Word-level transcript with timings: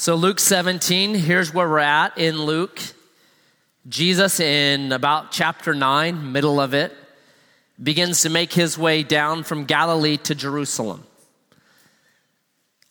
So, 0.00 0.14
Luke 0.14 0.40
17, 0.40 1.14
here's 1.14 1.52
where 1.52 1.68
we're 1.68 1.78
at 1.78 2.16
in 2.16 2.44
Luke. 2.44 2.80
Jesus, 3.86 4.40
in 4.40 4.92
about 4.92 5.30
chapter 5.30 5.74
9, 5.74 6.32
middle 6.32 6.58
of 6.58 6.72
it, 6.72 6.96
begins 7.82 8.22
to 8.22 8.30
make 8.30 8.54
his 8.54 8.78
way 8.78 9.02
down 9.02 9.42
from 9.42 9.66
Galilee 9.66 10.16
to 10.16 10.34
Jerusalem. 10.34 11.04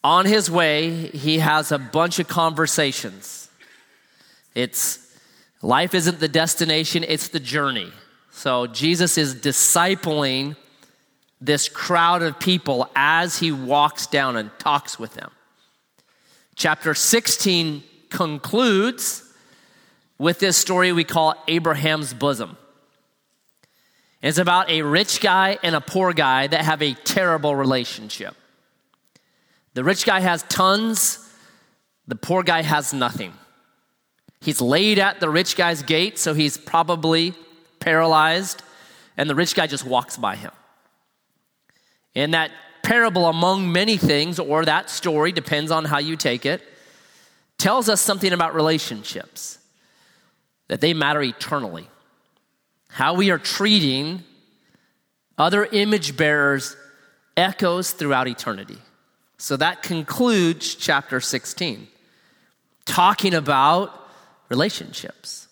On 0.03 0.27
his 0.27 0.51
way, 0.51 1.07
he 1.07 1.39
has 1.39 1.71
a 1.71 1.79
bunch 1.79 2.19
of 2.19 2.27
conversations. 2.27 3.49
It's 4.53 4.99
life 5.63 5.95
isn't 5.95 6.19
the 6.19 6.27
destination, 6.27 7.03
it's 7.07 7.29
the 7.29 7.39
journey. 7.39 7.91
So, 8.29 8.67
Jesus 8.67 9.17
is 9.17 9.33
discipling 9.33 10.55
this 11.41 11.69
crowd 11.69 12.21
of 12.21 12.39
people 12.39 12.87
as 12.95 13.39
he 13.39 13.51
walks 13.51 14.05
down 14.05 14.37
and 14.37 14.51
talks 14.59 14.99
with 14.99 15.15
them. 15.15 15.31
Chapter 16.59 16.93
16 16.93 17.83
concludes 18.09 19.23
with 20.17 20.39
this 20.39 20.57
story 20.57 20.91
we 20.91 21.05
call 21.05 21.33
Abraham's 21.47 22.13
bosom. 22.13 22.57
It's 24.21 24.39
about 24.39 24.69
a 24.69 24.81
rich 24.81 25.21
guy 25.21 25.57
and 25.63 25.73
a 25.73 25.79
poor 25.79 26.11
guy 26.11 26.47
that 26.47 26.65
have 26.65 26.81
a 26.81 26.95
terrible 26.95 27.55
relationship. 27.55 28.35
The 29.73 29.85
rich 29.85 30.05
guy 30.05 30.19
has 30.19 30.43
tons, 30.49 31.33
the 32.09 32.17
poor 32.17 32.43
guy 32.43 32.61
has 32.61 32.93
nothing. 32.93 33.31
He's 34.41 34.59
laid 34.59 34.99
at 34.99 35.21
the 35.21 35.29
rich 35.29 35.55
guy's 35.55 35.81
gate, 35.81 36.19
so 36.19 36.33
he's 36.33 36.57
probably 36.57 37.35
paralyzed, 37.79 38.63
and 39.15 39.29
the 39.29 39.35
rich 39.35 39.55
guy 39.55 39.65
just 39.65 39.85
walks 39.85 40.17
by 40.17 40.35
him. 40.35 40.51
In 42.13 42.31
that 42.31 42.51
parable, 42.83 43.27
among 43.27 43.71
many 43.71 43.97
things, 43.97 44.39
or 44.39 44.65
that 44.65 44.89
story, 44.89 45.31
depends 45.31 45.71
on 45.71 45.85
how 45.85 45.99
you 45.99 46.15
take 46.15 46.45
it, 46.45 46.61
tells 47.57 47.89
us 47.89 48.01
something 48.01 48.33
about 48.33 48.55
relationships, 48.55 49.57
that 50.67 50.81
they 50.81 50.93
matter 50.93 51.21
eternally. 51.21 51.87
How 52.89 53.13
we 53.13 53.31
are 53.31 53.37
treating 53.37 54.23
other 55.37 55.65
image 55.65 56.17
bearers 56.17 56.75
echoes 57.37 57.91
throughout 57.91 58.27
eternity. 58.27 58.77
So 59.37 59.55
that 59.57 59.83
concludes 59.83 60.75
chapter 60.75 61.21
16, 61.21 61.87
talking 62.85 63.33
about 63.33 63.93
relationships. 64.49 65.47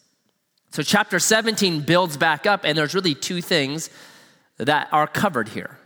So 0.71 0.83
chapter 0.83 1.19
17 1.19 1.81
builds 1.81 2.17
back 2.17 2.45
up, 2.45 2.65
and 2.65 2.77
there's 2.77 2.93
really 2.93 3.15
two 3.15 3.41
things 3.41 3.89
that 4.57 4.89
are 4.91 5.07
covered 5.07 5.49
here. 5.49 5.77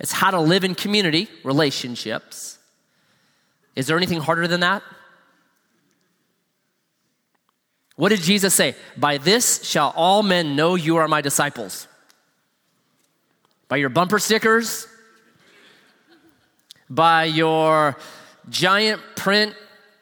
It's 0.00 0.12
how 0.12 0.30
to 0.30 0.40
live 0.40 0.64
in 0.64 0.74
community, 0.74 1.28
relationships. 1.42 2.58
Is 3.74 3.86
there 3.86 3.96
anything 3.96 4.20
harder 4.20 4.46
than 4.46 4.60
that? 4.60 4.82
What 7.96 8.10
did 8.10 8.20
Jesus 8.20 8.54
say? 8.54 8.76
By 8.96 9.18
this 9.18 9.64
shall 9.64 9.92
all 9.96 10.22
men 10.22 10.54
know 10.54 10.76
you 10.76 10.98
are 10.98 11.08
my 11.08 11.20
disciples. 11.20 11.88
By 13.66 13.76
your 13.76 13.88
bumper 13.88 14.20
stickers, 14.20 14.86
by 16.88 17.24
your 17.24 17.96
giant 18.48 19.02
print 19.16 19.54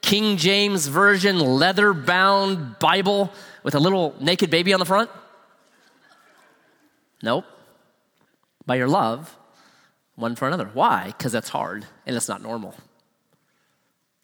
King 0.03 0.36
James 0.36 0.86
Version 0.86 1.41
leather 1.41 1.92
bound 1.94 2.78
Bible 2.78 3.33
with 3.62 3.75
a 3.75 3.81
little 3.81 4.14
naked 4.20 4.50
baby 4.50 4.72
on 4.72 4.78
the 4.78 4.86
front? 4.86 5.10
Nope. 7.22 7.47
By 8.66 8.77
your 8.77 8.88
love 8.88 9.34
one 10.17 10.34
for 10.34 10.48
another. 10.48 10.69
Why? 10.72 11.06
Because 11.06 11.33
that's 11.33 11.50
hard 11.50 11.86
and 12.06 12.17
it's 12.17 12.28
not 12.28 12.42
normal. 12.42 12.75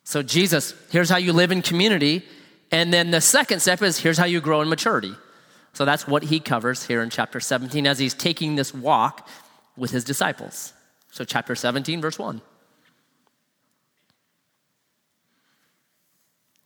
So, 0.04 0.22
Jesus, 0.22 0.74
here's 0.90 1.08
how 1.08 1.18
you 1.18 1.32
live 1.32 1.52
in 1.52 1.62
community. 1.62 2.24
And 2.72 2.92
then 2.92 3.10
the 3.10 3.20
second 3.20 3.60
step 3.60 3.82
is 3.82 3.98
here's 3.98 4.18
how 4.18 4.24
you 4.24 4.40
grow 4.40 4.62
in 4.62 4.68
maturity. 4.68 5.14
So, 5.74 5.84
that's 5.84 6.08
what 6.08 6.24
he 6.24 6.40
covers 6.40 6.84
here 6.84 7.02
in 7.02 7.10
chapter 7.10 7.38
17 7.38 7.86
as 7.86 7.98
he's 7.98 8.14
taking 8.14 8.56
this 8.56 8.74
walk 8.74 9.28
with 9.76 9.90
his 9.90 10.02
disciples. 10.02 10.72
So, 11.12 11.24
chapter 11.24 11.54
17, 11.54 12.00
verse 12.00 12.18
1. 12.18 12.40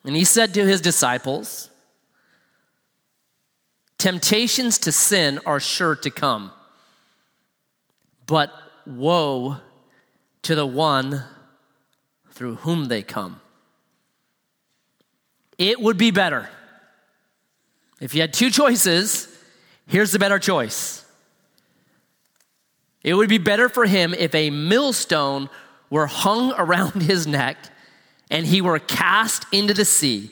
And 0.05 0.17
he 0.17 0.25
said 0.25 0.55
to 0.55 0.65
his 0.65 0.81
disciples, 0.81 1.69
Temptations 3.99 4.79
to 4.79 4.93
sin 4.93 5.41
are 5.45 5.59
sure 5.59 5.97
to 5.97 6.11
come, 6.11 6.53
but 8.27 8.53
woe 8.87 9.59
to 10.43 10.55
the 10.55 10.67
one 10.67 11.25
through 12.31 12.57
whom 12.57 12.87
they 12.87 13.03
come. 13.03 13.41
It 15.59 15.81
would 15.81 15.97
be 15.97 16.11
better. 16.11 16.49
If 18.01 18.15
you 18.15 18.21
had 18.21 18.33
two 18.33 18.51
choices, 18.51 19.29
here's 19.87 20.13
the 20.13 20.19
better 20.19 20.39
choice. 20.39 21.05
It 23.03 23.15
would 23.15 23.29
be 23.29 23.39
better 23.39 23.69
for 23.69 23.87
him 23.87 24.15
if 24.15 24.35
a 24.35 24.51
millstone 24.51 25.49
were 25.91 26.07
hung 26.07 26.53
around 26.59 27.03
his 27.03 27.27
neck 27.27 27.57
and 28.31 28.45
he 28.45 28.61
were 28.61 28.79
cast 28.79 29.47
into 29.53 29.73
the 29.73 29.85
sea 29.85 30.31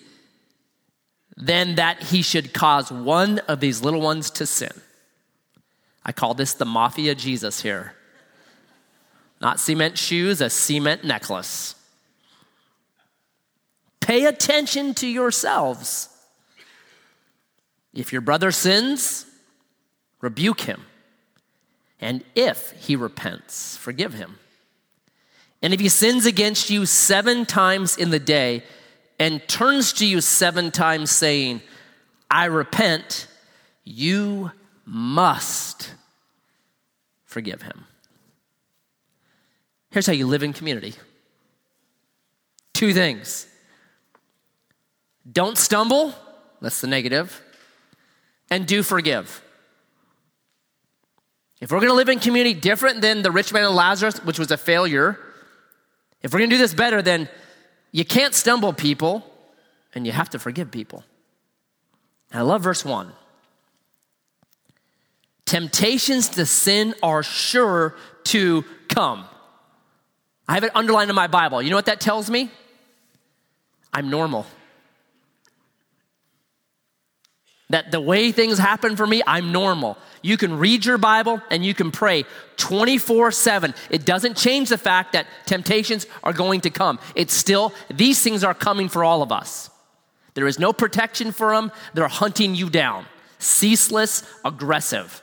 than 1.36 1.76
that 1.76 2.03
he 2.03 2.22
should 2.22 2.53
cause 2.53 2.92
one 2.92 3.38
of 3.41 3.60
these 3.60 3.82
little 3.82 4.00
ones 4.00 4.31
to 4.32 4.47
sin. 4.47 4.72
I 6.04 6.12
call 6.12 6.34
this 6.34 6.53
the 6.53 6.65
mafia 6.65 7.15
Jesus 7.15 7.62
here. 7.62 7.94
Not 9.44 9.60
cement 9.60 9.99
shoes, 9.99 10.41
a 10.41 10.49
cement 10.49 11.05
necklace. 11.05 11.75
Pay 14.00 14.25
attention 14.25 14.94
to 14.94 15.06
yourselves. 15.06 16.09
If 17.93 18.10
your 18.10 18.22
brother 18.22 18.50
sins, 18.50 19.27
rebuke 20.22 20.62
him. 20.62 20.87
And 22.00 22.25
if 22.34 22.71
he 22.72 22.97
repents, 22.97 23.77
forgive 23.77 24.15
him. 24.15 24.38
And 25.60 25.75
if 25.75 25.81
he 25.81 25.91
sins 25.91 26.25
against 26.25 26.71
you 26.71 26.87
seven 26.87 27.44
times 27.44 27.99
in 27.99 28.09
the 28.09 28.19
day 28.19 28.65
and 29.19 29.47
turns 29.47 29.93
to 29.94 30.06
you 30.06 30.22
seven 30.22 30.71
times 30.71 31.10
saying, 31.10 31.60
I 32.31 32.47
repent, 32.47 33.27
you 33.84 34.53
must 34.87 35.93
forgive 37.27 37.60
him. 37.60 37.84
Here's 39.94 40.09
how 40.09 40.12
you 40.12 40.27
live 40.27 40.43
in 40.43 40.53
community 40.53 40.97
two 42.72 42.93
things 42.93 43.47
don't 45.31 45.56
stumble, 45.56 46.12
that's 46.60 46.81
the 46.81 46.88
negative, 46.88 47.41
and 48.50 48.66
do 48.66 48.83
forgive. 48.83 49.41
If 51.60 51.71
we're 51.71 51.78
gonna 51.78 51.94
live 51.94 52.09
in 52.09 52.19
community 52.19 52.59
different 52.59 53.03
than 53.03 53.22
the 53.22 53.31
rich 53.31 53.53
man 53.53 53.62
and 53.62 53.72
Lazarus, 53.77 54.19
which 54.25 54.37
was 54.37 54.50
a 54.50 54.56
failure, 54.56 55.16
if 56.22 56.33
we're 56.33 56.41
gonna 56.41 56.50
do 56.50 56.59
this 56.59 56.75
better, 56.75 57.00
then 57.00 57.28
you 57.93 58.04
can't 58.04 58.34
stumble 58.34 58.72
people 58.72 59.25
and 59.94 60.04
you 60.04 60.10
have 60.10 60.31
to 60.31 60.41
forgive 60.41 60.72
people. 60.72 61.04
And 62.33 62.41
I 62.41 62.43
love 62.43 62.62
verse 62.62 62.84
1. 62.84 63.12
Temptations 65.44 66.31
to 66.31 66.47
sin 66.47 66.97
are 67.00 67.22
sure 67.22 67.94
to 68.25 68.65
come. 68.88 69.27
I 70.49 70.55
have 70.55 70.65
it 70.65 70.75
underlined 70.75 71.10
in 71.10 71.16
my 71.16 71.27
Bible. 71.27 71.62
You 71.62 71.71
know 71.71 71.77
what 71.77 71.87
that 71.87 72.00
tells 72.00 72.28
me? 72.28 72.50
I'm 73.93 74.10
normal. 74.10 74.47
That 77.71 77.91
the 77.91 78.00
way 78.00 78.31
things 78.31 78.59
happen 78.59 78.94
for 78.97 79.06
me, 79.06 79.22
I'm 79.27 79.50
normal. 79.50 79.97
You 80.21 80.37
can 80.37 80.59
read 80.59 80.84
your 80.84 80.99
Bible 80.99 81.41
and 81.50 81.65
you 81.65 81.75
can 81.75 81.91
pray 81.91 82.25
24 82.56 83.33
7. 83.33 83.75
It 83.91 84.04
doesn't 84.04 84.37
change 84.37 84.69
the 84.69 84.78
fact 84.78 85.15
that 85.15 85.27
temptations 85.47 86.06
are 86.22 86.33
going 86.33 86.60
to 86.62 86.71
come. 86.71 86.99
It's 87.15 87.33
still, 87.33 87.72
these 87.93 88.22
things 88.22 88.44
are 88.44 88.54
coming 88.54 88.88
for 88.88 89.03
all 89.03 89.22
of 89.22 89.33
us. 89.33 89.71
There 90.34 90.47
is 90.47 90.59
no 90.59 90.72
protection 90.72 91.33
for 91.33 91.54
them, 91.54 91.72
they're 91.95 92.09
hunting 92.09 92.54
you 92.54 92.68
down. 92.68 93.07
Ceaseless, 93.39 94.24
aggressive. 94.45 95.22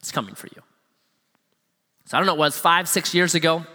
It's 0.00 0.12
coming 0.12 0.34
for 0.34 0.48
you. 0.48 0.62
So 2.06 2.16
I 2.16 2.20
don't 2.20 2.26
know, 2.26 2.34
it 2.34 2.38
was 2.38 2.58
five, 2.58 2.88
six 2.88 3.14
years 3.14 3.34
ago 3.34 3.66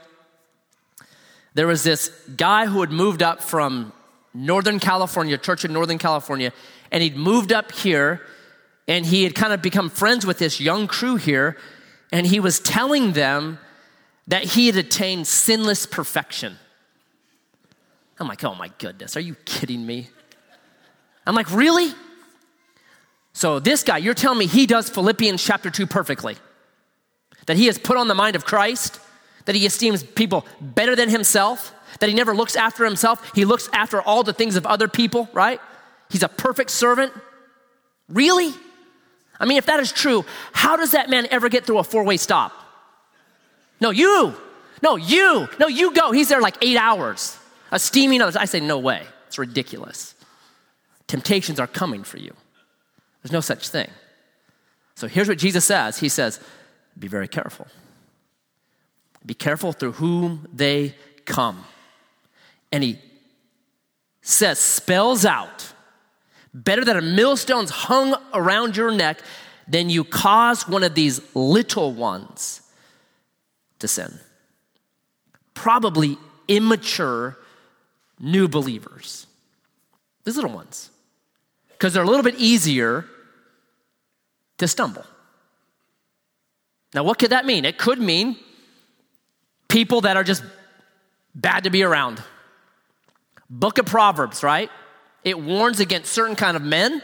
there 1.57 1.65
was 1.65 1.81
this 1.81 2.09
guy 2.35 2.67
who 2.67 2.81
had 2.81 2.91
moved 2.91 3.23
up 3.23 3.41
from 3.41 3.91
Northern 4.31 4.79
California, 4.79 5.39
church 5.39 5.65
in 5.65 5.73
Northern 5.73 5.97
California, 5.97 6.53
and 6.91 7.01
he'd 7.01 7.17
moved 7.17 7.51
up 7.51 7.71
here 7.71 8.21
and 8.87 9.03
he 9.03 9.23
had 9.23 9.33
kind 9.33 9.51
of 9.51 9.59
become 9.59 9.89
friends 9.89 10.23
with 10.23 10.37
this 10.37 10.61
young 10.61 10.85
crew 10.85 11.15
here, 11.15 11.57
and 12.11 12.27
he 12.27 12.39
was 12.39 12.59
telling 12.59 13.13
them 13.13 13.57
that 14.27 14.43
he 14.43 14.67
had 14.67 14.75
attained 14.75 15.25
sinless 15.25 15.87
perfection. 15.87 16.57
I'm 18.19 18.27
like, 18.27 18.43
oh 18.43 18.53
my 18.53 18.69
goodness, 18.77 19.17
are 19.17 19.21
you 19.21 19.33
kidding 19.43 19.83
me? 19.83 20.09
I'm 21.25 21.33
like, 21.33 21.51
really? 21.51 21.91
So, 23.33 23.59
this 23.59 23.81
guy, 23.81 23.97
you're 23.97 24.13
telling 24.13 24.37
me 24.37 24.45
he 24.45 24.67
does 24.67 24.91
Philippians 24.91 25.43
chapter 25.43 25.71
2 25.71 25.87
perfectly? 25.87 26.37
That 27.47 27.57
he 27.57 27.65
has 27.65 27.79
put 27.79 27.97
on 27.97 28.07
the 28.07 28.15
mind 28.15 28.35
of 28.35 28.45
Christ? 28.45 28.99
That 29.47 29.55
he 29.55 29.65
esteems 29.65 30.03
people 30.03 30.45
better 30.59 30.93
than 30.93 31.09
himself, 31.09 31.73
that 32.01 32.09
he 32.09 32.15
never 32.15 32.35
looks 32.35 32.57
after 32.57 32.83
himself. 32.83 33.31
He 33.33 33.45
looks 33.45 33.69
after 33.71 34.01
all 34.01 34.21
the 34.21 34.33
things 34.33 34.57
of 34.57 34.65
other 34.65 34.89
people, 34.89 35.29
right? 35.31 35.61
He's 36.09 36.21
a 36.21 36.27
perfect 36.27 36.69
servant. 36.69 37.13
Really? 38.09 38.53
I 39.39 39.45
mean, 39.45 39.57
if 39.57 39.65
that 39.67 39.79
is 39.79 39.93
true, 39.93 40.25
how 40.51 40.75
does 40.75 40.91
that 40.91 41.09
man 41.09 41.27
ever 41.31 41.47
get 41.47 41.65
through 41.65 41.77
a 41.77 41.83
four 41.85 42.03
way 42.03 42.17
stop? 42.17 42.51
No, 43.79 43.89
you. 43.89 44.35
No, 44.83 44.97
you. 44.97 45.47
No, 45.59 45.67
you 45.67 45.93
go. 45.93 46.11
He's 46.11 46.27
there 46.27 46.41
like 46.41 46.57
eight 46.61 46.77
hours, 46.77 47.37
a 47.71 47.79
steaming 47.79 48.21
others. 48.21 48.35
I 48.35 48.45
say, 48.45 48.59
no 48.59 48.77
way. 48.79 49.03
It's 49.27 49.37
ridiculous. 49.39 50.13
Temptations 51.07 51.57
are 51.57 51.67
coming 51.67 52.03
for 52.03 52.17
you. 52.17 52.33
There's 53.23 53.31
no 53.31 53.39
such 53.39 53.69
thing. 53.69 53.89
So 54.95 55.07
here's 55.07 55.29
what 55.29 55.37
Jesus 55.37 55.63
says 55.63 55.99
He 55.99 56.09
says, 56.09 56.41
be 56.99 57.07
very 57.07 57.29
careful. 57.29 57.67
Be 59.27 59.33
careful 59.33 59.73
through 59.73 59.91
whom 59.91 60.47
they 60.53 60.95
come. 61.25 61.63
And 62.71 62.81
he 62.83 62.97
says, 64.21 64.57
spells 64.57 65.25
out, 65.25 65.73
better 66.53 66.83
that 66.85 66.95
a 66.95 67.01
millstone's 67.01 67.69
hung 67.69 68.15
around 68.33 68.77
your 68.77 68.91
neck 68.91 69.19
than 69.67 69.89
you 69.89 70.05
cause 70.05 70.67
one 70.67 70.81
of 70.81 70.95
these 70.95 71.19
little 71.35 71.93
ones 71.93 72.61
to 73.79 73.87
sin. 73.87 74.17
Probably 75.53 76.17
immature 76.47 77.37
new 78.19 78.47
believers. 78.47 79.27
These 80.23 80.37
little 80.37 80.51
ones. 80.51 80.89
Because 81.67 81.93
they're 81.93 82.03
a 82.03 82.07
little 82.07 82.23
bit 82.23 82.35
easier 82.35 83.05
to 84.57 84.67
stumble. 84.69 85.05
Now, 86.93 87.03
what 87.03 87.19
could 87.19 87.31
that 87.31 87.45
mean? 87.45 87.65
It 87.65 87.77
could 87.77 87.99
mean 87.99 88.37
people 89.67 90.01
that 90.01 90.17
are 90.17 90.23
just 90.23 90.43
bad 91.35 91.65
to 91.65 91.69
be 91.69 91.83
around. 91.83 92.21
Book 93.49 93.77
of 93.77 93.85
Proverbs, 93.85 94.43
right? 94.43 94.69
It 95.23 95.39
warns 95.39 95.79
against 95.79 96.11
certain 96.11 96.35
kind 96.35 96.57
of 96.57 96.63
men 96.63 97.01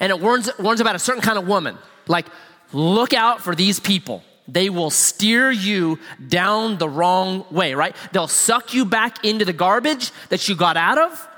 and 0.00 0.10
it 0.10 0.20
warns, 0.20 0.50
warns 0.58 0.80
about 0.80 0.96
a 0.96 0.98
certain 0.98 1.22
kind 1.22 1.38
of 1.38 1.46
woman. 1.46 1.78
Like, 2.08 2.26
look 2.72 3.12
out 3.12 3.40
for 3.40 3.54
these 3.54 3.78
people. 3.78 4.22
They 4.48 4.68
will 4.68 4.90
steer 4.90 5.50
you 5.50 5.98
down 6.28 6.78
the 6.78 6.88
wrong 6.88 7.44
way, 7.50 7.74
right? 7.74 7.94
They'll 8.10 8.28
suck 8.28 8.74
you 8.74 8.84
back 8.84 9.24
into 9.24 9.44
the 9.44 9.52
garbage 9.52 10.10
that 10.28 10.48
you 10.48 10.56
got 10.56 10.76
out 10.76 10.98
of, 10.98 11.28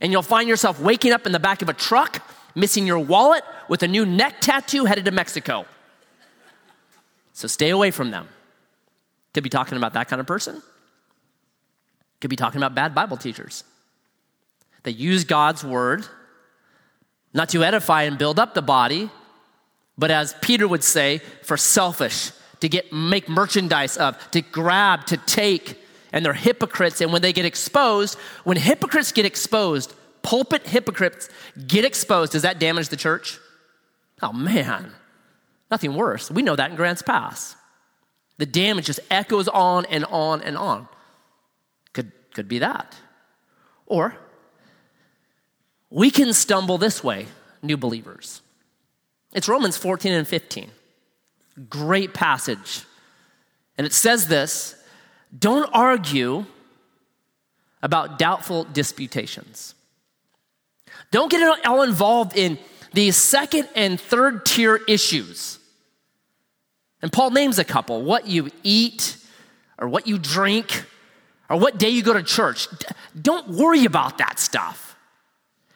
and 0.00 0.12
you'll 0.12 0.22
find 0.22 0.48
yourself 0.48 0.80
waking 0.80 1.12
up 1.12 1.26
in 1.26 1.32
the 1.32 1.40
back 1.40 1.62
of 1.62 1.68
a 1.68 1.72
truck, 1.72 2.22
missing 2.54 2.86
your 2.86 3.00
wallet 3.00 3.42
with 3.68 3.82
a 3.82 3.88
new 3.88 4.06
neck 4.06 4.36
tattoo 4.40 4.84
headed 4.84 5.04
to 5.06 5.10
Mexico. 5.10 5.66
So 7.32 7.48
stay 7.48 7.70
away 7.70 7.90
from 7.90 8.12
them. 8.12 8.28
Could 9.36 9.44
be 9.44 9.50
talking 9.50 9.76
about 9.76 9.92
that 9.92 10.08
kind 10.08 10.18
of 10.18 10.26
person. 10.26 10.62
Could 12.22 12.30
be 12.30 12.36
talking 12.36 12.56
about 12.56 12.74
bad 12.74 12.94
Bible 12.94 13.18
teachers 13.18 13.64
that 14.84 14.92
use 14.92 15.24
God's 15.24 15.62
word 15.62 16.06
not 17.34 17.50
to 17.50 17.62
edify 17.62 18.04
and 18.04 18.16
build 18.16 18.38
up 18.38 18.54
the 18.54 18.62
body, 18.62 19.10
but 19.98 20.10
as 20.10 20.34
Peter 20.40 20.66
would 20.66 20.82
say, 20.82 21.18
for 21.42 21.58
selfish, 21.58 22.30
to 22.60 22.68
get 22.70 22.90
make 22.94 23.28
merchandise 23.28 23.98
of, 23.98 24.16
to 24.30 24.40
grab, 24.40 25.04
to 25.04 25.18
take, 25.18 25.84
and 26.14 26.24
they're 26.24 26.32
hypocrites. 26.32 27.02
And 27.02 27.12
when 27.12 27.20
they 27.20 27.34
get 27.34 27.44
exposed, 27.44 28.18
when 28.44 28.56
hypocrites 28.56 29.12
get 29.12 29.26
exposed, 29.26 29.92
pulpit 30.22 30.66
hypocrites 30.66 31.28
get 31.66 31.84
exposed, 31.84 32.32
does 32.32 32.40
that 32.40 32.58
damage 32.58 32.88
the 32.88 32.96
church? 32.96 33.38
Oh 34.22 34.32
man, 34.32 34.92
nothing 35.70 35.92
worse. 35.92 36.30
We 36.30 36.40
know 36.40 36.56
that 36.56 36.70
in 36.70 36.76
Grants 36.76 37.02
Pass. 37.02 37.54
The 38.38 38.46
damage 38.46 38.86
just 38.86 39.00
echoes 39.10 39.48
on 39.48 39.86
and 39.86 40.04
on 40.06 40.42
and 40.42 40.56
on. 40.56 40.88
Could, 41.92 42.12
could 42.34 42.48
be 42.48 42.58
that. 42.58 42.94
Or 43.86 44.16
we 45.90 46.10
can 46.10 46.32
stumble 46.32 46.78
this 46.78 47.02
way, 47.02 47.26
new 47.62 47.76
believers. 47.76 48.42
It's 49.32 49.48
Romans 49.48 49.76
14 49.76 50.12
and 50.12 50.28
15. 50.28 50.70
Great 51.70 52.12
passage. 52.12 52.82
And 53.78 53.86
it 53.86 53.92
says 53.92 54.28
this 54.28 54.74
don't 55.36 55.68
argue 55.72 56.46
about 57.82 58.18
doubtful 58.18 58.64
disputations. 58.64 59.74
Don't 61.10 61.30
get 61.30 61.66
all 61.66 61.82
involved 61.82 62.36
in 62.36 62.58
these 62.92 63.16
second 63.16 63.68
and 63.74 64.00
third 64.00 64.46
tier 64.46 64.80
issues. 64.88 65.58
And 67.06 67.12
Paul 67.12 67.30
names 67.30 67.60
a 67.60 67.64
couple 67.64 68.02
what 68.02 68.26
you 68.26 68.50
eat, 68.64 69.16
or 69.78 69.88
what 69.88 70.08
you 70.08 70.18
drink, 70.18 70.82
or 71.48 71.56
what 71.56 71.78
day 71.78 71.90
you 71.90 72.02
go 72.02 72.12
to 72.12 72.20
church. 72.20 72.66
Don't 73.22 73.46
worry 73.50 73.84
about 73.84 74.18
that 74.18 74.40
stuff. 74.40 74.96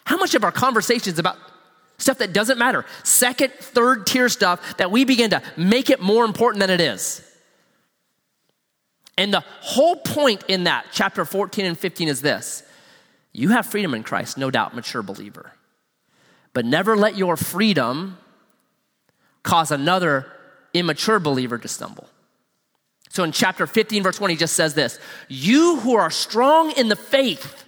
How 0.03 0.17
much 0.17 0.35
of 0.35 0.43
our 0.43 0.50
conversations 0.50 1.21
about 1.21 1.37
stuff 1.99 2.19
that 2.19 2.32
doesn't 2.32 2.59
matter, 2.59 2.85
second, 3.05 3.53
third 3.53 4.09
tier 4.09 4.29
stuff, 4.29 4.77
that 4.79 4.91
we 4.91 5.05
begin 5.05 5.31
to 5.31 5.41
make 5.56 5.88
it 5.88 6.00
more 6.00 6.25
important 6.25 6.59
than 6.62 6.71
it 6.71 6.81
is? 6.81 7.23
And 9.17 9.32
the 9.32 9.44
whole 9.61 9.94
point 9.94 10.43
in 10.49 10.65
that, 10.65 10.87
chapter 10.91 11.25
14 11.25 11.65
and 11.65 11.79
15, 11.79 12.09
is 12.09 12.23
this 12.23 12.65
you 13.32 13.50
have 13.50 13.67
freedom 13.67 13.94
in 13.94 14.03
Christ, 14.03 14.37
no 14.37 14.50
doubt, 14.50 14.75
mature 14.75 15.05
believer. 15.05 15.53
But 16.55 16.65
never 16.65 16.97
let 16.97 17.17
your 17.17 17.37
freedom 17.37 18.19
cause 19.44 19.71
another 19.71 20.27
immature 20.75 21.19
believer 21.19 21.58
to 21.58 21.69
stumble. 21.69 22.08
So 23.11 23.25
in 23.25 23.32
chapter 23.32 23.67
15, 23.67 24.05
verse 24.05 24.20
1, 24.20 24.31
he 24.31 24.37
just 24.37 24.55
says 24.55 24.75
this 24.75 24.99
You 25.28 25.76
who 25.81 25.96
are 25.96 26.11
strong 26.11 26.70
in 26.72 26.88
the 26.88 26.96
faith, 26.96 27.64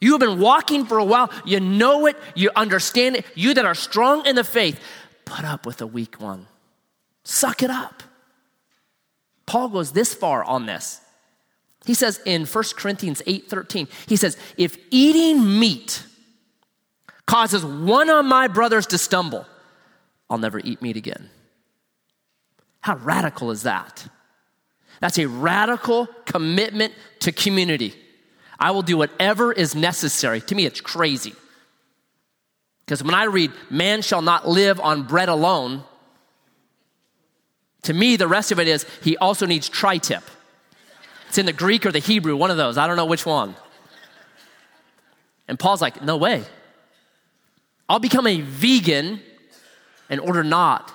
you 0.00 0.12
have 0.12 0.20
been 0.20 0.40
walking 0.40 0.86
for 0.86 0.98
a 0.98 1.04
while, 1.04 1.30
you 1.44 1.60
know 1.60 2.06
it, 2.06 2.16
you 2.34 2.50
understand 2.56 3.16
it. 3.16 3.26
You 3.34 3.54
that 3.54 3.64
are 3.64 3.74
strong 3.74 4.26
in 4.26 4.36
the 4.36 4.44
faith, 4.44 4.80
put 5.24 5.44
up 5.44 5.66
with 5.66 5.80
a 5.80 5.86
weak 5.86 6.20
one. 6.20 6.46
Suck 7.24 7.62
it 7.62 7.70
up. 7.70 8.02
Paul 9.46 9.68
goes 9.68 9.92
this 9.92 10.14
far 10.14 10.42
on 10.44 10.66
this. 10.66 11.00
He 11.84 11.94
says 11.94 12.20
in 12.24 12.46
1 12.46 12.64
Corinthians 12.76 13.22
8 13.26 13.48
13, 13.48 13.88
he 14.06 14.16
says, 14.16 14.36
If 14.56 14.78
eating 14.90 15.58
meat 15.58 16.04
causes 17.26 17.64
one 17.64 18.08
of 18.08 18.24
my 18.24 18.46
brothers 18.46 18.86
to 18.88 18.98
stumble, 18.98 19.46
I'll 20.32 20.38
never 20.38 20.60
eat 20.60 20.80
meat 20.80 20.96
again. 20.96 21.28
How 22.80 22.96
radical 22.96 23.50
is 23.50 23.64
that? 23.64 24.08
That's 24.98 25.18
a 25.18 25.26
radical 25.26 26.06
commitment 26.24 26.94
to 27.20 27.32
community. 27.32 27.94
I 28.58 28.70
will 28.70 28.80
do 28.80 28.96
whatever 28.96 29.52
is 29.52 29.74
necessary. 29.74 30.40
To 30.40 30.54
me, 30.54 30.64
it's 30.64 30.80
crazy. 30.80 31.34
Because 32.86 33.04
when 33.04 33.14
I 33.14 33.24
read, 33.24 33.52
man 33.68 34.00
shall 34.00 34.22
not 34.22 34.48
live 34.48 34.80
on 34.80 35.02
bread 35.02 35.28
alone, 35.28 35.84
to 37.82 37.92
me, 37.92 38.16
the 38.16 38.28
rest 38.28 38.52
of 38.52 38.58
it 38.58 38.68
is 38.68 38.86
he 39.02 39.18
also 39.18 39.44
needs 39.44 39.68
tri 39.68 39.98
tip. 39.98 40.22
It's 41.28 41.36
in 41.36 41.44
the 41.44 41.52
Greek 41.52 41.84
or 41.84 41.92
the 41.92 41.98
Hebrew, 41.98 42.36
one 42.36 42.50
of 42.50 42.56
those. 42.56 42.78
I 42.78 42.86
don't 42.86 42.96
know 42.96 43.04
which 43.04 43.26
one. 43.26 43.54
And 45.46 45.58
Paul's 45.58 45.82
like, 45.82 46.02
no 46.02 46.16
way. 46.16 46.44
I'll 47.86 47.98
become 47.98 48.26
a 48.26 48.40
vegan 48.40 49.20
in 50.10 50.18
order 50.18 50.44
not 50.44 50.92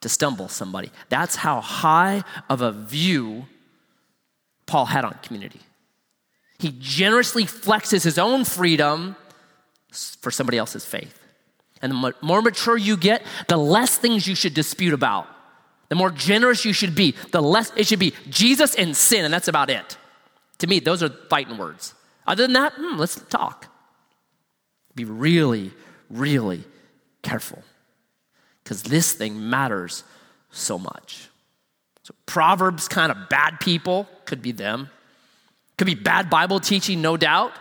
to 0.00 0.08
stumble 0.08 0.48
somebody. 0.48 0.90
That's 1.08 1.36
how 1.36 1.60
high 1.60 2.22
of 2.48 2.60
a 2.60 2.72
view 2.72 3.46
Paul 4.66 4.86
had 4.86 5.04
on 5.04 5.18
community. 5.22 5.60
He 6.58 6.74
generously 6.78 7.44
flexes 7.44 8.04
his 8.04 8.18
own 8.18 8.44
freedom 8.44 9.16
for 10.20 10.30
somebody 10.30 10.58
else's 10.58 10.84
faith. 10.84 11.20
And 11.82 11.92
the 11.92 12.14
more 12.22 12.42
mature 12.42 12.76
you 12.76 12.96
get, 12.96 13.22
the 13.48 13.56
less 13.56 13.96
things 13.98 14.26
you 14.26 14.34
should 14.34 14.54
dispute 14.54 14.94
about. 14.94 15.28
The 15.88 15.94
more 15.94 16.10
generous 16.10 16.64
you 16.64 16.72
should 16.72 16.94
be, 16.94 17.14
the 17.30 17.42
less 17.42 17.70
it 17.76 17.86
should 17.86 17.98
be 17.98 18.12
Jesus 18.28 18.74
and 18.74 18.96
sin, 18.96 19.24
and 19.24 19.32
that's 19.32 19.48
about 19.48 19.70
it. 19.70 19.96
To 20.58 20.66
me, 20.66 20.80
those 20.80 21.02
are 21.02 21.10
fighting 21.30 21.58
words. 21.58 21.94
Other 22.26 22.44
than 22.44 22.54
that, 22.54 22.72
hmm, 22.76 22.96
let's 22.96 23.16
talk. 23.28 23.66
Be 24.94 25.04
really, 25.04 25.72
really 26.10 26.64
careful 27.22 27.62
because 28.66 28.82
this 28.82 29.12
thing 29.12 29.48
matters 29.48 30.02
so 30.50 30.76
much. 30.76 31.28
So, 32.02 32.16
Proverbs 32.26 32.88
kind 32.88 33.12
of 33.12 33.28
bad 33.28 33.60
people 33.60 34.08
could 34.24 34.42
be 34.42 34.50
them. 34.50 34.90
Could 35.78 35.86
be 35.86 35.94
bad 35.94 36.28
Bible 36.28 36.58
teaching, 36.58 37.00
no 37.00 37.16
doubt. 37.16 37.52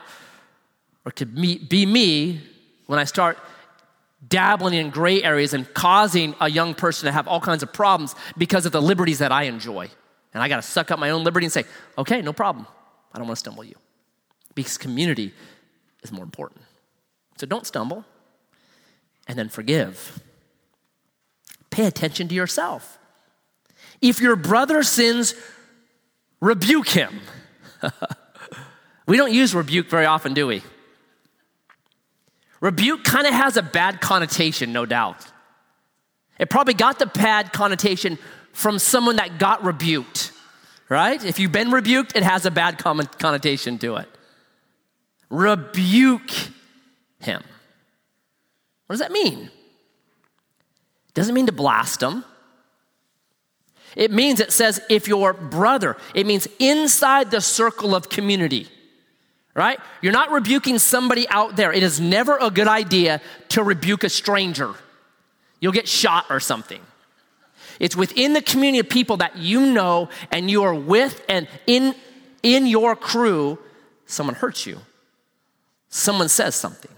Or 1.06 1.12
could 1.12 1.36
be 1.36 1.86
me 1.86 2.42
when 2.88 2.98
I 2.98 3.04
start 3.04 3.38
dabbling 4.28 4.74
in 4.74 4.90
gray 4.90 5.22
areas 5.22 5.54
and 5.54 5.72
causing 5.76 6.34
a 6.42 6.50
young 6.50 6.74
person 6.74 7.06
to 7.06 7.12
have 7.12 7.28
all 7.28 7.40
kinds 7.40 7.62
of 7.62 7.72
problems 7.72 8.16
because 8.36 8.66
of 8.66 8.72
the 8.72 8.82
liberties 8.82 9.20
that 9.20 9.32
I 9.32 9.44
enjoy. 9.44 9.88
And 10.34 10.42
I 10.42 10.48
got 10.48 10.56
to 10.56 10.64
suck 10.64 10.90
up 10.90 10.98
my 10.98 11.12
own 11.12 11.24
liberty 11.24 11.46
and 11.46 11.54
say, 11.54 11.66
okay, 12.00 12.24
no 12.24 12.34
problem. 12.34 12.66
I 13.14 13.20
don't 13.20 13.28
want 13.28 13.38
to 13.38 13.42
stumble 13.42 13.64
you. 13.64 13.76
Because 14.56 14.80
community 14.80 15.34
is 16.02 16.12
more 16.12 16.24
important. 16.24 16.62
So 17.38 17.46
don't 17.46 17.68
stumble 17.68 18.06
and 19.28 19.38
then 19.38 19.50
forgive 19.50 20.24
pay 21.76 21.86
attention 21.86 22.30
to 22.30 22.36
yourself. 22.36 22.98
If 24.02 24.22
your 24.22 24.38
brother 24.38 24.82
sins, 24.82 25.36
rebuke 26.40 26.88
him. 26.88 27.20
we 29.08 29.18
don't 29.18 29.34
use 29.34 29.54
rebuke 29.54 29.90
very 29.90 30.06
often, 30.06 30.34
do 30.34 30.48
we? 30.48 30.64
Rebuke 32.62 33.04
kind 33.04 33.28
of 33.28 33.34
has 33.34 33.58
a 33.58 33.62
bad 33.62 34.00
connotation, 34.00 34.72
no 34.72 34.86
doubt. 34.86 35.18
It 36.40 36.50
probably 36.50 36.74
got 36.76 36.98
the 36.98 37.08
bad 37.08 37.52
connotation 37.52 38.18
from 38.54 38.80
someone 38.80 39.18
that 39.18 39.38
got 39.38 39.66
rebuked, 39.66 40.32
right? 40.88 41.24
If 41.24 41.40
you've 41.40 41.52
been 41.52 41.72
rebuked, 41.72 42.16
it 42.16 42.24
has 42.24 42.46
a 42.46 42.52
bad 42.52 42.78
connotation 42.78 43.78
to 43.80 43.98
it. 43.98 44.10
Rebuke 45.30 46.32
him. 47.20 47.44
What 48.88 48.94
does 48.94 49.00
that 49.00 49.12
mean? 49.12 49.52
Doesn't 51.16 51.34
mean 51.34 51.48
to 51.48 51.52
blast 51.52 52.02
them. 52.02 52.24
It 53.96 54.12
means, 54.12 54.42
it 54.42 54.52
says, 54.52 54.82
if 54.90 55.08
your 55.08 55.34
brother, 55.34 55.96
it 56.14 56.28
means 56.28 56.48
inside 56.60 57.32
the 57.32 57.40
circle 57.40 57.96
of 57.96 58.10
community, 58.10 58.68
right? 59.56 59.80
You're 60.02 60.14
not 60.14 60.32
rebuking 60.32 60.78
somebody 60.80 61.28
out 61.30 61.56
there. 61.56 61.72
It 61.72 61.82
is 61.82 62.00
never 62.00 62.38
a 62.38 62.52
good 62.52 62.68
idea 62.68 63.22
to 63.50 63.64
rebuke 63.64 64.04
a 64.04 64.10
stranger. 64.10 64.76
You'll 65.62 65.72
get 65.72 65.88
shot 65.88 66.26
or 66.30 66.42
something. 66.42 66.82
It's 67.80 67.96
within 67.96 68.34
the 68.34 68.42
community 68.42 68.80
of 68.80 68.90
people 68.90 69.18
that 69.18 69.38
you 69.38 69.72
know 69.72 70.10
and 70.30 70.52
you 70.52 70.64
are 70.64 70.76
with, 70.76 71.24
and 71.30 71.48
in, 71.66 71.96
in 72.44 72.68
your 72.68 72.96
crew, 72.98 73.58
someone 74.06 74.36
hurts 74.36 74.66
you. 74.66 74.80
Someone 75.88 76.28
says 76.28 76.56
something. 76.56 76.92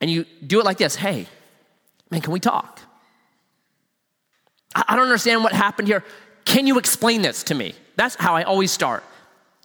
And 0.00 0.10
you 0.10 0.24
do 0.44 0.58
it 0.58 0.64
like 0.64 0.78
this 0.78 0.96
Hey, 0.96 1.28
man, 2.10 2.20
can 2.20 2.32
we 2.32 2.40
talk? 2.40 2.75
I 4.86 4.94
don't 4.94 5.04
understand 5.04 5.42
what 5.42 5.52
happened 5.52 5.88
here. 5.88 6.04
Can 6.44 6.66
you 6.66 6.78
explain 6.78 7.22
this 7.22 7.42
to 7.44 7.54
me? 7.54 7.74
That's 7.96 8.14
how 8.14 8.36
I 8.36 8.42
always 8.42 8.70
start, 8.70 9.02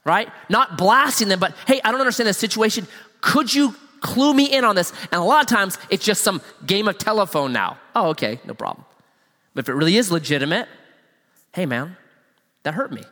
right? 0.04 0.30
Not 0.48 0.78
blasting 0.78 1.28
them, 1.28 1.38
but 1.38 1.54
hey, 1.66 1.80
I 1.84 1.90
don't 1.90 2.00
understand 2.00 2.28
the 2.28 2.34
situation. 2.34 2.86
Could 3.20 3.52
you 3.52 3.74
clue 4.00 4.32
me 4.32 4.46
in 4.46 4.64
on 4.64 4.74
this? 4.74 4.92
And 5.12 5.20
a 5.20 5.24
lot 5.24 5.42
of 5.42 5.48
times 5.48 5.78
it's 5.90 6.04
just 6.04 6.22
some 6.22 6.40
game 6.64 6.88
of 6.88 6.96
telephone 6.98 7.52
now. 7.52 7.78
Oh, 7.94 8.08
okay, 8.10 8.40
no 8.44 8.54
problem. 8.54 8.86
But 9.54 9.66
if 9.66 9.68
it 9.68 9.74
really 9.74 9.96
is 9.96 10.10
legitimate, 10.10 10.66
hey, 11.52 11.66
man, 11.66 11.96
that 12.62 12.74
hurt 12.74 12.90
me. 12.90 13.02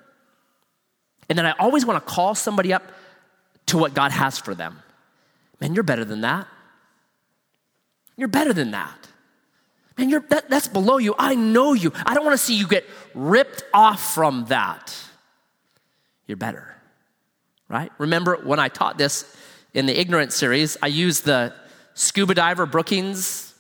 And 1.28 1.38
then 1.38 1.46
I 1.46 1.52
always 1.52 1.84
want 1.84 2.04
to 2.04 2.12
call 2.12 2.34
somebody 2.34 2.72
up 2.72 2.82
to 3.66 3.78
what 3.78 3.94
God 3.94 4.10
has 4.10 4.38
for 4.38 4.54
them. 4.54 4.82
Man, 5.60 5.74
you're 5.74 5.84
better 5.84 6.04
than 6.04 6.22
that. 6.22 6.48
You're 8.16 8.28
better 8.28 8.52
than 8.52 8.70
that. 8.72 9.09
Man, 10.00 10.08
you're, 10.08 10.24
that, 10.30 10.48
that's 10.48 10.66
below 10.66 10.96
you. 10.96 11.14
I 11.18 11.34
know 11.34 11.74
you. 11.74 11.92
I 12.06 12.14
don't 12.14 12.24
want 12.24 12.32
to 12.32 12.42
see 12.42 12.54
you 12.54 12.66
get 12.66 12.86
ripped 13.14 13.64
off 13.74 14.14
from 14.14 14.46
that. 14.46 14.96
You're 16.26 16.38
better, 16.38 16.74
right? 17.68 17.92
Remember 17.98 18.36
when 18.42 18.58
I 18.58 18.68
taught 18.68 18.96
this 18.96 19.36
in 19.74 19.84
the 19.84 20.00
ignorance 20.00 20.34
series, 20.34 20.78
I 20.82 20.86
used 20.86 21.26
the 21.26 21.52
scuba 21.92 22.32
diver 22.32 22.64
Brookings 22.64 23.54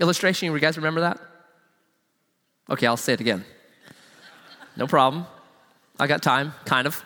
illustration. 0.00 0.50
You 0.50 0.58
guys 0.58 0.78
remember 0.78 1.02
that? 1.02 1.20
Okay, 2.70 2.86
I'll 2.86 2.96
say 2.96 3.12
it 3.12 3.20
again. 3.20 3.44
No 4.78 4.86
problem. 4.86 5.26
I 6.00 6.06
got 6.06 6.22
time, 6.22 6.54
kind 6.64 6.86
of. 6.86 7.04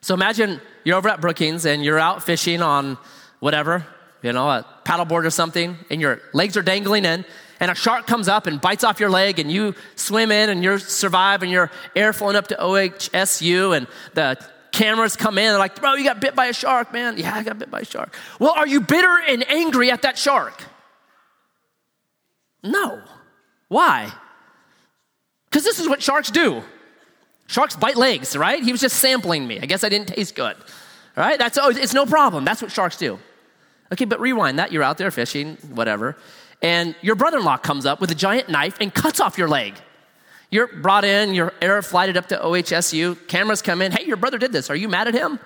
So 0.00 0.14
imagine 0.14 0.60
you're 0.84 0.96
over 0.96 1.08
at 1.08 1.20
Brookings 1.20 1.66
and 1.66 1.84
you're 1.84 1.98
out 1.98 2.22
fishing 2.22 2.62
on 2.62 2.98
whatever, 3.40 3.84
you 4.22 4.32
know, 4.32 4.48
a 4.48 4.64
paddleboard 4.84 5.24
or 5.24 5.30
something, 5.30 5.76
and 5.90 6.00
your 6.00 6.20
legs 6.32 6.56
are 6.56 6.62
dangling 6.62 7.04
in, 7.04 7.24
and 7.60 7.70
a 7.70 7.74
shark 7.74 8.06
comes 8.06 8.28
up 8.28 8.46
and 8.46 8.60
bites 8.60 8.84
off 8.84 9.00
your 9.00 9.10
leg, 9.10 9.38
and 9.38 9.50
you 9.50 9.74
swim 9.96 10.30
in 10.30 10.50
and 10.50 10.62
you 10.62 10.78
survive, 10.78 11.42
and 11.42 11.50
you're 11.50 11.70
air 11.96 12.12
flowing 12.12 12.36
up 12.36 12.48
to 12.48 12.56
OHSU, 12.56 13.76
and 13.76 13.86
the 14.14 14.38
cameras 14.72 15.16
come 15.16 15.38
in, 15.38 15.46
they're 15.46 15.58
like, 15.58 15.80
bro, 15.80 15.94
you 15.94 16.04
got 16.04 16.20
bit 16.20 16.34
by 16.34 16.46
a 16.46 16.52
shark, 16.52 16.92
man. 16.92 17.18
Yeah, 17.18 17.34
I 17.34 17.42
got 17.42 17.58
bit 17.58 17.70
by 17.70 17.80
a 17.80 17.84
shark. 17.84 18.14
Well, 18.38 18.52
are 18.56 18.66
you 18.66 18.80
bitter 18.80 19.18
and 19.26 19.48
angry 19.50 19.90
at 19.90 20.02
that 20.02 20.16
shark? 20.16 20.62
No. 22.62 23.02
Why? 23.68 24.12
Because 25.50 25.64
this 25.64 25.78
is 25.78 25.88
what 25.88 26.02
sharks 26.02 26.30
do. 26.30 26.62
Sharks 27.46 27.76
bite 27.76 27.96
legs, 27.96 28.36
right? 28.36 28.62
He 28.62 28.72
was 28.72 28.80
just 28.80 28.98
sampling 28.98 29.46
me. 29.46 29.58
I 29.60 29.66
guess 29.66 29.82
I 29.84 29.88
didn't 29.88 30.08
taste 30.08 30.34
good. 30.34 30.56
Right? 31.16 31.38
That's 31.38 31.58
oh, 31.58 31.70
it's 31.70 31.94
no 31.94 32.06
problem. 32.06 32.44
That's 32.44 32.62
what 32.62 32.70
sharks 32.70 32.96
do. 32.96 33.18
Okay, 33.92 34.04
but 34.04 34.20
rewind 34.20 34.58
that. 34.58 34.70
You're 34.70 34.82
out 34.82 34.98
there 34.98 35.10
fishing, 35.10 35.56
whatever, 35.74 36.16
and 36.62 36.94
your 37.02 37.14
brother-in-law 37.14 37.58
comes 37.58 37.86
up 37.86 38.00
with 38.00 38.10
a 38.10 38.14
giant 38.14 38.48
knife 38.48 38.76
and 38.80 38.92
cuts 38.92 39.20
off 39.20 39.38
your 39.38 39.48
leg. 39.48 39.74
You're 40.50 40.66
brought 40.66 41.04
in, 41.04 41.34
you're 41.34 41.52
air 41.60 41.80
flighted 41.82 42.16
up 42.16 42.28
to 42.28 42.36
OHSU, 42.36 43.28
cameras 43.28 43.62
come 43.62 43.82
in. 43.82 43.92
Hey, 43.92 44.06
your 44.06 44.16
brother 44.16 44.38
did 44.38 44.52
this. 44.52 44.70
Are 44.70 44.76
you 44.76 44.88
mad 44.88 45.08
at 45.08 45.14
him? 45.14 45.38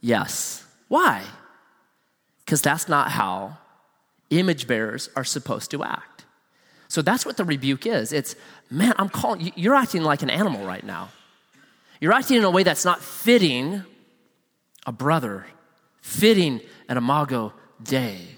Yes. 0.00 0.64
Why? 0.86 1.24
Because 2.44 2.62
that's 2.62 2.88
not 2.88 3.10
how 3.10 3.58
image 4.30 4.66
bearers 4.66 5.10
are 5.16 5.24
supposed 5.24 5.70
to 5.72 5.82
act. 5.82 6.24
So 6.86 7.02
that's 7.02 7.26
what 7.26 7.36
the 7.36 7.44
rebuke 7.44 7.86
is. 7.86 8.12
It's, 8.12 8.34
man, 8.70 8.94
I'm 8.96 9.08
calling, 9.08 9.52
you're 9.56 9.74
acting 9.74 10.02
like 10.02 10.22
an 10.22 10.30
animal 10.30 10.64
right 10.64 10.84
now. 10.84 11.10
You're 12.00 12.12
acting 12.12 12.38
in 12.38 12.44
a 12.44 12.50
way 12.50 12.62
that's 12.62 12.84
not 12.84 13.02
fitting 13.02 13.82
a 14.86 14.92
brother, 14.92 15.46
fitting 16.00 16.60
an 16.88 16.96
imago 16.96 17.52
Dei. 17.82 18.37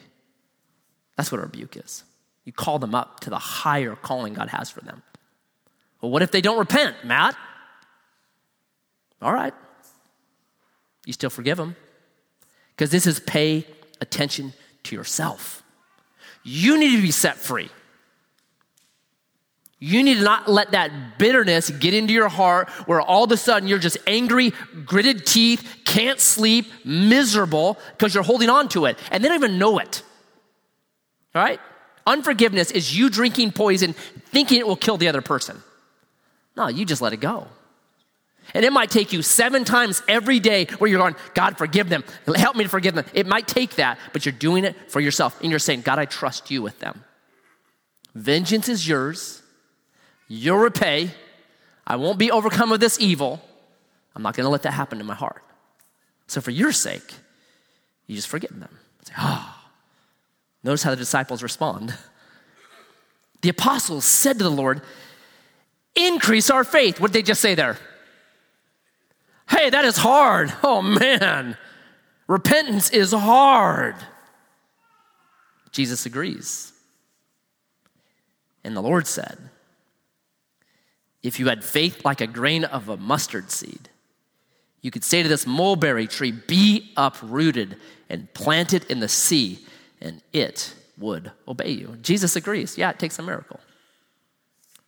That's 1.20 1.30
what 1.30 1.38
a 1.38 1.42
rebuke 1.42 1.76
is. 1.76 2.02
You 2.46 2.52
call 2.54 2.78
them 2.78 2.94
up 2.94 3.20
to 3.20 3.28
the 3.28 3.38
higher 3.38 3.94
calling 3.94 4.32
God 4.32 4.48
has 4.48 4.70
for 4.70 4.80
them. 4.80 5.02
Well, 6.00 6.10
what 6.10 6.22
if 6.22 6.30
they 6.30 6.40
don't 6.40 6.58
repent, 6.58 6.96
Matt? 7.04 7.36
All 9.20 9.30
right. 9.30 9.52
You 11.04 11.12
still 11.12 11.28
forgive 11.28 11.58
them. 11.58 11.76
Because 12.70 12.90
this 12.90 13.06
is 13.06 13.20
pay 13.20 13.66
attention 14.00 14.54
to 14.84 14.96
yourself. 14.96 15.62
You 16.42 16.78
need 16.78 16.96
to 16.96 17.02
be 17.02 17.10
set 17.10 17.36
free. 17.36 17.68
You 19.78 20.02
need 20.02 20.14
to 20.14 20.22
not 20.22 20.48
let 20.48 20.70
that 20.70 21.18
bitterness 21.18 21.68
get 21.68 21.92
into 21.92 22.14
your 22.14 22.30
heart 22.30 22.70
where 22.86 23.02
all 23.02 23.24
of 23.24 23.32
a 23.32 23.36
sudden 23.36 23.68
you're 23.68 23.78
just 23.78 23.98
angry, 24.06 24.54
gritted 24.86 25.26
teeth, 25.26 25.80
can't 25.84 26.18
sleep, 26.18 26.64
miserable 26.82 27.78
because 27.98 28.14
you're 28.14 28.24
holding 28.24 28.48
on 28.48 28.70
to 28.70 28.86
it 28.86 28.98
and 29.10 29.22
they 29.22 29.28
don't 29.28 29.36
even 29.36 29.58
know 29.58 29.78
it. 29.80 30.02
All 31.34 31.42
right? 31.42 31.60
Unforgiveness 32.06 32.70
is 32.70 32.96
you 32.96 33.10
drinking 33.10 33.52
poison 33.52 33.92
thinking 33.92 34.58
it 34.58 34.66
will 34.66 34.76
kill 34.76 34.96
the 34.96 35.08
other 35.08 35.20
person. 35.20 35.62
No, 36.56 36.68
you 36.68 36.84
just 36.84 37.02
let 37.02 37.12
it 37.12 37.18
go. 37.18 37.46
And 38.52 38.64
it 38.64 38.72
might 38.72 38.90
take 38.90 39.12
you 39.12 39.22
seven 39.22 39.64
times 39.64 40.02
every 40.08 40.40
day 40.40 40.66
where 40.78 40.90
you're 40.90 40.98
going, 40.98 41.14
God, 41.34 41.56
forgive 41.56 41.88
them. 41.88 42.02
Help 42.34 42.56
me 42.56 42.64
to 42.64 42.70
forgive 42.70 42.94
them. 42.94 43.04
It 43.14 43.26
might 43.26 43.46
take 43.46 43.76
that, 43.76 43.98
but 44.12 44.26
you're 44.26 44.32
doing 44.32 44.64
it 44.64 44.90
for 44.90 44.98
yourself. 44.98 45.40
And 45.40 45.50
you're 45.50 45.60
saying, 45.60 45.82
God, 45.82 45.98
I 45.98 46.04
trust 46.04 46.50
you 46.50 46.62
with 46.62 46.78
them. 46.80 47.04
Vengeance 48.14 48.68
is 48.68 48.88
yours. 48.88 49.42
You'll 50.26 50.58
repay. 50.58 51.10
I 51.86 51.96
won't 51.96 52.18
be 52.18 52.30
overcome 52.30 52.70
with 52.70 52.80
this 52.80 52.98
evil. 52.98 53.40
I'm 54.16 54.22
not 54.22 54.34
going 54.34 54.44
to 54.44 54.50
let 54.50 54.62
that 54.62 54.72
happen 54.72 55.00
in 55.00 55.06
my 55.06 55.14
heart. 55.14 55.42
So, 56.26 56.40
for 56.40 56.50
your 56.50 56.72
sake, 56.72 57.14
you 58.06 58.16
just 58.16 58.28
forgive 58.28 58.58
them. 58.58 58.78
Say, 59.04 59.12
ah. 59.16 59.56
Oh. 59.56 59.59
Notice 60.62 60.82
how 60.82 60.90
the 60.90 60.96
disciples 60.96 61.42
respond. 61.42 61.94
The 63.42 63.48
apostles 63.48 64.04
said 64.04 64.38
to 64.38 64.44
the 64.44 64.50
Lord, 64.50 64.82
Increase 65.96 66.50
our 66.50 66.64
faith. 66.64 67.00
What 67.00 67.12
did 67.12 67.18
they 67.18 67.26
just 67.26 67.40
say 67.40 67.54
there? 67.54 67.76
Hey, 69.48 69.70
that 69.70 69.84
is 69.84 69.96
hard. 69.96 70.52
Oh, 70.62 70.82
man. 70.82 71.56
Repentance 72.28 72.90
is 72.90 73.12
hard. 73.12 73.96
Jesus 75.72 76.06
agrees. 76.06 76.72
And 78.62 78.76
the 78.76 78.82
Lord 78.82 79.06
said, 79.06 79.50
if 81.22 81.38
you 81.38 81.48
had 81.48 81.64
faith 81.64 82.04
like 82.04 82.20
a 82.20 82.26
grain 82.26 82.64
of 82.64 82.88
a 82.88 82.96
mustard 82.96 83.50
seed, 83.50 83.88
you 84.80 84.90
could 84.90 85.04
say 85.04 85.22
to 85.22 85.28
this 85.28 85.46
mulberry 85.46 86.06
tree, 86.06 86.32
Be 86.32 86.92
uprooted 86.96 87.76
and 88.08 88.32
planted 88.32 88.84
in 88.90 89.00
the 89.00 89.08
sea, 89.08 89.58
and 90.00 90.22
it 90.32 90.74
would 90.98 91.32
obey 91.48 91.70
you. 91.70 91.96
Jesus 92.02 92.36
agrees. 92.36 92.76
Yeah, 92.78 92.90
it 92.90 92.98
takes 92.98 93.18
a 93.18 93.22
miracle. 93.22 93.60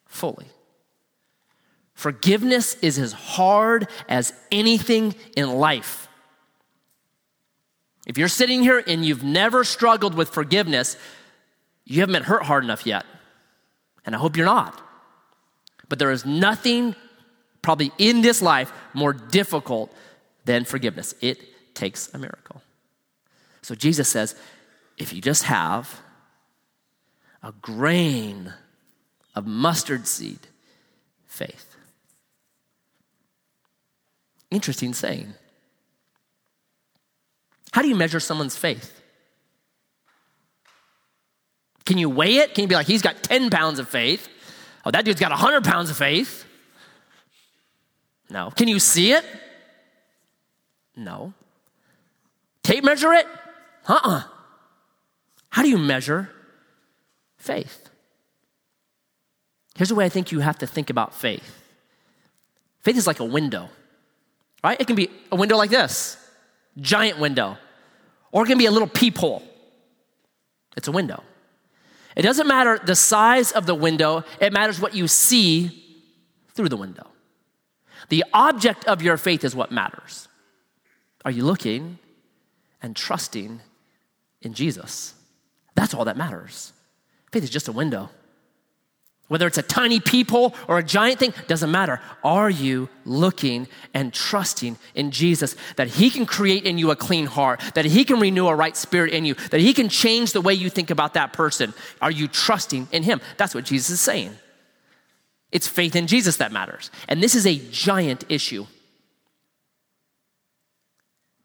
Fully. 0.06 0.46
Forgiveness 1.94 2.74
is 2.82 2.98
as 2.98 3.12
hard 3.12 3.88
as 4.08 4.32
anything 4.50 5.14
in 5.36 5.52
life. 5.52 6.08
If 8.06 8.18
you're 8.18 8.28
sitting 8.28 8.62
here 8.62 8.82
and 8.86 9.04
you've 9.04 9.22
never 9.22 9.62
struggled 9.62 10.14
with 10.14 10.30
forgiveness, 10.30 10.96
you 11.84 12.00
haven't 12.00 12.14
been 12.14 12.22
hurt 12.24 12.42
hard 12.42 12.64
enough 12.64 12.86
yet. 12.86 13.06
And 14.04 14.14
I 14.14 14.18
hope 14.18 14.36
you're 14.36 14.46
not. 14.46 14.80
But 15.88 15.98
there 15.98 16.10
is 16.10 16.26
nothing, 16.26 16.96
probably 17.60 17.92
in 17.98 18.22
this 18.22 18.42
life, 18.42 18.72
more 18.92 19.12
difficult 19.12 19.94
than 20.44 20.64
forgiveness. 20.64 21.14
It 21.20 21.74
takes 21.74 22.12
a 22.12 22.18
miracle. 22.18 22.62
So 23.62 23.74
Jesus 23.74 24.08
says, 24.08 24.34
if 24.98 25.12
you 25.12 25.20
just 25.20 25.44
have 25.44 26.00
a 27.42 27.52
grain 27.60 28.52
of 29.34 29.46
mustard 29.46 30.06
seed 30.06 30.38
faith, 31.26 31.72
Interesting 34.52 34.92
saying. 34.92 35.32
How 37.72 37.80
do 37.80 37.88
you 37.88 37.94
measure 37.94 38.20
someone's 38.20 38.54
faith? 38.54 39.00
Can 41.86 41.96
you 41.96 42.10
weigh 42.10 42.36
it? 42.36 42.54
Can 42.54 42.62
you 42.62 42.68
be 42.68 42.74
like, 42.74 42.86
he's 42.86 43.00
got 43.00 43.22
10 43.22 43.48
pounds 43.48 43.78
of 43.78 43.88
faith? 43.88 44.28
Oh, 44.84 44.90
that 44.90 45.06
dude's 45.06 45.18
got 45.18 45.30
100 45.30 45.64
pounds 45.64 45.88
of 45.88 45.96
faith. 45.96 46.44
No. 48.28 48.50
Can 48.50 48.68
you 48.68 48.78
see 48.78 49.12
it? 49.12 49.24
No. 50.94 51.32
Tape 52.62 52.84
measure 52.84 53.14
it? 53.14 53.26
Uh 53.88 53.94
uh-uh. 53.94 54.10
uh 54.10 54.22
How 55.52 55.62
do 55.62 55.68
you 55.68 55.76
measure 55.76 56.30
faith? 57.36 57.90
Here's 59.76 59.90
the 59.90 59.94
way 59.94 60.06
I 60.06 60.08
think 60.08 60.32
you 60.32 60.40
have 60.40 60.58
to 60.58 60.66
think 60.66 60.90
about 60.90 61.14
faith 61.14 61.58
faith 62.80 62.96
is 62.96 63.06
like 63.06 63.20
a 63.20 63.24
window, 63.24 63.68
right? 64.64 64.80
It 64.80 64.86
can 64.86 64.96
be 64.96 65.10
a 65.30 65.36
window 65.36 65.56
like 65.56 65.70
this, 65.70 66.16
giant 66.78 67.18
window, 67.18 67.58
or 68.32 68.44
it 68.44 68.46
can 68.46 68.58
be 68.58 68.66
a 68.66 68.70
little 68.70 68.88
peephole. 68.88 69.42
It's 70.74 70.88
a 70.88 70.92
window. 70.92 71.22
It 72.16 72.22
doesn't 72.22 72.46
matter 72.46 72.80
the 72.82 72.96
size 72.96 73.52
of 73.52 73.66
the 73.66 73.74
window, 73.74 74.24
it 74.40 74.54
matters 74.54 74.80
what 74.80 74.94
you 74.94 75.06
see 75.06 76.00
through 76.54 76.70
the 76.70 76.78
window. 76.78 77.08
The 78.08 78.24
object 78.32 78.86
of 78.86 79.02
your 79.02 79.18
faith 79.18 79.44
is 79.44 79.54
what 79.54 79.70
matters. 79.70 80.28
Are 81.26 81.30
you 81.30 81.44
looking 81.44 81.98
and 82.80 82.96
trusting 82.96 83.60
in 84.40 84.54
Jesus? 84.54 85.14
That's 85.74 85.94
all 85.94 86.04
that 86.04 86.16
matters. 86.16 86.72
Faith 87.30 87.44
is 87.44 87.50
just 87.50 87.68
a 87.68 87.72
window. 87.72 88.10
Whether 89.28 89.46
it's 89.46 89.56
a 89.56 89.62
tiny 89.62 89.98
peephole 89.98 90.54
or 90.68 90.76
a 90.76 90.82
giant 90.82 91.18
thing, 91.18 91.32
doesn't 91.46 91.70
matter. 91.70 92.00
Are 92.22 92.50
you 92.50 92.90
looking 93.06 93.66
and 93.94 94.12
trusting 94.12 94.76
in 94.94 95.10
Jesus 95.10 95.56
that 95.76 95.88
He 95.88 96.10
can 96.10 96.26
create 96.26 96.64
in 96.64 96.76
you 96.76 96.90
a 96.90 96.96
clean 96.96 97.24
heart, 97.24 97.62
that 97.74 97.86
He 97.86 98.04
can 98.04 98.20
renew 98.20 98.46
a 98.48 98.54
right 98.54 98.76
spirit 98.76 99.14
in 99.14 99.24
you, 99.24 99.34
that 99.50 99.60
He 99.60 99.72
can 99.72 99.88
change 99.88 100.32
the 100.32 100.42
way 100.42 100.52
you 100.52 100.68
think 100.68 100.90
about 100.90 101.14
that 101.14 101.32
person? 101.32 101.72
Are 102.02 102.10
you 102.10 102.28
trusting 102.28 102.88
in 102.92 103.04
Him? 103.04 103.22
That's 103.38 103.54
what 103.54 103.64
Jesus 103.64 103.88
is 103.88 104.00
saying. 104.02 104.36
It's 105.50 105.66
faith 105.66 105.96
in 105.96 106.08
Jesus 106.08 106.36
that 106.36 106.52
matters. 106.52 106.90
And 107.08 107.22
this 107.22 107.34
is 107.34 107.46
a 107.46 107.56
giant 107.70 108.24
issue. 108.28 108.66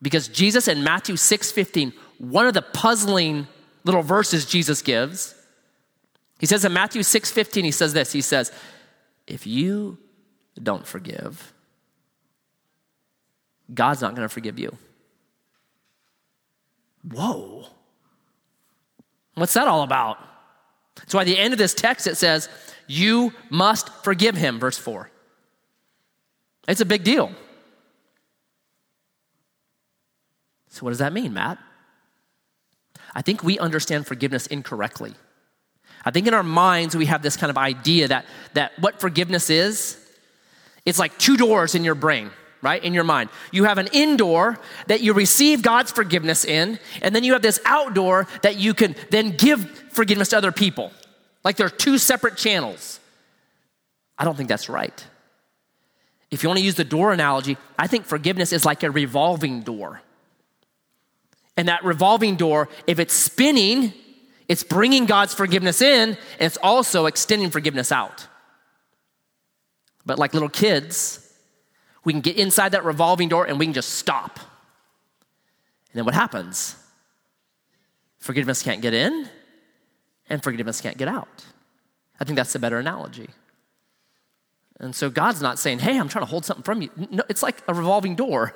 Because 0.01 0.27
Jesus 0.27 0.67
in 0.67 0.83
Matthew 0.83 1.15
6 1.15 1.51
15, 1.51 1.93
one 2.17 2.47
of 2.47 2.53
the 2.53 2.61
puzzling 2.61 3.47
little 3.87 4.03
verses 4.03 4.45
Jesus 4.45 4.81
gives, 4.81 5.33
he 6.39 6.45
says 6.45 6.63
in 6.63 6.73
Matthew 6.73 7.03
6 7.03 7.31
15, 7.31 7.65
he 7.65 7.71
says 7.71 7.93
this 7.93 8.11
He 8.11 8.21
says, 8.21 8.51
If 9.25 9.47
you 9.47 9.97
don't 10.61 10.85
forgive, 10.85 11.53
God's 13.73 14.01
not 14.01 14.15
going 14.15 14.27
to 14.27 14.33
forgive 14.33 14.59
you. 14.59 14.77
Whoa. 17.11 17.65
What's 19.35 19.53
that 19.53 19.67
all 19.67 19.83
about? 19.83 20.17
So, 21.05 21.19
at 21.19 21.25
the 21.25 21.37
end 21.37 21.53
of 21.53 21.59
this 21.59 21.73
text, 21.73 22.07
it 22.07 22.17
says, 22.17 22.49
You 22.87 23.33
must 23.49 23.89
forgive 24.03 24.35
him, 24.35 24.59
verse 24.59 24.77
4. 24.77 25.09
It's 26.67 26.81
a 26.81 26.85
big 26.85 27.03
deal. 27.03 27.31
So, 30.69 30.83
what 30.83 30.89
does 30.89 30.99
that 30.99 31.13
mean, 31.13 31.33
Matt? 31.33 31.59
I 33.17 33.23
think 33.23 33.43
we 33.43 33.57
understand 33.57 34.05
forgiveness 34.05 34.45
incorrectly. 34.45 35.15
I 36.05 36.11
think 36.11 36.27
in 36.27 36.35
our 36.35 36.43
minds 36.43 36.95
we 36.95 37.07
have 37.07 37.23
this 37.23 37.35
kind 37.35 37.49
of 37.49 37.57
idea 37.57 38.07
that, 38.09 38.25
that 38.53 38.73
what 38.79 39.01
forgiveness 39.01 39.49
is, 39.49 39.97
it's 40.85 40.99
like 40.99 41.17
two 41.17 41.35
doors 41.35 41.73
in 41.73 41.83
your 41.83 41.95
brain, 41.95 42.29
right? 42.61 42.81
In 42.81 42.93
your 42.93 43.03
mind. 43.03 43.31
You 43.51 43.63
have 43.63 43.79
an 43.79 43.87
indoor 43.91 44.59
that 44.85 45.01
you 45.01 45.13
receive 45.13 45.63
God's 45.63 45.91
forgiveness 45.91 46.45
in, 46.45 46.77
and 47.01 47.15
then 47.15 47.23
you 47.23 47.33
have 47.33 47.41
this 47.41 47.59
outdoor 47.65 48.27
that 48.43 48.57
you 48.57 48.75
can 48.75 48.95
then 49.09 49.31
give 49.31 49.67
forgiveness 49.91 50.29
to 50.29 50.37
other 50.37 50.51
people. 50.51 50.91
Like 51.43 51.57
they're 51.57 51.71
two 51.71 51.97
separate 51.97 52.37
channels. 52.37 52.99
I 54.15 54.25
don't 54.25 54.37
think 54.37 54.47
that's 54.47 54.69
right. 54.69 55.03
If 56.29 56.43
you 56.43 56.49
want 56.49 56.59
to 56.59 56.65
use 56.65 56.75
the 56.75 56.83
door 56.83 57.13
analogy, 57.13 57.57
I 57.79 57.87
think 57.87 58.05
forgiveness 58.05 58.53
is 58.53 58.63
like 58.63 58.83
a 58.83 58.91
revolving 58.91 59.61
door. 59.61 60.03
And 61.57 61.67
that 61.67 61.83
revolving 61.83 62.35
door, 62.35 62.69
if 62.85 62.99
it's 62.99 63.13
spinning, 63.13 63.91
it's 64.47 64.63
bringing 64.63 65.05
God's 65.05 65.33
forgiveness 65.33 65.81
in, 65.81 66.09
and 66.11 66.17
it's 66.39 66.57
also 66.61 67.07
extending 67.07 67.49
forgiveness 67.49 67.91
out. 67.91 68.27
But 70.05 70.19
like 70.19 70.33
little 70.33 70.49
kids, 70.49 71.19
we 72.05 72.13
can 72.13 72.21
get 72.21 72.37
inside 72.37 72.69
that 72.69 72.85
revolving 72.85 73.27
door 73.27 73.45
and 73.45 73.59
we 73.59 73.65
can 73.65 73.73
just 73.73 73.95
stop. 73.95 74.39
And 74.39 75.95
then 75.95 76.05
what 76.05 76.13
happens? 76.13 76.75
Forgiveness 78.19 78.61
can't 78.63 78.81
get 78.81 78.93
in, 78.93 79.27
and 80.29 80.43
forgiveness 80.43 80.79
can't 80.79 80.97
get 80.97 81.07
out. 81.07 81.45
I 82.19 82.23
think 82.23 82.37
that's 82.37 82.53
a 82.55 82.59
better 82.59 82.77
analogy. 82.77 83.29
And 84.79 84.95
so 84.95 85.09
God's 85.09 85.41
not 85.41 85.57
saying, 85.57 85.79
hey, 85.79 85.99
I'm 85.99 86.07
trying 86.07 86.23
to 86.23 86.29
hold 86.29 86.45
something 86.45 86.63
from 86.63 86.83
you. 86.83 86.89
No, 87.09 87.23
it's 87.29 87.41
like 87.41 87.63
a 87.67 87.73
revolving 87.73 88.15
door. 88.15 88.53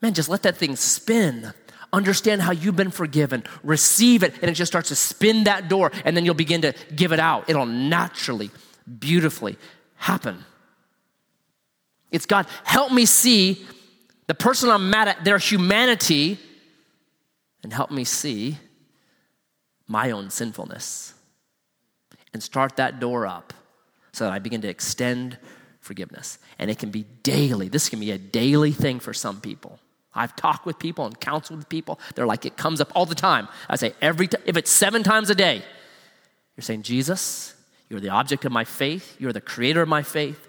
Man, 0.00 0.14
just 0.14 0.28
let 0.28 0.42
that 0.44 0.56
thing 0.56 0.76
spin 0.76 1.52
understand 1.92 2.42
how 2.42 2.52
you've 2.52 2.76
been 2.76 2.90
forgiven, 2.90 3.44
receive 3.62 4.22
it, 4.22 4.34
and 4.40 4.50
it 4.50 4.54
just 4.54 4.70
starts 4.70 4.88
to 4.88 4.96
spin 4.96 5.44
that 5.44 5.68
door, 5.68 5.90
and 6.04 6.16
then 6.16 6.24
you'll 6.24 6.34
begin 6.34 6.62
to 6.62 6.74
give 6.94 7.12
it 7.12 7.20
out. 7.20 7.48
It'll 7.48 7.66
naturally, 7.66 8.50
beautifully 8.98 9.56
happen. 9.96 10.44
It's 12.10 12.26
God, 12.26 12.46
help 12.64 12.92
me 12.92 13.06
see 13.06 13.64
the 14.26 14.34
person 14.34 14.70
I'm 14.70 14.90
mad 14.90 15.08
at, 15.08 15.24
their 15.24 15.38
humanity, 15.38 16.38
and 17.62 17.72
help 17.72 17.90
me 17.90 18.04
see 18.04 18.58
my 19.86 20.10
own 20.10 20.30
sinfulness. 20.30 21.14
And 22.32 22.42
start 22.42 22.76
that 22.76 23.00
door 23.00 23.26
up 23.26 23.54
so 24.12 24.24
that 24.24 24.32
I 24.32 24.40
begin 24.40 24.60
to 24.60 24.68
extend 24.68 25.38
forgiveness. 25.80 26.38
And 26.58 26.70
it 26.70 26.78
can 26.78 26.90
be 26.90 27.06
daily. 27.22 27.68
This 27.68 27.88
can 27.88 27.98
be 27.98 28.10
a 28.10 28.18
daily 28.18 28.72
thing 28.72 29.00
for 29.00 29.14
some 29.14 29.40
people. 29.40 29.78
I've 30.16 30.34
talked 30.34 30.66
with 30.66 30.78
people 30.78 31.06
and 31.06 31.18
counseled 31.20 31.58
with 31.58 31.68
people. 31.68 32.00
They're 32.14 32.26
like, 32.26 32.44
it 32.46 32.56
comes 32.56 32.80
up 32.80 32.90
all 32.94 33.06
the 33.06 33.14
time. 33.14 33.48
I 33.68 33.76
say, 33.76 33.94
every 34.00 34.28
time, 34.28 34.42
if 34.46 34.56
it's 34.56 34.70
seven 34.70 35.02
times 35.02 35.30
a 35.30 35.34
day, 35.34 35.62
you're 36.56 36.62
saying, 36.62 36.82
Jesus, 36.82 37.54
you're 37.88 38.00
the 38.00 38.08
object 38.08 38.44
of 38.44 38.52
my 38.52 38.64
faith. 38.64 39.16
You're 39.18 39.32
the 39.32 39.40
creator 39.40 39.82
of 39.82 39.88
my 39.88 40.02
faith. 40.02 40.48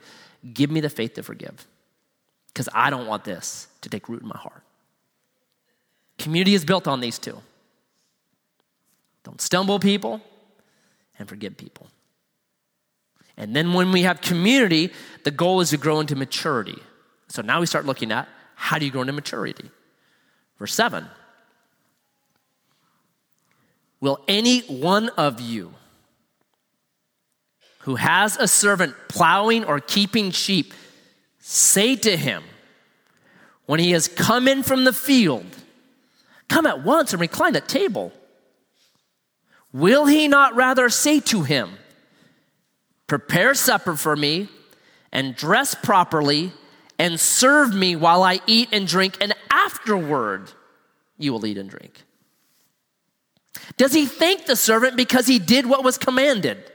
Give 0.53 0.71
me 0.71 0.79
the 0.79 0.89
faith 0.89 1.13
to 1.15 1.23
forgive 1.23 1.67
because 2.47 2.69
I 2.73 2.89
don't 2.89 3.07
want 3.07 3.23
this 3.23 3.67
to 3.81 3.89
take 3.89 4.09
root 4.09 4.21
in 4.21 4.27
my 4.27 4.37
heart. 4.37 4.63
Community 6.17 6.55
is 6.55 6.65
built 6.65 6.87
on 6.87 7.01
these 7.01 7.19
two 7.19 7.39
don't 9.23 9.41
stumble 9.41 9.77
people 9.77 10.21
and 11.19 11.27
forgive 11.27 11.57
people. 11.57 11.87
And 13.35 13.53
then 13.53 13.73
when 13.73 13.91
we 13.91 14.03
have 14.03 14.21
community, 14.21 14.93
the 15.25 15.31
goal 15.31 15.59
is 15.59 15.71
to 15.71 15.77
grow 15.77 15.99
into 15.99 16.15
maturity. 16.15 16.81
So 17.27 17.41
now 17.41 17.59
we 17.59 17.65
start 17.65 17.85
looking 17.85 18.13
at 18.13 18.29
how 18.59 18.79
do 18.79 18.85
you 18.85 18.91
grow 18.91 19.01
into 19.01 19.13
maturity? 19.13 19.69
Verse 20.59 20.73
7 20.73 21.07
Will 24.01 24.19
any 24.27 24.61
one 24.61 25.09
of 25.09 25.39
you 25.39 25.73
who 27.81 27.95
has 27.95 28.35
a 28.35 28.47
servant 28.47 28.95
plowing 29.07 29.63
or 29.63 29.79
keeping 29.79 30.31
sheep 30.31 30.73
say 31.39 31.95
to 31.95 32.17
him, 32.17 32.43
when 33.67 33.79
he 33.79 33.91
has 33.91 34.07
come 34.07 34.47
in 34.47 34.63
from 34.63 34.83
the 34.83 34.93
field, 34.93 35.45
Come 36.49 36.65
at 36.65 36.83
once 36.83 37.11
and 37.13 37.19
recline 37.19 37.55
at 37.57 37.67
table? 37.67 38.13
Will 39.73 40.05
he 40.05 40.27
not 40.27 40.55
rather 40.55 40.89
say 40.89 41.19
to 41.19 41.43
him, 41.43 41.71
Prepare 43.05 43.53
supper 43.53 43.95
for 43.95 44.15
me 44.15 44.47
and 45.11 45.35
dress 45.35 45.75
properly? 45.75 46.53
And 46.99 47.19
serve 47.19 47.73
me 47.73 47.95
while 47.95 48.23
I 48.23 48.39
eat 48.47 48.69
and 48.71 48.87
drink, 48.87 49.17
and 49.21 49.33
afterward 49.51 50.51
you 51.17 51.31
will 51.31 51.45
eat 51.45 51.57
and 51.57 51.69
drink. 51.69 52.03
Does 53.75 53.93
he 53.93 54.05
thank 54.05 54.45
the 54.45 54.55
servant 54.55 54.95
because 54.95 55.27
he 55.27 55.39
did 55.39 55.65
what 55.65 55.83
was 55.83 55.97
commanded? 55.97 56.71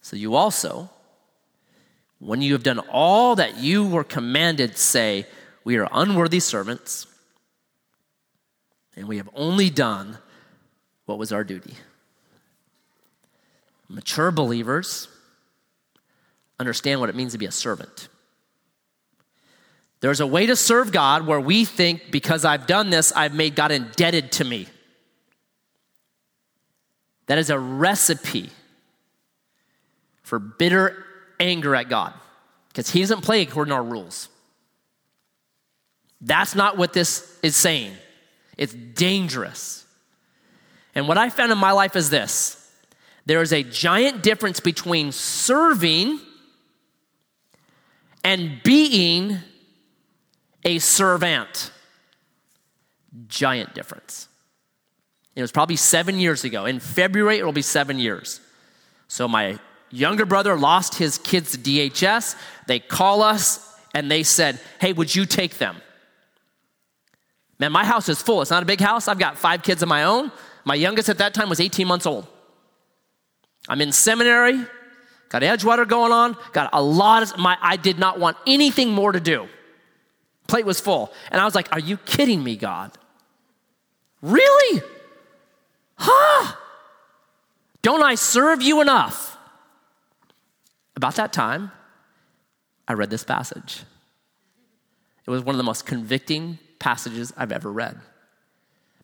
So 0.00 0.16
you 0.16 0.34
also, 0.34 0.90
when 2.18 2.42
you 2.42 2.52
have 2.52 2.62
done 2.62 2.78
all 2.90 3.36
that 3.36 3.58
you 3.58 3.86
were 3.86 4.04
commanded, 4.04 4.76
say, 4.76 5.26
We 5.64 5.76
are 5.76 5.88
unworthy 5.92 6.40
servants, 6.40 7.06
and 8.96 9.08
we 9.08 9.16
have 9.16 9.28
only 9.34 9.70
done 9.70 10.18
what 11.06 11.18
was 11.18 11.32
our 11.32 11.44
duty. 11.44 11.74
Mature 13.88 14.30
believers 14.30 15.08
understand 16.60 17.00
what 17.00 17.08
it 17.08 17.14
means 17.14 17.32
to 17.32 17.38
be 17.38 17.46
a 17.46 17.52
servant. 17.52 18.08
There's 20.00 20.20
a 20.20 20.26
way 20.26 20.46
to 20.46 20.56
serve 20.56 20.92
God 20.92 21.26
where 21.26 21.40
we 21.40 21.64
think 21.64 22.10
because 22.10 22.44
I've 22.44 22.66
done 22.66 22.90
this, 22.90 23.12
I've 23.12 23.34
made 23.34 23.56
God 23.56 23.72
indebted 23.72 24.32
to 24.32 24.44
me. 24.44 24.68
That 27.26 27.38
is 27.38 27.50
a 27.50 27.58
recipe 27.58 28.50
for 30.22 30.38
bitter 30.38 31.04
anger 31.40 31.74
at 31.74 31.88
God 31.88 32.14
because 32.68 32.90
He 32.90 33.00
doesn't 33.00 33.22
play 33.22 33.42
according 33.42 33.70
to 33.70 33.76
our 33.76 33.82
rules. 33.82 34.28
That's 36.20 36.54
not 36.54 36.76
what 36.76 36.92
this 36.92 37.38
is 37.42 37.56
saying. 37.56 37.92
It's 38.56 38.72
dangerous. 38.72 39.84
And 40.94 41.06
what 41.06 41.18
I 41.18 41.28
found 41.28 41.52
in 41.52 41.58
my 41.58 41.72
life 41.72 41.96
is 41.96 42.10
this 42.10 42.54
there 43.26 43.42
is 43.42 43.52
a 43.52 43.62
giant 43.62 44.22
difference 44.22 44.58
between 44.58 45.12
serving 45.12 46.18
and 48.24 48.60
being 48.62 49.38
a 50.64 50.78
servant. 50.78 51.72
Giant 53.26 53.74
difference. 53.74 54.28
It 55.34 55.42
was 55.42 55.52
probably 55.52 55.76
seven 55.76 56.18
years 56.18 56.44
ago. 56.44 56.66
In 56.66 56.80
February, 56.80 57.38
it'll 57.38 57.52
be 57.52 57.62
seven 57.62 57.98
years. 57.98 58.40
So 59.06 59.28
my 59.28 59.58
younger 59.90 60.26
brother 60.26 60.56
lost 60.56 60.96
his 60.96 61.18
kids 61.18 61.52
to 61.52 61.58
DHS. 61.58 62.36
They 62.66 62.80
call 62.80 63.22
us 63.22 63.64
and 63.94 64.10
they 64.10 64.22
said, 64.22 64.60
Hey, 64.80 64.92
would 64.92 65.14
you 65.14 65.26
take 65.26 65.58
them? 65.58 65.76
Man, 67.58 67.72
my 67.72 67.84
house 67.84 68.08
is 68.08 68.22
full. 68.22 68.42
It's 68.42 68.50
not 68.50 68.62
a 68.62 68.66
big 68.66 68.80
house. 68.80 69.08
I've 69.08 69.18
got 69.18 69.36
five 69.36 69.62
kids 69.62 69.82
of 69.82 69.88
my 69.88 70.04
own. 70.04 70.30
My 70.64 70.74
youngest 70.74 71.08
at 71.08 71.18
that 71.18 71.34
time 71.34 71.48
was 71.48 71.60
18 71.60 71.86
months 71.86 72.06
old. 72.06 72.26
I'm 73.68 73.80
in 73.80 73.92
seminary, 73.92 74.64
got 75.28 75.42
Edgewater 75.42 75.86
going 75.86 76.12
on, 76.12 76.36
got 76.52 76.70
a 76.72 76.82
lot 76.82 77.22
of 77.22 77.38
my 77.38 77.56
I 77.60 77.76
did 77.76 77.98
not 77.98 78.18
want 78.18 78.36
anything 78.46 78.92
more 78.92 79.12
to 79.12 79.20
do. 79.20 79.48
Plate 80.48 80.66
was 80.66 80.80
full. 80.80 81.12
And 81.30 81.40
I 81.40 81.44
was 81.44 81.54
like, 81.54 81.68
Are 81.72 81.78
you 81.78 81.96
kidding 81.98 82.42
me, 82.42 82.56
God? 82.56 82.90
Really? 84.20 84.82
Huh? 85.96 86.54
Don't 87.82 88.02
I 88.02 88.16
serve 88.16 88.60
you 88.60 88.80
enough? 88.80 89.36
About 90.96 91.14
that 91.14 91.32
time, 91.32 91.70
I 92.88 92.94
read 92.94 93.10
this 93.10 93.22
passage. 93.22 93.84
It 95.26 95.30
was 95.30 95.44
one 95.44 95.54
of 95.54 95.58
the 95.58 95.64
most 95.64 95.86
convicting 95.86 96.58
passages 96.78 97.32
I've 97.36 97.52
ever 97.52 97.70
read. 97.70 98.00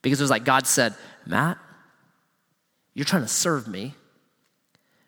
Because 0.02 0.20
it 0.20 0.24
was 0.24 0.30
like 0.30 0.44
God 0.44 0.66
said, 0.66 0.94
Matt, 1.26 1.58
you're 2.94 3.04
trying 3.04 3.22
to 3.22 3.28
serve 3.28 3.68
me, 3.68 3.94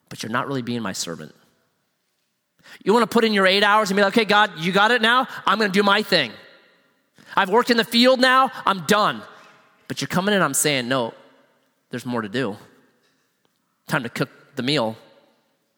but 0.09 0.23
you're 0.23 0.31
not 0.31 0.47
really 0.47 0.63
being 0.63 0.83
my 0.83 0.93
servant. 0.93 1.35
You 2.85 2.93
want 2.93 3.03
to 3.03 3.13
put 3.13 3.25
in 3.25 3.33
your 3.33 3.47
eight 3.47 3.63
hours 3.63 3.91
and 3.91 3.97
be 3.97 4.03
like, 4.03 4.17
okay, 4.17 4.25
God, 4.25 4.59
you 4.59 4.73
got 4.73 4.91
it 4.91 5.03
now? 5.03 5.27
I'm 5.47 5.59
going 5.59 5.71
to 5.71 5.77
do 5.79 5.83
my 5.83 6.03
thing. 6.03 6.33
I've 7.37 7.51
worked 7.51 7.71
in 7.71 7.77
the 7.77 7.85
field 7.85 8.21
now, 8.21 8.51
I'm 8.65 8.87
done. 8.87 9.23
But 9.89 10.01
you're 10.01 10.09
coming 10.09 10.35
in, 10.35 10.43
I'm 10.43 10.55
saying, 10.55 10.89
no, 10.89 11.15
there's 11.91 12.07
more 12.07 12.23
to 12.23 12.29
do. 12.29 12.57
Time 13.87 14.03
to 14.03 14.09
cook 14.09 14.31
the 14.57 14.63
meal, 14.63 14.97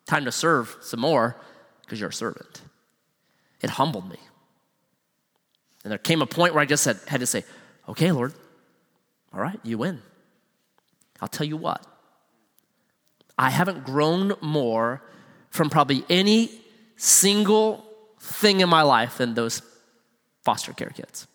time 0.07 0.25
to 0.25 0.33
serve 0.33 0.77
some 0.81 1.01
more 1.01 1.37
because 1.83 2.01
you're 2.01 2.11
a 2.11 2.13
servant. 2.13 2.63
It 3.61 3.71
humbled 3.71 4.09
me. 4.09 4.19
And 5.85 5.91
there 5.91 5.99
came 5.99 6.23
a 6.23 6.27
point 6.27 6.55
where 6.55 6.63
I 6.63 6.67
just 6.67 6.83
said, 6.83 6.99
had 7.07 7.21
to 7.21 7.27
say, 7.27 7.45
okay, 7.89 8.13
Lord, 8.13 8.33
all 9.33 9.41
right, 9.41 9.59
you 9.63 9.79
win. 9.79 10.01
I'll 11.21 11.29
tell 11.29 11.47
you 11.47 11.57
what, 11.57 11.85
I 13.37 13.51
haven't 13.51 13.85
grown 13.85 14.35
more 14.41 15.03
from 15.51 15.71
probably 15.71 16.05
any 16.09 16.51
single 16.99 17.85
thing 18.21 18.61
in 18.61 18.69
my 18.69 18.83
life 18.83 19.19
than 19.19 19.33
those 19.35 19.63
foster 20.45 20.73
care 20.75 20.91
kids. 20.91 21.27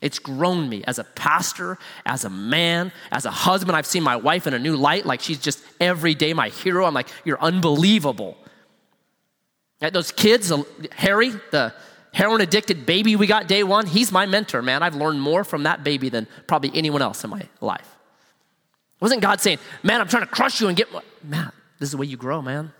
It's 0.00 0.18
grown 0.18 0.68
me 0.68 0.82
as 0.84 0.98
a 0.98 1.04
pastor, 1.04 1.78
as 2.06 2.24
a 2.24 2.30
man, 2.30 2.92
as 3.12 3.26
a 3.26 3.30
husband. 3.30 3.76
I've 3.76 3.86
seen 3.86 4.02
my 4.02 4.16
wife 4.16 4.46
in 4.46 4.54
a 4.54 4.58
new 4.58 4.76
light, 4.76 5.04
like 5.04 5.20
she's 5.20 5.38
just 5.38 5.62
every 5.78 6.14
day 6.14 6.32
my 6.32 6.48
hero. 6.48 6.86
I'm 6.86 6.94
like, 6.94 7.08
you're 7.24 7.40
unbelievable. 7.40 8.36
Those 9.80 10.12
kids, 10.12 10.52
uh, 10.52 10.62
Harry, 10.92 11.30
the 11.50 11.74
heroin 12.12 12.40
addicted 12.40 12.86
baby 12.86 13.16
we 13.16 13.26
got 13.26 13.46
day 13.46 13.62
one, 13.62 13.86
he's 13.86 14.12
my 14.12 14.26
mentor, 14.26 14.62
man. 14.62 14.82
I've 14.82 14.94
learned 14.94 15.20
more 15.20 15.44
from 15.44 15.62
that 15.64 15.84
baby 15.84 16.08
than 16.08 16.26
probably 16.46 16.70
anyone 16.74 17.02
else 17.02 17.24
in 17.24 17.30
my 17.30 17.42
life. 17.60 17.96
Wasn't 19.00 19.22
God 19.22 19.40
saying, 19.40 19.58
man, 19.82 20.00
I'm 20.00 20.08
trying 20.08 20.24
to 20.24 20.28
crush 20.28 20.60
you 20.60 20.68
and 20.68 20.76
get, 20.76 20.88
man, 21.22 21.52
this 21.78 21.88
is 21.88 21.92
the 21.92 21.96
way 21.96 22.06
you 22.06 22.18
grow, 22.18 22.42
man. 22.42 22.72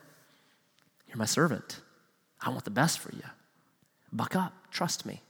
You're 1.11 1.19
my 1.19 1.27
servant. 1.27 1.81
I 2.41 2.49
want 2.49 2.65
the 2.65 2.71
best 2.71 2.99
for 2.99 3.13
you. 3.13 3.23
Buck 4.13 4.35
up, 4.35 4.55
trust 4.71 5.05
me. 5.05 5.21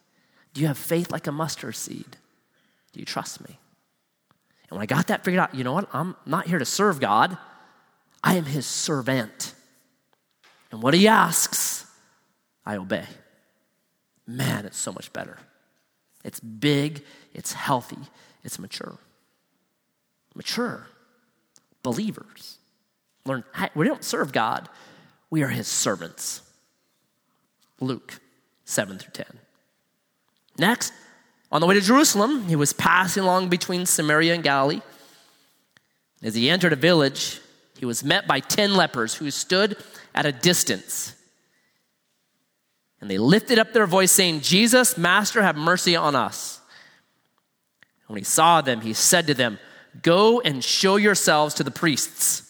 Do 0.54 0.60
you 0.60 0.68
have 0.68 0.78
faith 0.78 1.10
like 1.10 1.26
a 1.26 1.32
mustard 1.32 1.74
seed? 1.74 2.16
Do 2.92 3.00
you 3.00 3.04
trust 3.04 3.40
me? 3.40 3.58
And 4.68 4.76
when 4.76 4.82
I 4.82 4.86
got 4.86 5.08
that 5.08 5.24
figured 5.24 5.40
out, 5.40 5.54
you 5.54 5.64
know 5.64 5.72
what? 5.72 5.88
I'm 5.92 6.14
not 6.24 6.46
here 6.46 6.58
to 6.58 6.64
serve 6.64 7.00
God, 7.00 7.36
I 8.22 8.36
am 8.36 8.44
his 8.44 8.66
servant. 8.66 9.54
And 10.70 10.82
what 10.82 10.94
he 10.94 11.08
asks, 11.08 11.86
I 12.64 12.76
obey. 12.76 13.06
Man, 14.26 14.66
it's 14.66 14.78
so 14.78 14.92
much 14.92 15.12
better. 15.12 15.38
It's 16.22 16.38
big, 16.38 17.02
it's 17.34 17.54
healthy, 17.54 17.98
it's 18.44 18.58
mature. 18.58 18.98
Mature 20.34 20.86
believers 21.82 22.58
learn, 23.24 23.44
we 23.74 23.86
don't 23.86 24.04
serve 24.04 24.32
God, 24.32 24.68
we 25.30 25.42
are 25.42 25.48
his 25.48 25.68
servants. 25.68 26.42
Luke 27.80 28.20
7 28.64 28.98
through 28.98 29.12
10. 29.12 29.26
Next, 30.58 30.92
on 31.50 31.60
the 31.60 31.66
way 31.66 31.74
to 31.74 31.80
Jerusalem, 31.80 32.44
he 32.48 32.56
was 32.56 32.72
passing 32.72 33.22
along 33.22 33.48
between 33.48 33.86
Samaria 33.86 34.34
and 34.34 34.42
Galilee. 34.42 34.82
As 36.22 36.34
he 36.34 36.50
entered 36.50 36.72
a 36.72 36.76
village, 36.76 37.40
he 37.78 37.86
was 37.86 38.04
met 38.04 38.26
by 38.26 38.40
10 38.40 38.74
lepers 38.74 39.14
who 39.14 39.30
stood 39.30 39.76
at 40.14 40.26
a 40.26 40.32
distance. 40.32 41.14
And 43.00 43.10
they 43.10 43.16
lifted 43.16 43.58
up 43.58 43.72
their 43.72 43.86
voice, 43.86 44.12
saying, 44.12 44.42
Jesus, 44.42 44.98
Master, 44.98 45.40
have 45.40 45.56
mercy 45.56 45.96
on 45.96 46.14
us. 46.14 46.60
When 48.06 48.18
he 48.18 48.24
saw 48.24 48.60
them, 48.60 48.82
he 48.82 48.92
said 48.92 49.26
to 49.28 49.34
them, 49.34 49.58
Go 50.02 50.40
and 50.40 50.62
show 50.62 50.96
yourselves 50.96 51.54
to 51.54 51.64
the 51.64 51.70
priests. 51.70 52.49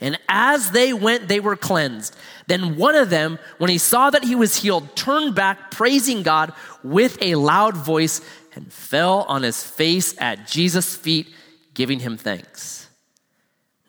And 0.00 0.18
as 0.28 0.70
they 0.70 0.92
went, 0.92 1.28
they 1.28 1.40
were 1.40 1.56
cleansed. 1.56 2.16
Then 2.46 2.76
one 2.76 2.94
of 2.94 3.10
them, 3.10 3.38
when 3.58 3.70
he 3.70 3.78
saw 3.78 4.08
that 4.10 4.24
he 4.24 4.34
was 4.34 4.56
healed, 4.56 4.96
turned 4.96 5.34
back, 5.34 5.70
praising 5.70 6.22
God 6.22 6.52
with 6.82 7.18
a 7.20 7.34
loud 7.34 7.76
voice, 7.76 8.20
and 8.54 8.72
fell 8.72 9.22
on 9.28 9.42
his 9.42 9.62
face 9.62 10.14
at 10.20 10.46
Jesus' 10.46 10.96
feet, 10.96 11.28
giving 11.74 12.00
him 12.00 12.16
thanks. 12.16 12.88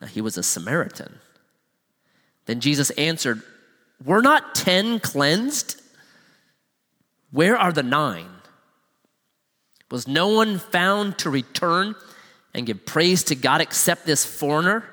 Now 0.00 0.06
he 0.06 0.20
was 0.20 0.36
a 0.36 0.42
Samaritan. 0.42 1.18
Then 2.46 2.60
Jesus 2.60 2.90
answered, 2.90 3.42
Were 4.04 4.22
not 4.22 4.54
ten 4.54 5.00
cleansed? 5.00 5.80
Where 7.30 7.56
are 7.56 7.72
the 7.72 7.82
nine? 7.82 8.28
Was 9.90 10.06
no 10.06 10.28
one 10.28 10.58
found 10.58 11.18
to 11.18 11.30
return 11.30 11.94
and 12.54 12.66
give 12.66 12.84
praise 12.84 13.24
to 13.24 13.34
God 13.34 13.60
except 13.60 14.06
this 14.06 14.24
foreigner? 14.24 14.84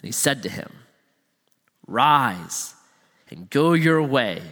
And 0.00 0.08
he 0.08 0.12
said 0.12 0.42
to 0.44 0.48
him, 0.48 0.70
Rise 1.86 2.74
and 3.30 3.50
go 3.50 3.74
your 3.74 4.02
way. 4.02 4.42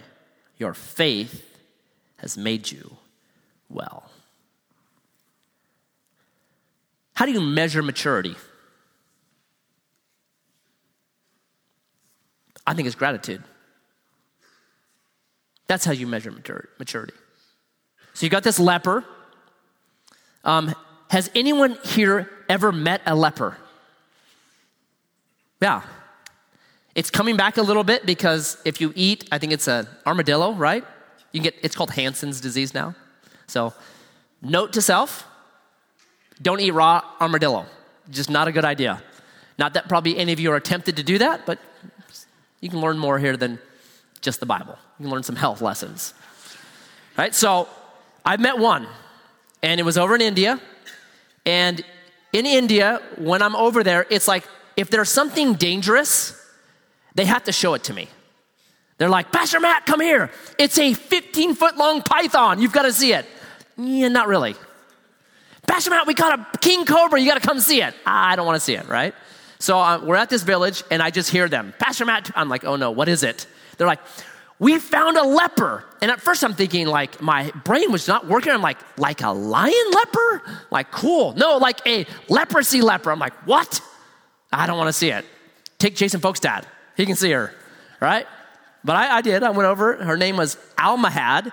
Your 0.58 0.74
faith 0.74 1.44
has 2.16 2.36
made 2.36 2.70
you 2.70 2.96
well. 3.68 4.10
How 7.14 7.26
do 7.26 7.32
you 7.32 7.40
measure 7.40 7.82
maturity? 7.82 8.36
I 12.66 12.74
think 12.74 12.86
it's 12.86 12.94
gratitude. 12.94 13.42
That's 15.68 15.84
how 15.84 15.92
you 15.92 16.06
measure 16.06 16.30
maturity. 16.30 17.14
So 18.14 18.26
you 18.26 18.30
got 18.30 18.42
this 18.42 18.58
leper. 18.58 19.04
Um, 20.44 20.74
has 21.08 21.30
anyone 21.34 21.78
here 21.84 22.28
ever 22.48 22.72
met 22.72 23.00
a 23.06 23.14
leper? 23.14 23.56
Yeah. 25.60 25.82
It's 26.94 27.10
coming 27.10 27.36
back 27.36 27.56
a 27.56 27.62
little 27.62 27.84
bit 27.84 28.06
because 28.06 28.58
if 28.64 28.80
you 28.80 28.92
eat, 28.96 29.28
I 29.30 29.38
think 29.38 29.52
it's 29.52 29.68
an 29.68 29.86
armadillo, 30.06 30.52
right? 30.52 30.84
You 31.32 31.40
get 31.40 31.54
it's 31.62 31.76
called 31.76 31.90
Hansen's 31.90 32.40
disease 32.40 32.74
now. 32.74 32.94
So, 33.46 33.72
note 34.42 34.72
to 34.74 34.82
self, 34.82 35.26
don't 36.40 36.60
eat 36.60 36.72
raw 36.72 37.02
armadillo. 37.20 37.66
Just 38.10 38.30
not 38.30 38.48
a 38.48 38.52
good 38.52 38.64
idea. 38.64 39.02
Not 39.58 39.74
that 39.74 39.88
probably 39.88 40.16
any 40.16 40.32
of 40.32 40.40
you 40.40 40.52
are 40.52 40.60
tempted 40.60 40.96
to 40.96 41.02
do 41.02 41.18
that, 41.18 41.46
but 41.46 41.58
you 42.60 42.68
can 42.68 42.80
learn 42.80 42.98
more 42.98 43.18
here 43.18 43.36
than 43.36 43.58
just 44.20 44.40
the 44.40 44.46
Bible. 44.46 44.76
You 44.98 45.04
can 45.04 45.10
learn 45.10 45.22
some 45.22 45.36
health 45.36 45.60
lessons. 45.60 46.14
Right? 47.16 47.34
So, 47.34 47.68
I've 48.24 48.40
met 48.40 48.58
one, 48.58 48.86
and 49.62 49.80
it 49.80 49.84
was 49.84 49.98
over 49.98 50.14
in 50.14 50.20
India. 50.20 50.60
And 51.44 51.82
in 52.32 52.46
India, 52.46 53.00
when 53.16 53.42
I'm 53.42 53.56
over 53.56 53.82
there, 53.82 54.06
it's 54.10 54.28
like 54.28 54.44
if 54.78 54.90
there's 54.90 55.08
something 55.10 55.54
dangerous, 55.54 56.40
they 57.16 57.24
have 57.24 57.42
to 57.44 57.52
show 57.52 57.74
it 57.74 57.82
to 57.82 57.92
me. 57.92 58.08
They're 58.96 59.08
like, 59.08 59.32
Pastor 59.32 59.58
Matt, 59.58 59.86
come 59.86 60.00
here. 60.00 60.30
It's 60.56 60.78
a 60.78 60.94
15 60.94 61.56
foot 61.56 61.76
long 61.76 62.00
python. 62.00 62.62
You've 62.62 62.72
got 62.72 62.82
to 62.82 62.92
see 62.92 63.12
it. 63.12 63.26
Yeah, 63.76 64.06
not 64.06 64.28
really. 64.28 64.54
Pastor 65.66 65.90
Matt, 65.90 66.06
we 66.06 66.14
got 66.14 66.38
a 66.38 66.58
king 66.58 66.84
cobra. 66.84 67.20
You 67.20 67.26
got 67.26 67.42
to 67.42 67.46
come 67.46 67.58
see 67.58 67.82
it. 67.82 67.92
I 68.06 68.36
don't 68.36 68.46
want 68.46 68.54
to 68.54 68.60
see 68.60 68.74
it, 68.74 68.88
right? 68.88 69.14
So 69.58 69.80
uh, 69.80 69.98
we're 69.98 70.14
at 70.14 70.30
this 70.30 70.44
village, 70.44 70.84
and 70.92 71.02
I 71.02 71.10
just 71.10 71.28
hear 71.28 71.48
them. 71.48 71.74
Pastor 71.80 72.04
Matt, 72.04 72.30
I'm 72.36 72.48
like, 72.48 72.64
oh 72.64 72.76
no, 72.76 72.92
what 72.92 73.08
is 73.08 73.24
it? 73.24 73.48
They're 73.78 73.86
like, 73.88 74.00
we 74.60 74.78
found 74.78 75.16
a 75.16 75.24
leper. 75.24 75.84
And 76.00 76.08
at 76.08 76.20
first 76.20 76.44
I'm 76.44 76.54
thinking, 76.54 76.86
like, 76.86 77.20
my 77.20 77.50
brain 77.64 77.90
was 77.90 78.06
not 78.06 78.28
working. 78.28 78.52
I'm 78.52 78.62
like, 78.62 78.78
like 78.96 79.22
a 79.22 79.30
lion 79.30 79.90
leper? 79.92 80.42
Like, 80.70 80.92
cool. 80.92 81.32
No, 81.32 81.56
like 81.56 81.84
a 81.84 82.06
leprosy 82.28 82.80
leper. 82.80 83.10
I'm 83.10 83.18
like, 83.18 83.34
what? 83.44 83.80
I 84.52 84.66
don't 84.66 84.78
want 84.78 84.88
to 84.88 84.92
see 84.92 85.10
it. 85.10 85.24
Take 85.78 85.94
Jason 85.96 86.20
Folk's 86.20 86.40
dad. 86.40 86.66
He 86.96 87.06
can 87.06 87.16
see 87.16 87.30
her, 87.30 87.54
right? 88.00 88.26
But 88.84 88.96
I, 88.96 89.18
I 89.18 89.20
did. 89.20 89.42
I 89.42 89.50
went 89.50 89.68
over. 89.68 90.02
Her 90.02 90.16
name 90.16 90.36
was 90.36 90.56
Almahad. 90.76 91.52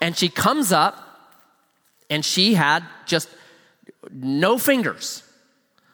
And 0.00 0.16
she 0.16 0.28
comes 0.28 0.72
up 0.72 1.06
and 2.08 2.24
she 2.24 2.54
had 2.54 2.84
just 3.06 3.28
no 4.10 4.56
fingers. 4.56 5.22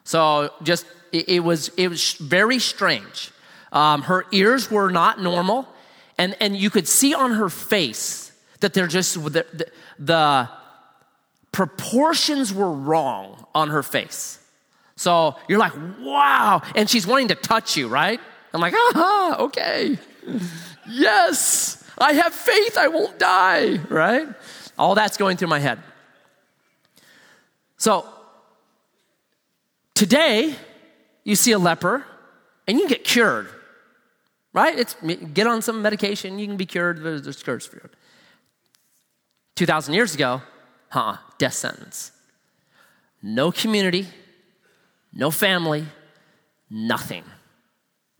So 0.05 0.53
just, 0.63 0.87
it, 1.13 1.29
it 1.29 1.41
was, 1.41 1.69
it 1.71 1.89
was 1.89 2.13
very 2.15 2.59
strange. 2.59 3.33
Um, 3.73 4.03
her 4.03 4.27
ears 4.31 4.71
were 4.71 4.91
not 4.91 5.21
normal. 5.21 5.69
And, 6.19 6.37
and 6.41 6.57
you 6.57 6.71
could 6.71 6.87
see 6.87 7.15
on 7.15 7.33
her 7.33 7.49
face 7.49 8.33
that 8.61 8.75
they're 8.75 8.87
just, 8.87 9.15
the, 9.15 9.31
the, 9.31 9.67
the 9.99 10.49
proportions 11.53 12.55
were 12.55 12.71
wrong 12.71 13.47
on 13.55 13.71
her 13.71 13.83
face. 13.83 14.39
So 14.97 15.37
you're 15.49 15.59
like, 15.59 15.75
wow. 16.01 16.63
And 16.75 16.89
she's 16.89 17.07
wanting 17.07 17.29
to 17.29 17.35
touch 17.35 17.77
you, 17.77 17.89
right? 17.89 18.21
I'm 18.53 18.61
like, 18.61 18.75
aha, 18.75 19.37
okay. 19.41 19.99
Yes, 20.89 21.85
I 21.99 22.15
have 22.15 22.33
faith, 22.33 22.79
I 22.79 22.89
won't 22.89 23.19
die, 23.19 23.79
right? 23.89 24.29
All 24.79 24.95
that's 24.95 25.17
going 25.17 25.37
through 25.37 25.49
my 25.49 25.59
head. 25.59 25.79
So 27.77 28.07
today, 29.95 30.55
you 31.25 31.37
see 31.37 31.53
a 31.53 31.59
leper 31.59 32.05
and 32.67 32.79
you 32.79 32.89
get 32.89 33.05
cured, 33.05 33.49
right? 34.53 34.79
It's 34.79 34.97
get 35.35 35.47
on 35.47 35.61
some 35.61 35.83
medication, 35.83 36.39
you 36.39 36.47
can 36.47 36.57
be 36.57 36.67
cured. 36.67 37.03
There's 37.03 37.43
cures 37.43 37.67
for. 37.67 37.91
Two 39.55 39.67
thousand 39.67 39.95
years 39.95 40.15
ago, 40.15 40.43
huh? 40.89 41.17
Death 41.39 41.55
sentence. 41.55 42.13
No 43.23 43.51
community, 43.51 44.07
no 45.17 45.31
family, 45.31 45.87
nothing. 46.69 47.25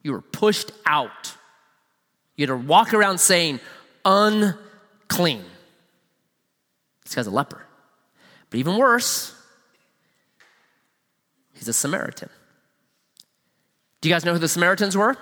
You 0.03 0.13
were 0.13 0.23
pushed 0.23 0.73
out. 0.87 1.37
You 2.37 2.47
had 2.47 2.49
to 2.49 2.67
walk 2.67 2.95
around 2.95 3.19
saying, 3.19 3.61
unclean. 4.05 5.45
This 7.05 7.15
guy's 7.15 7.27
a 7.27 7.31
leper. 7.31 7.63
But 8.49 8.59
even 8.59 8.79
worse, 8.79 9.35
he's 11.53 11.69
a 11.69 11.73
Samaritan. 11.73 12.31
Do 14.01 14.09
you 14.09 14.15
guys 14.15 14.25
know 14.25 14.33
who 14.33 14.39
the 14.39 14.49
Samaritans 14.49 14.97
were? 14.97 15.17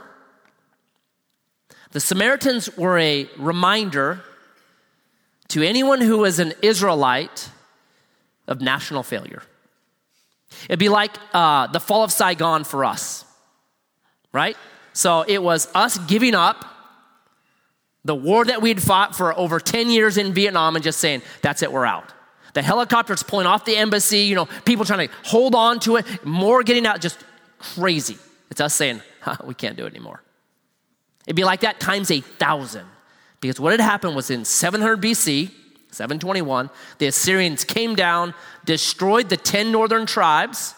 The 1.90 2.00
Samaritans 2.00 2.76
were 2.76 2.98
a 2.98 3.28
reminder 3.36 4.20
to 5.48 5.62
anyone 5.62 6.00
who 6.00 6.18
was 6.18 6.38
an 6.38 6.52
Israelite 6.62 7.48
of 8.46 8.60
national 8.60 9.02
failure. 9.02 9.42
It'd 10.68 10.78
be 10.78 10.88
like 10.88 11.12
uh, 11.32 11.66
the 11.68 11.80
fall 11.80 12.04
of 12.04 12.12
Saigon 12.12 12.64
for 12.64 12.84
us, 12.84 13.24
right? 14.32 14.56
So 14.92 15.24
it 15.26 15.42
was 15.42 15.68
us 15.74 15.98
giving 15.98 16.34
up 16.34 16.64
the 18.04 18.14
war 18.14 18.44
that 18.44 18.62
we'd 18.62 18.82
fought 18.82 19.16
for 19.16 19.36
over 19.36 19.58
10 19.58 19.90
years 19.90 20.18
in 20.18 20.32
Vietnam 20.34 20.76
and 20.76 20.84
just 20.84 21.00
saying, 21.00 21.22
that's 21.42 21.62
it, 21.62 21.72
we're 21.72 21.86
out. 21.86 22.12
The 22.52 22.62
helicopters 22.62 23.22
pulling 23.22 23.46
off 23.46 23.64
the 23.64 23.76
embassy, 23.76 24.20
you 24.20 24.36
know, 24.36 24.46
people 24.64 24.84
trying 24.84 25.08
to 25.08 25.14
hold 25.24 25.54
on 25.54 25.80
to 25.80 25.96
it, 25.96 26.24
more 26.24 26.62
getting 26.62 26.86
out, 26.86 27.00
just 27.00 27.18
crazy. 27.58 28.18
It's 28.50 28.60
us 28.60 28.74
saying, 28.74 29.00
we 29.44 29.54
can't 29.54 29.76
do 29.76 29.86
it 29.86 29.92
anymore. 29.92 30.22
It'd 31.26 31.36
be 31.36 31.44
like 31.44 31.60
that 31.60 31.80
times 31.80 32.10
a 32.10 32.20
thousand. 32.20 32.86
Because 33.40 33.58
what 33.58 33.72
had 33.72 33.80
happened 33.80 34.14
was 34.14 34.30
in 34.30 34.44
700 34.44 35.00
BC, 35.02 35.50
721, 35.94 36.70
the 36.98 37.06
Assyrians 37.06 37.64
came 37.64 37.94
down, 37.94 38.34
destroyed 38.64 39.28
the 39.28 39.36
10 39.36 39.72
northern 39.72 40.06
tribes, 40.06 40.74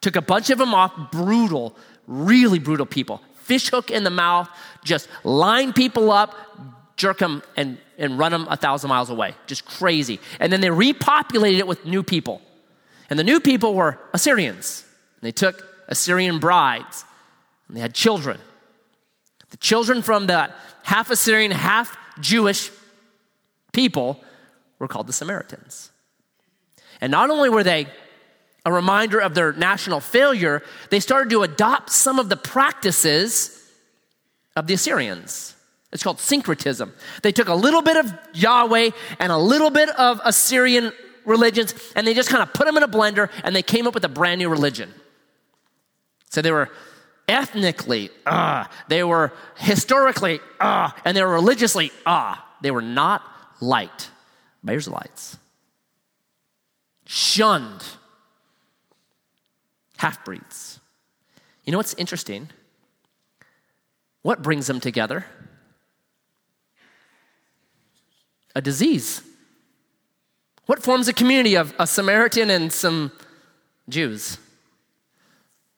took 0.00 0.16
a 0.16 0.22
bunch 0.22 0.50
of 0.50 0.58
them 0.58 0.74
off, 0.74 1.10
brutal, 1.10 1.76
really 2.06 2.58
brutal 2.58 2.86
people. 2.86 3.22
Fish 3.34 3.70
hook 3.70 3.90
in 3.90 4.04
the 4.04 4.10
mouth, 4.10 4.48
just 4.84 5.08
line 5.24 5.72
people 5.72 6.10
up, 6.10 6.34
jerk 6.96 7.18
them, 7.18 7.42
and, 7.56 7.78
and 7.98 8.18
run 8.18 8.32
them 8.32 8.46
a 8.50 8.56
thousand 8.56 8.88
miles 8.88 9.10
away. 9.10 9.34
Just 9.46 9.64
crazy. 9.64 10.20
And 10.38 10.52
then 10.52 10.60
they 10.60 10.68
repopulated 10.68 11.58
it 11.58 11.66
with 11.66 11.84
new 11.84 12.02
people. 12.02 12.42
And 13.10 13.18
the 13.18 13.24
new 13.24 13.40
people 13.40 13.74
were 13.74 13.98
Assyrians. 14.12 14.84
And 15.20 15.26
they 15.26 15.32
took 15.32 15.66
Assyrian 15.88 16.38
brides, 16.38 17.04
and 17.68 17.76
they 17.76 17.80
had 17.80 17.94
children. 17.94 18.38
The 19.50 19.56
children 19.58 20.02
from 20.02 20.26
the 20.26 20.50
half 20.82 21.10
Assyrian, 21.10 21.50
half 21.50 21.96
Jewish 22.20 22.70
people 23.72 24.22
were 24.82 24.88
called 24.88 25.06
the 25.06 25.12
Samaritans. 25.12 25.92
And 27.00 27.12
not 27.12 27.30
only 27.30 27.48
were 27.48 27.62
they 27.62 27.86
a 28.66 28.72
reminder 28.72 29.20
of 29.20 29.32
their 29.34 29.52
national 29.52 30.00
failure, 30.00 30.60
they 30.90 30.98
started 30.98 31.30
to 31.30 31.42
adopt 31.42 31.90
some 31.90 32.18
of 32.18 32.28
the 32.28 32.36
practices 32.36 33.62
of 34.56 34.66
the 34.66 34.74
Assyrians. 34.74 35.54
It's 35.92 36.02
called 36.02 36.18
syncretism. 36.18 36.92
They 37.22 37.30
took 37.30 37.48
a 37.48 37.54
little 37.54 37.82
bit 37.82 37.96
of 37.96 38.12
Yahweh 38.34 38.90
and 39.20 39.30
a 39.30 39.38
little 39.38 39.70
bit 39.70 39.88
of 39.90 40.20
Assyrian 40.24 40.92
religions 41.24 41.74
and 41.94 42.04
they 42.04 42.12
just 42.12 42.28
kind 42.28 42.42
of 42.42 42.52
put 42.52 42.66
them 42.66 42.76
in 42.76 42.82
a 42.82 42.88
blender 42.88 43.30
and 43.44 43.54
they 43.54 43.62
came 43.62 43.86
up 43.86 43.94
with 43.94 44.04
a 44.04 44.08
brand 44.08 44.40
new 44.40 44.48
religion. 44.48 44.92
So 46.30 46.42
they 46.42 46.50
were 46.50 46.70
ethnically, 47.28 48.10
ah, 48.26 48.64
uh, 48.64 48.72
they 48.88 49.04
were 49.04 49.32
historically, 49.58 50.40
ah, 50.60 50.92
uh, 50.92 51.00
and 51.04 51.16
they 51.16 51.22
were 51.22 51.34
religiously, 51.34 51.92
ah. 52.04 52.40
Uh, 52.40 52.44
they 52.62 52.72
were 52.72 52.82
not 52.82 53.22
liked 53.60 54.10
by 54.62 54.74
Israelites. 54.74 55.36
Shunned 57.06 57.84
half 59.96 60.24
breeds. 60.24 60.80
You 61.64 61.72
know 61.72 61.78
what's 61.78 61.94
interesting? 61.94 62.48
What 64.22 64.42
brings 64.42 64.66
them 64.66 64.80
together? 64.80 65.26
A 68.54 68.60
disease. 68.60 69.22
What 70.66 70.82
forms 70.82 71.08
a 71.08 71.12
community 71.12 71.56
of 71.56 71.74
a 71.78 71.86
Samaritan 71.86 72.50
and 72.50 72.72
some 72.72 73.12
Jews? 73.88 74.38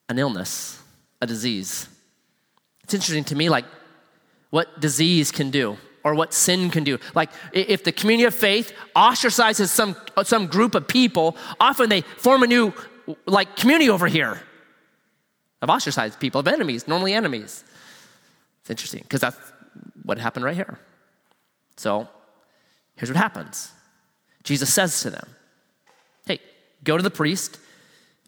An 0.08 0.18
illness, 0.18 0.82
a 1.20 1.26
disease. 1.26 1.88
It's 2.82 2.94
interesting 2.94 3.24
to 3.24 3.36
me, 3.36 3.48
like 3.48 3.64
what 4.50 4.80
disease 4.80 5.30
can 5.30 5.50
do 5.50 5.78
or 6.04 6.14
what 6.14 6.34
sin 6.34 6.70
can 6.70 6.84
do. 6.84 6.98
Like 7.14 7.30
if 7.52 7.82
the 7.82 7.92
community 7.92 8.26
of 8.26 8.34
faith 8.34 8.72
ostracizes 8.94 9.68
some, 9.68 9.96
some 10.22 10.46
group 10.46 10.74
of 10.74 10.86
people, 10.86 11.36
often 11.58 11.88
they 11.88 12.02
form 12.02 12.42
a 12.42 12.46
new 12.46 12.72
like 13.26 13.56
community 13.56 13.90
over 13.90 14.06
here 14.06 14.40
of 15.62 15.70
ostracized 15.70 16.20
people, 16.20 16.40
of 16.40 16.46
enemies, 16.46 16.86
normally 16.86 17.14
enemies. 17.14 17.64
It's 18.60 18.70
interesting 18.70 19.00
because 19.02 19.22
that's 19.22 19.38
what 20.04 20.18
happened 20.18 20.44
right 20.44 20.54
here. 20.54 20.78
So 21.76 22.08
here's 22.96 23.10
what 23.10 23.16
happens 23.16 23.72
Jesus 24.44 24.72
says 24.72 25.00
to 25.00 25.10
them, 25.10 25.26
Hey, 26.26 26.38
go 26.84 26.96
to 26.96 27.02
the 27.02 27.10
priest, 27.10 27.58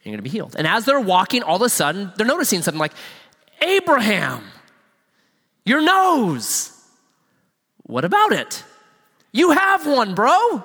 you're 0.03 0.13
going 0.13 0.19
to 0.19 0.23
be 0.23 0.31
healed. 0.31 0.57
And 0.57 0.67
as 0.67 0.85
they're 0.85 1.01
walking, 1.01 1.43
all 1.43 1.57
of 1.57 1.63
a 1.63 1.69
sudden, 1.69 2.13
they're 2.17 2.27
noticing 2.27 2.63
something 2.63 2.79
like, 2.79 2.93
Abraham, 3.61 4.45
your 5.65 5.83
nose. 5.83 6.73
What 7.87 8.05
about 8.05 8.33
it? 8.33 8.65
You 9.33 9.51
have 9.51 9.87
one, 9.87 10.15
bro 10.15 10.65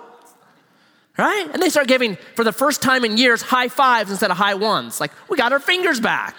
right? 1.17 1.49
And 1.53 1.61
they 1.61 1.69
start 1.69 1.87
giving, 1.87 2.17
for 2.35 2.43
the 2.43 2.51
first 2.51 2.81
time 2.81 3.05
in 3.05 3.17
years, 3.17 3.41
high 3.41 3.67
fives 3.67 4.09
instead 4.09 4.31
of 4.31 4.37
high 4.37 4.55
ones. 4.55 4.99
Like, 4.99 5.11
we 5.29 5.37
got 5.37 5.53
our 5.53 5.59
fingers 5.59 5.99
back. 5.99 6.35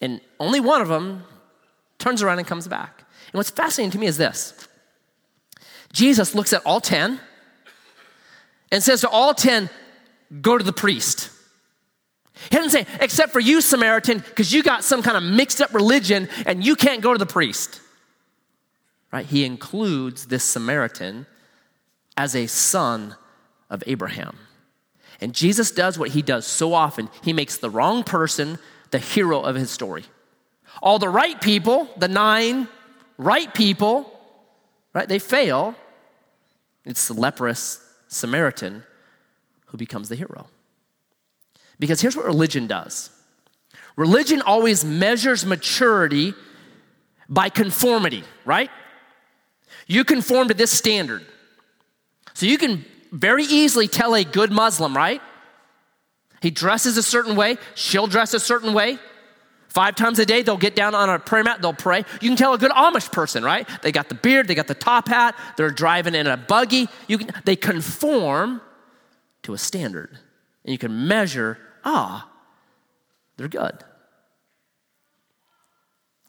And 0.00 0.20
only 0.38 0.60
one 0.60 0.80
of 0.80 0.88
them 0.88 1.24
turns 1.98 2.22
around 2.22 2.38
and 2.38 2.46
comes 2.46 2.68
back. 2.68 3.04
And 3.32 3.34
what's 3.34 3.50
fascinating 3.50 3.90
to 3.92 3.98
me 3.98 4.06
is 4.06 4.16
this 4.16 4.68
Jesus 5.92 6.34
looks 6.34 6.52
at 6.52 6.64
all 6.64 6.80
10 6.80 7.20
and 8.72 8.82
says 8.82 9.00
to 9.02 9.08
all 9.08 9.34
10, 9.34 9.68
go 10.40 10.56
to 10.56 10.64
the 10.64 10.72
priest. 10.72 11.30
He 12.48 12.56
doesn't 12.56 12.70
say, 12.70 12.86
except 13.00 13.32
for 13.32 13.40
you, 13.40 13.60
Samaritan, 13.60 14.18
because 14.18 14.52
you 14.52 14.62
got 14.62 14.82
some 14.82 15.02
kind 15.02 15.16
of 15.16 15.22
mixed 15.22 15.60
up 15.60 15.74
religion 15.74 16.28
and 16.46 16.64
you 16.64 16.74
can't 16.74 17.02
go 17.02 17.12
to 17.12 17.18
the 17.18 17.26
priest. 17.26 17.80
Right? 19.12 19.26
He 19.26 19.44
includes 19.44 20.26
this 20.26 20.44
Samaritan 20.44 21.26
as 22.16 22.34
a 22.34 22.46
son 22.46 23.16
of 23.68 23.82
Abraham. 23.86 24.36
And 25.20 25.34
Jesus 25.34 25.70
does 25.70 25.98
what 25.98 26.10
he 26.10 26.22
does 26.22 26.46
so 26.46 26.72
often 26.72 27.10
he 27.22 27.32
makes 27.32 27.58
the 27.58 27.70
wrong 27.70 28.04
person 28.04 28.58
the 28.90 28.98
hero 28.98 29.40
of 29.40 29.54
his 29.54 29.70
story. 29.70 30.04
All 30.82 30.98
the 30.98 31.08
right 31.08 31.40
people, 31.40 31.88
the 31.96 32.08
nine 32.08 32.68
right 33.18 33.52
people, 33.52 34.18
right, 34.94 35.08
they 35.08 35.18
fail. 35.18 35.74
It's 36.84 37.06
the 37.08 37.14
leprous 37.14 37.80
Samaritan 38.08 38.84
who 39.66 39.76
becomes 39.76 40.08
the 40.08 40.16
hero. 40.16 40.46
Because 41.80 42.00
here's 42.00 42.16
what 42.16 42.26
religion 42.26 42.68
does 42.68 43.10
religion 43.96 44.40
always 44.42 44.84
measures 44.84 45.44
maturity 45.44 46.34
by 47.28 47.48
conformity, 47.48 48.22
right? 48.44 48.70
You 49.86 50.04
conform 50.04 50.48
to 50.48 50.54
this 50.54 50.70
standard. 50.70 51.24
So 52.34 52.46
you 52.46 52.58
can 52.58 52.84
very 53.10 53.44
easily 53.44 53.88
tell 53.88 54.14
a 54.14 54.22
good 54.22 54.52
Muslim, 54.52 54.96
right? 54.96 55.20
He 56.40 56.50
dresses 56.50 56.96
a 56.96 57.02
certain 57.02 57.34
way, 57.34 57.56
she'll 57.74 58.06
dress 58.06 58.32
a 58.34 58.40
certain 58.40 58.72
way. 58.72 58.98
Five 59.68 59.94
times 59.94 60.18
a 60.18 60.26
day, 60.26 60.42
they'll 60.42 60.56
get 60.56 60.74
down 60.74 60.96
on 60.96 61.08
a 61.08 61.18
prayer 61.20 61.44
mat, 61.44 61.62
they'll 61.62 61.72
pray. 61.72 61.98
You 62.20 62.28
can 62.28 62.36
tell 62.36 62.54
a 62.54 62.58
good 62.58 62.72
Amish 62.72 63.12
person, 63.12 63.44
right? 63.44 63.68
They 63.82 63.92
got 63.92 64.08
the 64.08 64.16
beard, 64.16 64.48
they 64.48 64.56
got 64.56 64.66
the 64.66 64.74
top 64.74 65.06
hat, 65.06 65.36
they're 65.56 65.70
driving 65.70 66.16
in 66.16 66.26
a 66.26 66.36
buggy. 66.36 66.88
You 67.06 67.18
can, 67.18 67.30
they 67.44 67.54
conform 67.54 68.60
to 69.44 69.54
a 69.54 69.58
standard. 69.58 70.18
And 70.64 70.72
you 70.72 70.78
can 70.78 71.06
measure, 71.06 71.58
ah, 71.84 72.28
they're 73.36 73.48
good. 73.48 73.84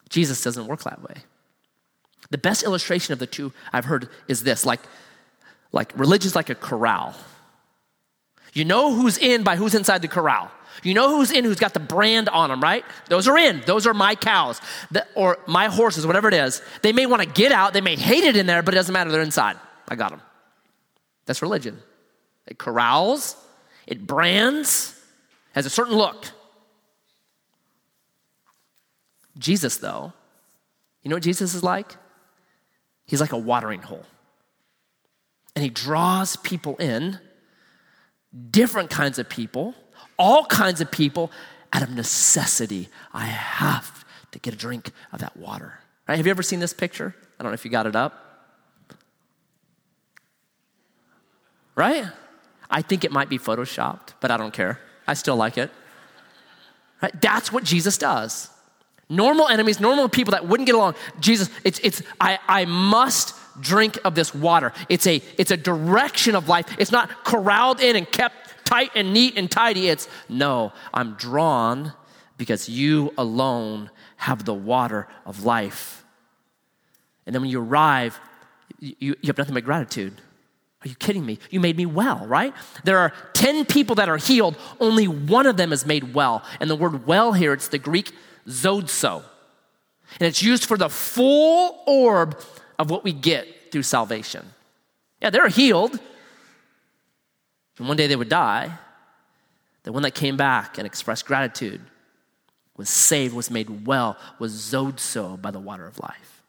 Jesus 0.09 0.43
doesn't 0.43 0.67
work 0.67 0.83
that 0.83 1.01
way. 1.01 1.15
The 2.29 2.37
best 2.37 2.63
illustration 2.63 3.13
of 3.13 3.19
the 3.19 3.27
two 3.27 3.51
I've 3.73 3.85
heard 3.85 4.09
is 4.27 4.43
this 4.43 4.65
like, 4.65 4.81
like 5.71 5.97
religion's 5.97 6.35
like 6.35 6.49
a 6.49 6.55
corral. 6.55 7.15
You 8.53 8.65
know 8.65 8.93
who's 8.93 9.17
in 9.17 9.43
by 9.43 9.55
who's 9.55 9.75
inside 9.75 10.01
the 10.01 10.07
corral. 10.07 10.51
You 10.83 10.93
know 10.93 11.15
who's 11.15 11.31
in, 11.31 11.43
who's 11.43 11.59
got 11.59 11.73
the 11.73 11.79
brand 11.79 12.29
on 12.29 12.49
them, 12.49 12.61
right? 12.61 12.83
Those 13.07 13.27
are 13.27 13.37
in. 13.37 13.61
Those 13.65 13.85
are 13.85 13.93
my 13.93 14.15
cows 14.15 14.59
the, 14.89 15.05
or 15.15 15.37
my 15.47 15.67
horses, 15.67 16.07
whatever 16.07 16.27
it 16.27 16.33
is. 16.33 16.61
They 16.81 16.93
may 16.93 17.05
want 17.05 17.21
to 17.21 17.29
get 17.29 17.51
out. 17.51 17.73
They 17.73 17.81
may 17.81 17.95
hate 17.95 18.23
it 18.23 18.35
in 18.35 18.45
there, 18.45 18.63
but 18.63 18.73
it 18.73 18.77
doesn't 18.77 18.93
matter. 18.93 19.11
They're 19.11 19.21
inside. 19.21 19.57
I 19.89 19.95
got 19.95 20.11
them. 20.11 20.21
That's 21.25 21.41
religion. 21.41 21.79
It 22.47 22.57
corrals, 22.57 23.35
it 23.85 24.05
brands, 24.05 24.99
has 25.53 25.65
a 25.65 25.69
certain 25.69 25.95
look. 25.95 26.25
Jesus, 29.37 29.77
though, 29.77 30.13
you 31.03 31.09
know 31.09 31.15
what 31.15 31.23
Jesus 31.23 31.53
is 31.53 31.63
like? 31.63 31.95
He's 33.05 33.21
like 33.21 33.31
a 33.31 33.37
watering 33.37 33.81
hole. 33.81 34.05
And 35.55 35.63
he 35.63 35.69
draws 35.69 36.35
people 36.37 36.75
in, 36.77 37.19
different 38.51 38.89
kinds 38.89 39.19
of 39.19 39.27
people, 39.27 39.75
all 40.17 40.45
kinds 40.45 40.79
of 40.79 40.91
people, 40.91 41.31
out 41.73 41.81
of 41.81 41.89
necessity. 41.89 42.89
I 43.13 43.25
have 43.25 44.05
to 44.31 44.39
get 44.39 44.53
a 44.53 44.57
drink 44.57 44.91
of 45.11 45.19
that 45.19 45.35
water. 45.35 45.79
Right? 46.07 46.15
Have 46.17 46.25
you 46.25 46.31
ever 46.31 46.43
seen 46.43 46.59
this 46.59 46.73
picture? 46.73 47.15
I 47.39 47.43
don't 47.43 47.51
know 47.51 47.55
if 47.55 47.65
you 47.65 47.71
got 47.71 47.85
it 47.85 47.95
up. 47.95 48.27
Right? 51.75 52.05
I 52.69 52.81
think 52.81 53.03
it 53.03 53.11
might 53.11 53.29
be 53.29 53.37
photoshopped, 53.37 54.13
but 54.19 54.31
I 54.31 54.37
don't 54.37 54.53
care. 54.53 54.79
I 55.07 55.13
still 55.13 55.35
like 55.35 55.57
it. 55.57 55.71
Right? 57.01 57.19
That's 57.21 57.51
what 57.51 57.63
Jesus 57.63 57.97
does 57.97 58.49
normal 59.11 59.49
enemies, 59.49 59.79
normal 59.79 60.09
people 60.09 60.31
that 60.31 60.47
wouldn't 60.47 60.65
get 60.65 60.73
along. 60.73 60.95
Jesus, 61.19 61.49
it's, 61.63 61.79
it's 61.79 62.01
I, 62.19 62.39
I 62.47 62.65
must 62.65 63.35
drink 63.59 63.99
of 64.05 64.15
this 64.15 64.33
water. 64.33 64.71
It's 64.89 65.05
a, 65.05 65.21
it's 65.37 65.51
a 65.51 65.57
direction 65.57 66.33
of 66.33 66.47
life. 66.47 66.65
It's 66.79 66.91
not 66.91 67.23
corralled 67.23 67.81
in 67.81 67.95
and 67.95 68.09
kept 68.09 68.65
tight 68.65 68.91
and 68.95 69.13
neat 69.13 69.37
and 69.37 69.51
tidy. 69.51 69.89
It's 69.89 70.07
no, 70.29 70.71
I'm 70.93 71.13
drawn 71.15 71.93
because 72.37 72.69
you 72.69 73.13
alone 73.17 73.91
have 74.15 74.45
the 74.45 74.53
water 74.53 75.07
of 75.25 75.43
life. 75.43 76.05
And 77.25 77.35
then 77.35 77.41
when 77.41 77.51
you 77.51 77.61
arrive, 77.61 78.19
you, 78.79 78.95
you 78.99 79.27
have 79.27 79.37
nothing 79.37 79.53
but 79.53 79.65
gratitude. 79.65 80.13
Are 80.83 80.87
you 80.87 80.95
kidding 80.95 81.25
me? 81.25 81.37
You 81.51 81.59
made 81.59 81.77
me 81.77 81.85
well, 81.85 82.25
right? 82.25 82.53
There 82.83 82.97
are 82.97 83.13
10 83.33 83.65
people 83.65 83.95
that 83.95 84.09
are 84.09 84.17
healed, 84.17 84.57
only 84.79 85.07
one 85.07 85.45
of 85.45 85.55
them 85.57 85.71
is 85.71 85.85
made 85.85 86.13
well. 86.13 86.43
And 86.59 86.69
the 86.69 86.75
word 86.75 87.05
well 87.05 87.33
here, 87.33 87.53
it's 87.53 87.67
the 87.67 87.77
Greek 87.77 88.13
sozo. 88.47 89.23
And 90.19 90.27
it's 90.27 90.41
used 90.41 90.65
for 90.65 90.77
the 90.77 90.89
full 90.89 91.83
orb 91.85 92.39
of 92.79 92.89
what 92.89 93.03
we 93.03 93.13
get 93.13 93.71
through 93.71 93.83
salvation. 93.83 94.45
Yeah, 95.21 95.29
they're 95.29 95.47
healed. 95.49 95.99
And 97.77 97.87
one 97.87 97.97
day 97.97 98.07
they 98.07 98.15
would 98.15 98.29
die. 98.29 98.77
The 99.83 99.91
one 99.91 100.03
that 100.03 100.15
came 100.15 100.35
back 100.35 100.77
and 100.77 100.85
expressed 100.85 101.25
gratitude 101.25 101.81
was 102.75 102.89
saved, 102.89 103.35
was 103.35 103.51
made 103.51 103.85
well, 103.85 104.17
was 104.39 104.53
sozo 104.53 105.39
by 105.39 105.51
the 105.51 105.59
water 105.59 105.85
of 105.85 105.99
life. 105.99 106.41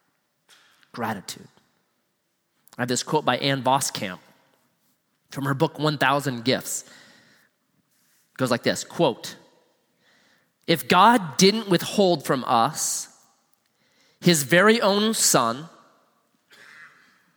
Gratitude. 0.93 1.49
I 2.83 2.85
have 2.85 2.89
this 2.89 3.05
quote 3.05 3.25
by 3.25 3.37
Ann 3.37 3.63
Voskamp 3.63 4.19
from 5.31 5.45
her 5.45 5.55
book 5.55 5.79
1000 5.79 6.45
Gifts. 6.45 6.83
It 6.83 8.39
goes 8.39 8.51
like 8.51 8.65
this, 8.65 8.83
quote, 8.83 9.37
if 10.67 10.89
God 10.89 11.37
didn't 11.37 11.69
withhold 11.69 12.25
from 12.25 12.43
us 12.43 13.07
his 14.21 14.43
very 14.43 14.81
own 14.81 15.15
son, 15.15 15.69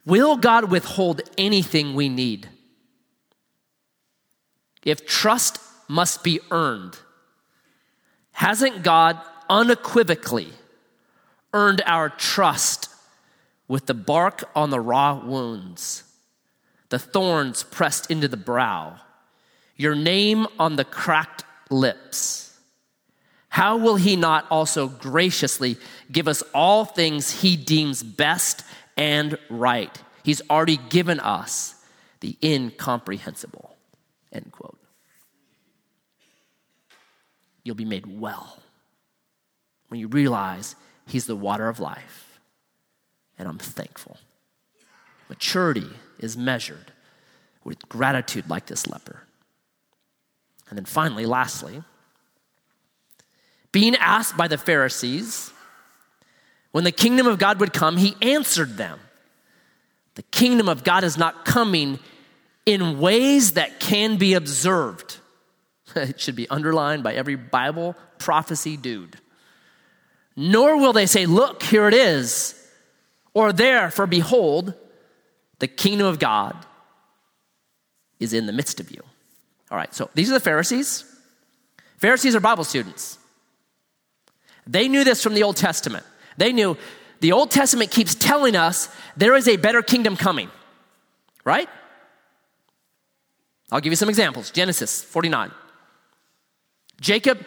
will 0.04 0.36
God 0.36 0.72
withhold 0.72 1.22
anything 1.38 1.94
we 1.94 2.10
need? 2.10 2.50
If 4.84 5.06
trust 5.06 5.60
must 5.88 6.24
be 6.24 6.40
earned, 6.50 6.98
hasn't 8.32 8.82
God 8.82 9.22
unequivocally 9.48 10.54
earned 11.54 11.84
our 11.86 12.10
trust 12.10 12.90
with 13.68 13.86
the 13.86 13.94
bark 13.94 14.44
on 14.56 14.70
the 14.70 14.80
raw 14.80 15.16
wounds, 15.24 16.04
the 16.90 17.00
thorns 17.00 17.64
pressed 17.64 18.12
into 18.12 18.28
the 18.28 18.38
brow, 18.38 19.00
your 19.76 19.96
name 19.96 20.48
on 20.60 20.76
the 20.76 20.86
cracked 20.86 21.44
lips? 21.70 22.46
how 23.56 23.78
will 23.78 23.96
he 23.96 24.18
not 24.18 24.46
also 24.52 24.90
graciously 24.90 25.78
give 26.12 26.28
us 26.28 26.44
all 26.54 26.84
things 26.84 27.42
he 27.42 27.56
deems 27.56 28.04
best 28.04 28.66
and 28.98 29.38
right? 29.50 29.98
He's 30.24 30.42
already 30.50 30.76
given 30.76 31.22
us 31.22 31.82
the 32.20 32.36
incomprehensible. 32.44 33.74
End 34.34 34.52
quote. 34.52 34.78
You'll 37.64 37.76
be 37.76 37.86
made 37.86 38.20
well 38.20 38.60
when 39.88 40.02
you 40.02 40.10
realize 40.10 40.76
he's 41.08 41.26
the 41.26 41.38
water 41.38 41.70
of 41.70 41.80
life. 41.80 42.25
And 43.38 43.48
I'm 43.48 43.58
thankful. 43.58 44.18
Maturity 45.30 45.90
is 46.20 46.38
measured 46.38 46.92
with 47.64 47.88
gratitude, 47.90 48.50
like 48.50 48.68
this 48.68 48.88
leper. 48.88 49.24
And 50.70 50.78
then 50.78 50.86
finally, 50.86 51.26
lastly, 51.26 51.84
being 53.72 53.96
asked 53.96 54.38
by 54.38 54.48
the 54.48 54.58
Pharisees 54.58 55.52
when 56.72 56.84
the 56.84 56.92
kingdom 56.92 57.28
of 57.28 57.40
God 57.40 57.60
would 57.60 57.72
come, 57.72 57.98
he 57.98 58.16
answered 58.22 58.78
them 58.78 59.00
The 60.16 60.24
kingdom 60.24 60.68
of 60.68 60.84
God 60.84 61.04
is 61.04 61.18
not 61.18 61.46
coming 61.46 62.00
in 62.66 63.00
ways 63.00 63.54
that 63.54 63.80
can 63.80 64.18
be 64.18 64.34
observed. 64.34 65.18
it 65.96 66.20
should 66.20 66.36
be 66.36 66.50
underlined 66.50 67.04
by 67.04 67.14
every 67.14 67.36
Bible 67.36 67.96
prophecy 68.18 68.76
dude. 68.76 69.18
Nor 70.36 70.78
will 70.78 70.94
they 70.94 71.06
say, 71.06 71.26
Look, 71.26 71.64
here 71.64 71.88
it 71.88 71.94
is, 71.94 72.62
or 73.36 73.54
there, 73.54 73.92
for 73.92 74.08
behold, 74.08 74.74
the 75.60 75.68
kingdom 75.68 76.08
of 76.08 76.18
God 76.18 76.56
is 78.20 78.34
in 78.34 78.48
the 78.48 78.54
midst 78.54 78.80
of 78.80 78.90
you. 78.90 79.04
All 79.70 79.78
right, 79.78 79.94
so 79.94 80.10
these 80.16 80.32
are 80.32 80.34
the 80.34 80.40
Pharisees. 80.40 81.04
Pharisees 81.98 82.36
are 82.36 82.40
Bible 82.40 82.64
students. 82.64 83.20
They 84.66 84.88
knew 84.88 85.04
this 85.04 85.22
from 85.22 85.34
the 85.34 85.44
Old 85.44 85.58
Testament. 85.58 86.06
They 86.38 86.54
knew 86.54 86.78
the 87.20 87.34
Old 87.34 87.52
Testament 87.52 87.92
keeps 87.92 88.16
telling 88.16 88.56
us 88.56 88.90
there 89.16 89.36
is 89.36 89.48
a 89.48 89.58
better 89.58 89.82
kingdom 89.82 90.16
coming, 90.16 90.50
right? 91.44 91.70
I'll 93.72 93.82
give 93.82 93.92
you 93.92 93.98
some 93.98 94.10
examples. 94.10 94.50
Genesis 94.50 95.04
49. 95.04 95.52
Jacob 97.02 97.46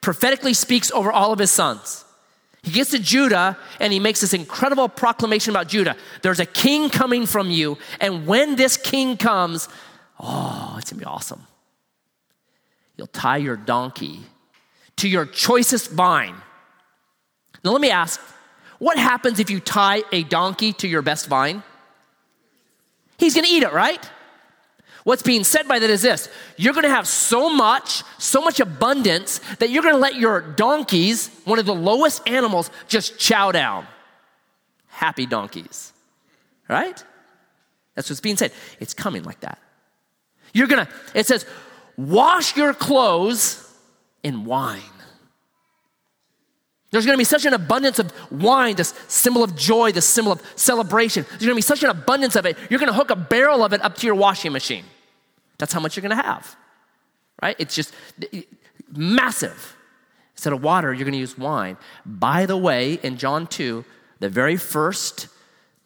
prophetically 0.00 0.54
speaks 0.54 0.90
over 0.90 1.10
all 1.10 1.32
of 1.32 1.38
his 1.38 1.50
sons. 1.50 2.04
He 2.62 2.72
gets 2.72 2.90
to 2.90 2.98
Judah 2.98 3.56
and 3.78 3.92
he 3.92 4.00
makes 4.00 4.20
this 4.20 4.34
incredible 4.34 4.88
proclamation 4.88 5.52
about 5.52 5.68
Judah. 5.68 5.96
There's 6.22 6.40
a 6.40 6.46
king 6.46 6.90
coming 6.90 7.26
from 7.26 7.50
you, 7.50 7.78
and 8.00 8.26
when 8.26 8.56
this 8.56 8.76
king 8.76 9.16
comes, 9.16 9.68
oh, 10.18 10.76
it's 10.78 10.90
gonna 10.90 11.00
be 11.00 11.06
awesome. 11.06 11.46
You'll 12.96 13.06
tie 13.06 13.38
your 13.38 13.56
donkey 13.56 14.20
to 14.96 15.08
your 15.08 15.24
choicest 15.24 15.90
vine 15.90 16.36
now, 17.64 17.72
let 17.72 17.80
me 17.80 17.90
ask 17.90 18.20
what 18.78 18.96
happens 18.96 19.40
if 19.40 19.50
you 19.50 19.60
tie 19.60 20.02
a 20.10 20.22
donkey 20.22 20.72
to 20.74 20.88
your 20.88 21.02
best 21.02 21.26
vine? 21.26 21.62
He's 23.18 23.34
gonna 23.34 23.48
eat 23.50 23.62
it, 23.62 23.72
right? 23.72 24.02
What's 25.10 25.24
being 25.24 25.42
said 25.42 25.66
by 25.66 25.80
that 25.80 25.90
is 25.90 26.02
this 26.02 26.28
you're 26.56 26.72
gonna 26.72 26.88
have 26.88 27.08
so 27.08 27.52
much, 27.52 28.04
so 28.18 28.40
much 28.40 28.60
abundance 28.60 29.40
that 29.58 29.68
you're 29.68 29.82
gonna 29.82 29.96
let 29.96 30.14
your 30.14 30.40
donkeys, 30.40 31.30
one 31.44 31.58
of 31.58 31.66
the 31.66 31.74
lowest 31.74 32.28
animals, 32.28 32.70
just 32.86 33.18
chow 33.18 33.50
down. 33.50 33.88
Happy 34.86 35.26
donkeys, 35.26 35.92
right? 36.68 37.02
That's 37.96 38.08
what's 38.08 38.20
being 38.20 38.36
said. 38.36 38.52
It's 38.78 38.94
coming 38.94 39.24
like 39.24 39.40
that. 39.40 39.58
You're 40.52 40.68
gonna, 40.68 40.88
it 41.12 41.26
says, 41.26 41.44
wash 41.96 42.56
your 42.56 42.72
clothes 42.72 43.68
in 44.22 44.44
wine. 44.44 44.80
There's 46.92 47.04
gonna 47.04 47.18
be 47.18 47.24
such 47.24 47.46
an 47.46 47.52
abundance 47.52 47.98
of 47.98 48.12
wine, 48.30 48.76
this 48.76 48.94
symbol 49.08 49.42
of 49.42 49.56
joy, 49.56 49.90
this 49.90 50.06
symbol 50.06 50.30
of 50.30 50.40
celebration. 50.54 51.26
There's 51.30 51.42
gonna 51.42 51.56
be 51.56 51.62
such 51.62 51.82
an 51.82 51.90
abundance 51.90 52.36
of 52.36 52.46
it. 52.46 52.56
You're 52.70 52.78
gonna 52.78 52.92
hook 52.92 53.10
a 53.10 53.16
barrel 53.16 53.64
of 53.64 53.72
it 53.72 53.82
up 53.82 53.96
to 53.96 54.06
your 54.06 54.14
washing 54.14 54.52
machine. 54.52 54.84
That's 55.60 55.72
how 55.72 55.78
much 55.78 55.94
you're 55.94 56.02
gonna 56.02 56.16
have, 56.20 56.56
right? 57.40 57.54
It's 57.60 57.76
just 57.76 57.94
massive. 58.92 59.76
Instead 60.34 60.52
of 60.52 60.62
water, 60.64 60.92
you're 60.92 61.04
gonna 61.04 61.16
use 61.18 61.38
wine. 61.38 61.76
By 62.04 62.46
the 62.46 62.56
way, 62.56 62.94
in 62.94 63.16
John 63.16 63.46
2, 63.46 63.84
the 64.18 64.28
very 64.28 64.56
first 64.56 65.28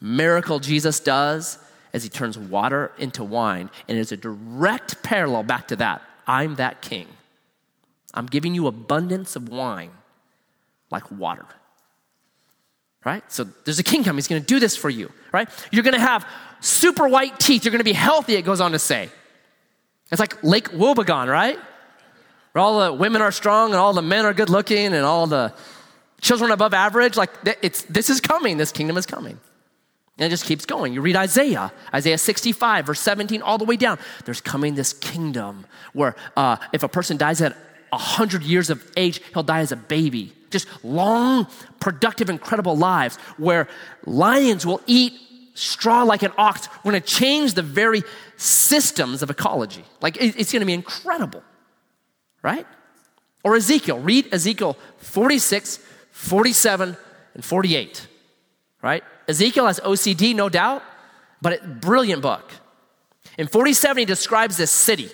miracle 0.01 0.59
Jesus 0.61 0.99
does 1.01 1.59
as 1.93 2.03
he 2.03 2.09
turns 2.09 2.39
water 2.39 2.93
into 2.99 3.22
wine, 3.22 3.70
and 3.89 3.99
it's 3.99 4.12
a 4.12 4.16
direct 4.16 5.03
parallel 5.03 5.43
back 5.43 5.68
to 5.68 5.77
that. 5.77 6.03
I'm 6.27 6.55
that 6.57 6.83
king. 6.83 7.07
I'm 8.14 8.27
giving 8.27 8.55
you 8.55 8.66
abundance 8.66 9.37
of 9.37 9.49
wine 9.49 9.91
like 10.91 11.11
water. 11.11 11.47
Right? 13.05 13.22
So 13.31 13.45
there's 13.64 13.79
a 13.79 13.83
king 13.83 14.03
coming. 14.03 14.16
He's 14.16 14.29
going 14.29 14.41
to 14.41 14.47
do 14.47 14.59
this 14.59 14.77
for 14.77 14.89
you, 14.89 15.12
right? 15.31 15.49
You're 15.70 15.83
going 15.83 15.95
to 15.95 16.01
have 16.01 16.27
super 16.61 17.07
white 17.07 17.39
teeth. 17.39 17.64
You're 17.64 17.72
going 17.72 17.81
to 17.81 17.85
be 17.85 17.93
healthy, 17.93 18.35
it 18.35 18.43
goes 18.43 18.61
on 18.61 18.72
to 18.72 18.79
say. 18.79 19.11
It's 20.11 20.20
like 20.20 20.42
Lake 20.42 20.70
Wobegon, 20.70 21.28
right? 21.28 21.59
Where 22.52 22.62
all 22.62 22.80
the 22.80 22.92
women 22.92 23.22
are 23.22 23.32
strong 23.32 23.70
and 23.70 23.78
all 23.78 23.92
the 23.92 24.02
men 24.02 24.24
are 24.24 24.34
good 24.34 24.50
looking 24.50 24.86
and 24.86 25.05
all 25.05 25.26
the 25.26 25.52
children 26.20 26.50
above 26.50 26.72
average. 26.74 27.16
Like, 27.16 27.30
it's, 27.62 27.82
this 27.82 28.11
is 28.11 28.20
coming. 28.20 28.57
This 28.57 28.72
kingdom 28.72 28.96
is 28.96 29.07
coming. 29.07 29.38
And 30.18 30.26
it 30.26 30.30
just 30.30 30.44
keeps 30.44 30.64
going. 30.64 30.92
You 30.94 31.00
read 31.00 31.16
Isaiah, 31.16 31.72
Isaiah 31.92 32.18
65, 32.18 32.86
verse 32.86 33.00
17, 33.00 33.42
all 33.42 33.59
the 33.59 33.64
way 33.64 33.76
down. 33.76 33.98
There's 34.24 34.40
coming 34.40 34.76
this 34.76 34.92
kingdom 34.92 35.66
where 35.92 36.14
uh, 36.36 36.57
if 36.72 36.84
a 36.84 36.88
person 36.88 37.16
dies 37.16 37.40
at 37.40 37.57
100 37.90 38.44
years 38.44 38.70
of 38.70 38.84
age, 38.96 39.20
he'll 39.32 39.42
die 39.42 39.61
as 39.61 39.72
a 39.72 39.76
baby. 39.76 40.32
Just 40.50 40.68
long, 40.84 41.48
productive, 41.80 42.30
incredible 42.30 42.76
lives 42.76 43.16
where 43.38 43.66
lions 44.07 44.64
will 44.64 44.80
eat 44.86 45.14
straw 45.55 46.02
like 46.02 46.22
an 46.22 46.32
ox. 46.36 46.68
We're 46.84 46.92
going 46.92 47.02
to 47.02 47.09
change 47.09 47.55
the 47.55 47.62
very 47.62 48.02
systems 48.36 49.22
of 49.22 49.30
ecology. 49.30 49.84
Like, 50.00 50.16
it's 50.20 50.52
going 50.52 50.61
to 50.61 50.66
be 50.66 50.74
incredible, 50.74 51.42
right? 52.42 52.66
Or 53.42 53.57
Ezekiel. 53.57 54.00
Read 54.00 54.32
Ezekiel 54.32 54.76
46, 54.98 55.78
47, 56.11 56.96
and 57.34 57.44
48, 57.44 58.07
right? 58.82 59.02
Ezekiel 59.28 59.66
has 59.66 59.80
OCD, 59.80 60.34
no 60.34 60.48
doubt, 60.48 60.82
but 61.40 61.62
a 61.62 61.66
brilliant 61.66 62.22
book. 62.22 62.50
In 63.38 63.46
47, 63.46 63.98
he 63.98 64.05
describes 64.05 64.57
this 64.57 64.70
city. 64.70 65.11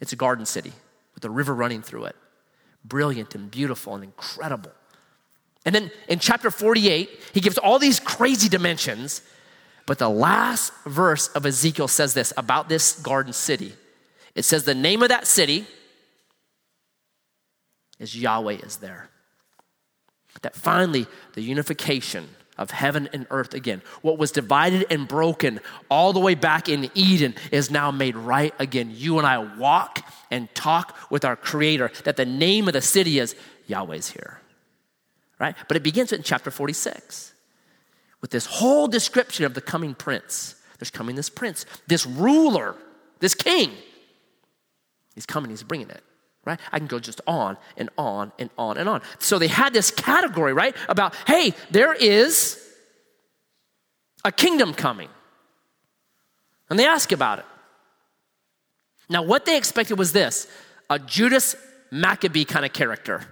It's 0.00 0.12
a 0.12 0.16
garden 0.16 0.46
city 0.46 0.72
with 1.14 1.24
a 1.24 1.30
river 1.30 1.54
running 1.54 1.82
through 1.82 2.04
it. 2.04 2.16
Brilliant 2.84 3.34
and 3.34 3.50
beautiful 3.50 3.94
and 3.94 4.04
incredible. 4.04 4.72
And 5.66 5.74
then 5.74 5.90
in 6.08 6.18
chapter 6.18 6.50
48, 6.50 7.10
he 7.34 7.40
gives 7.40 7.58
all 7.58 7.78
these 7.78 8.00
crazy 8.00 8.48
dimensions, 8.48 9.22
but 9.90 9.98
the 9.98 10.08
last 10.08 10.72
verse 10.84 11.26
of 11.30 11.44
Ezekiel 11.44 11.88
says 11.88 12.14
this 12.14 12.32
about 12.36 12.68
this 12.68 12.92
garden 12.92 13.32
city. 13.32 13.72
It 14.36 14.44
says, 14.44 14.62
The 14.62 14.72
name 14.72 15.02
of 15.02 15.08
that 15.08 15.26
city 15.26 15.66
is 17.98 18.16
Yahweh 18.16 18.58
is 18.62 18.76
there. 18.76 19.10
That 20.42 20.54
finally, 20.54 21.08
the 21.32 21.42
unification 21.42 22.28
of 22.56 22.70
heaven 22.70 23.08
and 23.12 23.26
earth 23.30 23.52
again. 23.52 23.82
What 24.00 24.16
was 24.16 24.30
divided 24.30 24.86
and 24.90 25.08
broken 25.08 25.58
all 25.90 26.12
the 26.12 26.20
way 26.20 26.36
back 26.36 26.68
in 26.68 26.88
Eden 26.94 27.34
is 27.50 27.68
now 27.68 27.90
made 27.90 28.14
right 28.14 28.54
again. 28.60 28.92
You 28.94 29.18
and 29.18 29.26
I 29.26 29.38
walk 29.38 30.08
and 30.30 30.48
talk 30.54 30.96
with 31.10 31.24
our 31.24 31.34
Creator, 31.34 31.90
that 32.04 32.16
the 32.16 32.24
name 32.24 32.68
of 32.68 32.74
the 32.74 32.80
city 32.80 33.18
is 33.18 33.34
Yahweh's 33.66 34.08
here. 34.08 34.40
Right? 35.40 35.56
But 35.66 35.76
it 35.76 35.82
begins 35.82 36.12
in 36.12 36.22
chapter 36.22 36.52
46 36.52 37.29
with 38.20 38.30
this 38.30 38.46
whole 38.46 38.88
description 38.88 39.44
of 39.44 39.54
the 39.54 39.60
coming 39.60 39.94
prince. 39.94 40.54
There's 40.78 40.90
coming 40.90 41.16
this 41.16 41.30
prince, 41.30 41.66
this 41.86 42.06
ruler, 42.06 42.74
this 43.18 43.34
king. 43.34 43.72
He's 45.14 45.26
coming, 45.26 45.50
he's 45.50 45.62
bringing 45.62 45.90
it 45.90 46.02
right? 46.44 46.58
I 46.72 46.78
can 46.78 46.86
go 46.86 46.98
just 46.98 47.20
on 47.26 47.56
and 47.76 47.90
on 47.98 48.32
and 48.38 48.50
on 48.56 48.78
and 48.78 48.88
on. 48.88 49.02
So 49.18 49.38
they 49.38 49.48
had 49.48 49.72
this 49.72 49.90
category, 49.90 50.52
right? 50.52 50.74
About, 50.88 51.14
hey, 51.26 51.54
there 51.70 51.92
is 51.92 52.58
a 54.24 54.32
kingdom 54.32 54.74
coming. 54.74 55.08
And 56.68 56.78
they 56.78 56.86
ask 56.86 57.12
about 57.12 57.40
it. 57.40 57.44
Now, 59.08 59.22
what 59.22 59.44
they 59.44 59.56
expected 59.56 59.98
was 59.98 60.12
this 60.12 60.46
a 60.88 60.98
Judas 60.98 61.56
Maccabee 61.90 62.44
kind 62.44 62.64
of 62.64 62.72
character. 62.72 63.22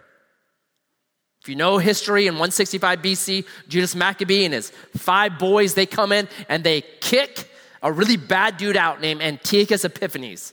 If 1.41 1.49
you 1.49 1.57
know 1.57 1.79
history 1.79 2.27
in 2.27 2.35
165 2.35 3.01
BC, 3.01 3.47
Judas 3.69 3.95
Maccabee 3.95 4.45
and 4.45 4.55
his 4.55 4.71
five 4.97 5.39
boys, 5.39 5.75
they 5.75 5.87
come 5.87 6.13
in 6.13 6.29
and 6.49 6.65
they 6.65 6.83
kick 6.83 7.51
a 7.83 7.93
really 7.93 8.17
bad 8.17 8.57
dude 8.57 8.77
out 8.77 9.01
named 9.01 9.23
Antiochus 9.23 9.85
Epiphanes 9.85 10.53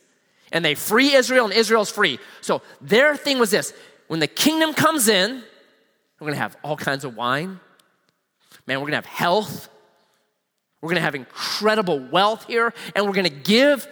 and 0.52 0.64
they 0.64 0.76
free 0.76 1.14
Israel, 1.14 1.46
and 1.46 1.54
Israel's 1.54 1.92
free. 1.92 2.20
So 2.42 2.62
their 2.82 3.18
thing 3.18 3.40
was 3.40 3.52
this 3.52 3.74
when 4.08 4.20
the 4.20 4.28
kingdom 4.28 4.74
comes 4.74 5.08
in, 5.08 5.44
we're 6.20 6.28
gonna 6.28 6.38
have 6.38 6.56
all 6.64 6.78
kinds 6.78 7.04
of 7.04 7.16
wine. 7.16 7.60
Man, 8.66 8.80
we're 8.80 8.88
gonna 8.88 8.98
have 8.98 9.06
health. 9.06 9.70
We're 10.82 10.90
gonna 10.90 11.02
have 11.02 11.16
incredible 11.16 12.00
wealth 12.00 12.46
here, 12.46 12.74
and 12.96 13.06
we're 13.06 13.14
gonna 13.14 13.30
give 13.30 13.88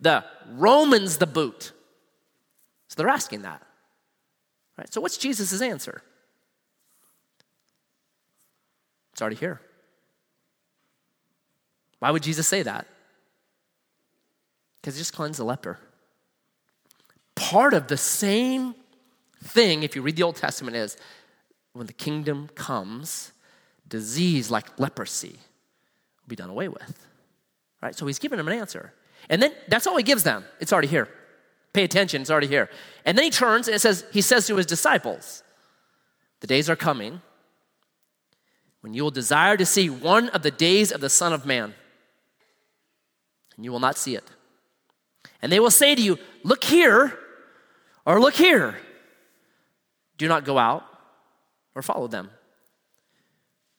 the 0.00 0.24
Romans 0.52 1.16
the 1.16 1.26
boot. 1.26 1.72
So 2.88 2.94
they're 2.96 3.08
asking 3.08 3.42
that. 3.42 3.62
Right? 4.78 4.92
So 4.92 5.00
what's 5.00 5.16
Jesus' 5.16 5.60
answer? 5.60 6.02
It's 9.14 9.22
already 9.22 9.36
here. 9.36 9.62
Why 12.00 12.10
would 12.10 12.22
Jesus 12.22 12.46
say 12.46 12.62
that? 12.62 12.86
Because 14.76 14.96
he 14.96 15.00
just 15.00 15.14
cleansed 15.14 15.40
the 15.40 15.44
leper 15.44 15.78
part 17.34 17.74
of 17.74 17.88
the 17.88 17.96
same 17.96 18.74
thing, 19.42 19.82
if 19.82 19.94
you 19.94 20.02
read 20.02 20.16
the 20.16 20.22
Old 20.22 20.36
Testament, 20.36 20.76
is 20.76 20.96
when 21.72 21.86
the 21.86 21.92
kingdom 21.92 22.48
comes, 22.54 23.32
disease 23.88 24.50
like 24.50 24.78
leprosy 24.78 25.36
will 26.22 26.28
be 26.28 26.36
done 26.36 26.50
away 26.50 26.68
with. 26.68 27.06
Right? 27.82 27.94
So 27.94 28.06
he's 28.06 28.18
giving 28.18 28.38
them 28.38 28.48
an 28.48 28.58
answer. 28.58 28.92
And 29.28 29.42
then 29.42 29.52
that's 29.68 29.86
all 29.86 29.96
he 29.96 30.02
gives 30.02 30.22
them. 30.22 30.44
It's 30.60 30.72
already 30.72 30.88
here. 30.88 31.08
Pay 31.72 31.84
attention, 31.84 32.22
it's 32.22 32.30
already 32.30 32.46
here. 32.46 32.70
And 33.04 33.18
then 33.18 33.24
he 33.24 33.30
turns 33.30 33.68
and 33.68 33.74
it 33.74 33.80
says, 33.80 34.04
he 34.12 34.20
says 34.20 34.46
to 34.46 34.56
his 34.56 34.66
disciples, 34.66 35.42
The 36.40 36.46
days 36.46 36.70
are 36.70 36.76
coming 36.76 37.20
when 38.84 38.92
you 38.92 39.02
will 39.02 39.10
desire 39.10 39.56
to 39.56 39.64
see 39.64 39.88
one 39.88 40.28
of 40.28 40.42
the 40.42 40.50
days 40.50 40.92
of 40.92 41.00
the 41.00 41.08
Son 41.08 41.32
of 41.32 41.46
Man, 41.46 41.72
and 43.56 43.64
you 43.64 43.72
will 43.72 43.80
not 43.80 43.96
see 43.96 44.14
it. 44.14 44.30
And 45.40 45.50
they 45.50 45.58
will 45.58 45.70
say 45.70 45.94
to 45.94 46.02
you, 46.02 46.18
Look 46.42 46.64
here, 46.64 47.18
or 48.04 48.20
look 48.20 48.34
here. 48.34 48.76
Do 50.18 50.28
not 50.28 50.44
go 50.44 50.58
out 50.58 50.84
or 51.74 51.80
follow 51.80 52.08
them. 52.08 52.28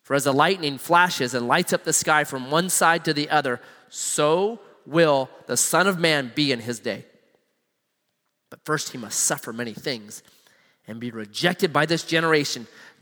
For 0.01 0.15
as 0.15 0.23
the 0.23 0.33
lightning 0.33 0.79
flashes 0.79 1.35
and 1.35 1.47
lights 1.47 1.71
up 1.71 1.83
the 1.83 1.93
sky 1.93 2.23
from 2.23 2.49
one 2.49 2.67
side 2.71 3.05
to 3.05 3.13
the 3.13 3.29
other, 3.29 3.61
so 3.89 4.59
will 4.87 5.29
the 5.45 5.55
Son 5.55 5.85
of 5.85 5.99
Man 5.99 6.31
be 6.33 6.51
in 6.51 6.61
his 6.61 6.79
day. 6.79 7.05
But 8.49 8.65
first 8.65 8.89
he 8.89 8.97
must 8.97 9.19
suffer 9.19 9.53
many 9.53 9.73
things 9.73 10.23
and 10.87 10.99
be 10.99 11.11
rejected 11.11 11.71
by 11.71 11.85
this 11.85 12.03
generation, 12.03 12.65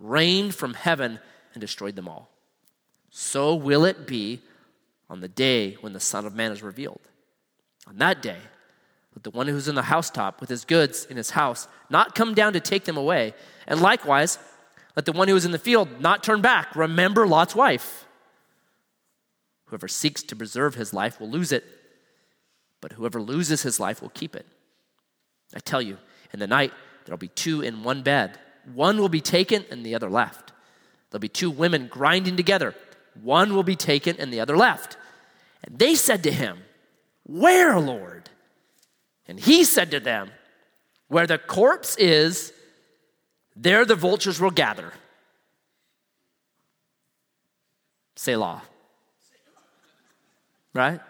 rained 0.00 0.54
from 0.54 0.74
heaven 0.74 1.18
and 1.54 1.60
destroyed 1.60 1.96
them 1.96 2.08
all. 2.08 2.28
So 3.10 3.54
will 3.54 3.84
it 3.84 4.06
be 4.06 4.40
on 5.08 5.20
the 5.20 5.28
day 5.28 5.76
when 5.80 5.92
the 5.92 6.00
Son 6.00 6.26
of 6.26 6.34
Man 6.34 6.52
is 6.52 6.62
revealed. 6.62 7.00
On 7.86 7.96
that 7.98 8.22
day, 8.22 8.38
let 9.14 9.22
the 9.22 9.30
one 9.30 9.46
who's 9.46 9.68
in 9.68 9.74
the 9.74 9.82
housetop 9.82 10.40
with 10.40 10.50
his 10.50 10.64
goods 10.64 11.06
in 11.06 11.16
his 11.16 11.30
house 11.30 11.68
not 11.88 12.14
come 12.14 12.34
down 12.34 12.52
to 12.52 12.60
take 12.60 12.84
them 12.84 12.96
away. 12.96 13.34
And 13.66 13.80
likewise, 13.80 14.38
let 14.94 15.06
the 15.06 15.12
one 15.12 15.28
who 15.28 15.36
is 15.36 15.44
in 15.44 15.52
the 15.52 15.58
field 15.58 16.00
not 16.00 16.22
turn 16.22 16.42
back. 16.42 16.74
Remember 16.74 17.26
Lot's 17.26 17.54
wife. 17.54 18.06
Whoever 19.66 19.88
seeks 19.88 20.22
to 20.24 20.36
preserve 20.36 20.74
his 20.74 20.92
life 20.92 21.20
will 21.20 21.30
lose 21.30 21.52
it, 21.52 21.64
but 22.80 22.92
whoever 22.92 23.20
loses 23.20 23.62
his 23.62 23.80
life 23.80 24.00
will 24.00 24.10
keep 24.10 24.36
it. 24.36 24.46
I 25.54 25.60
tell 25.60 25.82
you, 25.82 25.98
in 26.32 26.40
the 26.40 26.46
night, 26.46 26.72
there'll 27.04 27.18
be 27.18 27.28
two 27.28 27.62
in 27.62 27.82
one 27.82 28.02
bed. 28.02 28.38
One 28.74 28.98
will 28.98 29.08
be 29.08 29.20
taken 29.20 29.64
and 29.70 29.84
the 29.84 29.94
other 29.94 30.10
left. 30.10 30.52
There'll 31.10 31.20
be 31.20 31.28
two 31.28 31.50
women 31.50 31.86
grinding 31.88 32.36
together. 32.36 32.74
One 33.22 33.54
will 33.54 33.62
be 33.62 33.76
taken 33.76 34.16
and 34.18 34.32
the 34.32 34.40
other 34.40 34.56
left. 34.56 34.96
And 35.64 35.78
they 35.78 35.94
said 35.94 36.22
to 36.24 36.32
him, 36.32 36.58
Where, 37.24 37.78
Lord? 37.78 38.28
And 39.28 39.38
he 39.38 39.64
said 39.64 39.90
to 39.92 40.00
them, 40.00 40.30
Where 41.08 41.26
the 41.26 41.38
corpse 41.38 41.96
is, 41.96 42.52
there 43.54 43.84
the 43.84 43.94
vultures 43.94 44.40
will 44.40 44.50
gather. 44.50 44.92
Selah. 48.16 48.62
Right? 50.74 51.00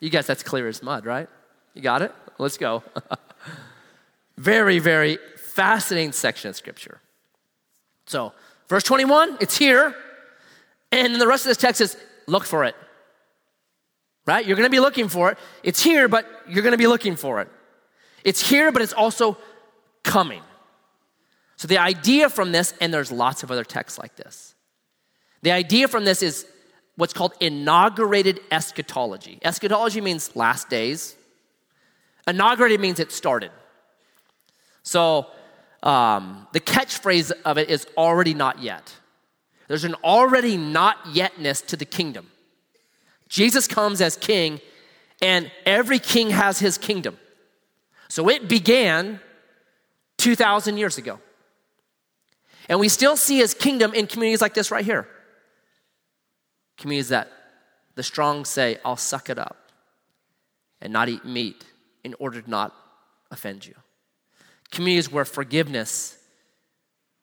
You 0.00 0.10
guys, 0.10 0.26
that's 0.26 0.42
clear 0.42 0.68
as 0.68 0.82
mud, 0.82 1.06
right? 1.06 1.28
You 1.72 1.82
got 1.82 2.02
it? 2.02 2.12
Let's 2.38 2.58
go. 2.58 2.82
very, 4.36 4.78
very 4.78 5.18
fascinating 5.56 6.12
section 6.12 6.50
of 6.50 6.56
scripture. 6.56 7.00
So, 8.04 8.34
verse 8.68 8.82
21, 8.82 9.38
it's 9.40 9.56
here. 9.56 9.94
And 10.92 11.18
the 11.18 11.26
rest 11.26 11.46
of 11.46 11.48
this 11.48 11.56
text 11.56 11.80
is 11.80 11.96
look 12.26 12.44
for 12.44 12.64
it. 12.64 12.76
Right? 14.26 14.44
You're 14.46 14.56
going 14.56 14.66
to 14.66 14.70
be 14.70 14.80
looking 14.80 15.08
for 15.08 15.30
it. 15.30 15.38
It's 15.62 15.82
here, 15.82 16.08
but 16.08 16.26
you're 16.46 16.62
going 16.62 16.72
to 16.72 16.78
be 16.78 16.86
looking 16.86 17.16
for 17.16 17.40
it. 17.40 17.48
It's 18.22 18.46
here, 18.46 18.70
but 18.70 18.82
it's 18.82 18.92
also 18.92 19.38
coming. 20.02 20.42
So, 21.56 21.66
the 21.68 21.78
idea 21.78 22.28
from 22.28 22.52
this, 22.52 22.74
and 22.80 22.92
there's 22.92 23.10
lots 23.10 23.42
of 23.42 23.50
other 23.50 23.64
texts 23.64 23.98
like 23.98 24.14
this, 24.14 24.54
the 25.40 25.52
idea 25.52 25.88
from 25.88 26.04
this 26.04 26.22
is 26.22 26.44
what's 26.96 27.14
called 27.14 27.32
inaugurated 27.40 28.40
eschatology. 28.50 29.38
Eschatology 29.42 30.02
means 30.02 30.36
last 30.36 30.68
days, 30.68 31.16
inaugurated 32.28 32.78
means 32.80 33.00
it 33.00 33.10
started. 33.10 33.52
So, 34.82 35.28
um, 35.86 36.48
the 36.52 36.58
catchphrase 36.58 37.30
of 37.44 37.58
it 37.58 37.70
is 37.70 37.86
already 37.96 38.34
not 38.34 38.60
yet. 38.60 38.92
There's 39.68 39.84
an 39.84 39.94
already 40.02 40.56
not 40.56 41.04
yetness 41.04 41.64
to 41.68 41.76
the 41.76 41.84
kingdom. 41.84 42.26
Jesus 43.28 43.68
comes 43.68 44.00
as 44.00 44.16
king, 44.16 44.60
and 45.22 45.50
every 45.64 46.00
king 46.00 46.30
has 46.30 46.58
his 46.58 46.76
kingdom. 46.76 47.16
So 48.08 48.28
it 48.28 48.48
began 48.48 49.20
2,000 50.16 50.76
years 50.76 50.98
ago. 50.98 51.20
And 52.68 52.80
we 52.80 52.88
still 52.88 53.16
see 53.16 53.38
his 53.38 53.54
kingdom 53.54 53.94
in 53.94 54.08
communities 54.08 54.40
like 54.40 54.54
this 54.54 54.72
right 54.72 54.84
here. 54.84 55.06
Communities 56.78 57.10
that 57.10 57.30
the 57.94 58.02
strong 58.02 58.44
say, 58.44 58.78
I'll 58.84 58.96
suck 58.96 59.30
it 59.30 59.38
up 59.38 59.70
and 60.80 60.92
not 60.92 61.08
eat 61.08 61.24
meat 61.24 61.64
in 62.02 62.14
order 62.18 62.40
to 62.40 62.50
not 62.50 62.74
offend 63.30 63.64
you. 63.64 63.74
Communities 64.76 65.10
where 65.10 65.24
forgiveness 65.24 66.18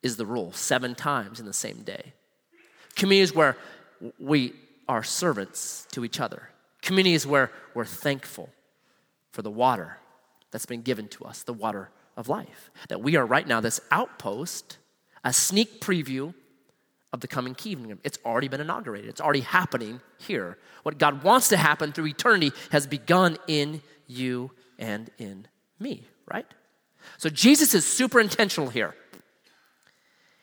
is 0.01 0.17
the 0.17 0.25
rule 0.25 0.51
seven 0.53 0.95
times 0.95 1.39
in 1.39 1.45
the 1.45 1.53
same 1.53 1.83
day. 1.83 2.13
Communities 2.95 3.35
where 3.35 3.55
we 4.17 4.53
are 4.89 5.03
servants 5.03 5.85
to 5.91 6.03
each 6.03 6.19
other. 6.19 6.49
Communities 6.81 7.27
where 7.27 7.51
we're 7.75 7.85
thankful 7.85 8.49
for 9.29 9.43
the 9.43 9.51
water 9.51 9.99
that's 10.49 10.65
been 10.65 10.81
given 10.81 11.07
to 11.09 11.25
us, 11.25 11.43
the 11.43 11.53
water 11.53 11.91
of 12.17 12.27
life. 12.27 12.71
That 12.89 13.03
we 13.03 13.17
are 13.17 13.25
right 13.25 13.47
now 13.47 13.61
this 13.61 13.79
outpost, 13.91 14.79
a 15.23 15.31
sneak 15.31 15.79
preview 15.79 16.33
of 17.13 17.19
the 17.19 17.27
coming 17.27 17.53
kingdom. 17.53 17.99
It's 18.03 18.17
already 18.25 18.47
been 18.47 18.61
inaugurated, 18.61 19.11
it's 19.11 19.21
already 19.21 19.41
happening 19.41 20.01
here. 20.17 20.57
What 20.81 20.97
God 20.97 21.21
wants 21.21 21.49
to 21.49 21.57
happen 21.57 21.91
through 21.91 22.07
eternity 22.07 22.51
has 22.71 22.87
begun 22.87 23.37
in 23.45 23.83
you 24.07 24.49
and 24.79 25.11
in 25.19 25.45
me, 25.79 26.07
right? 26.25 26.47
So 27.17 27.29
Jesus 27.29 27.73
is 27.73 27.85
super 27.85 28.19
intentional 28.19 28.69
here. 28.69 28.95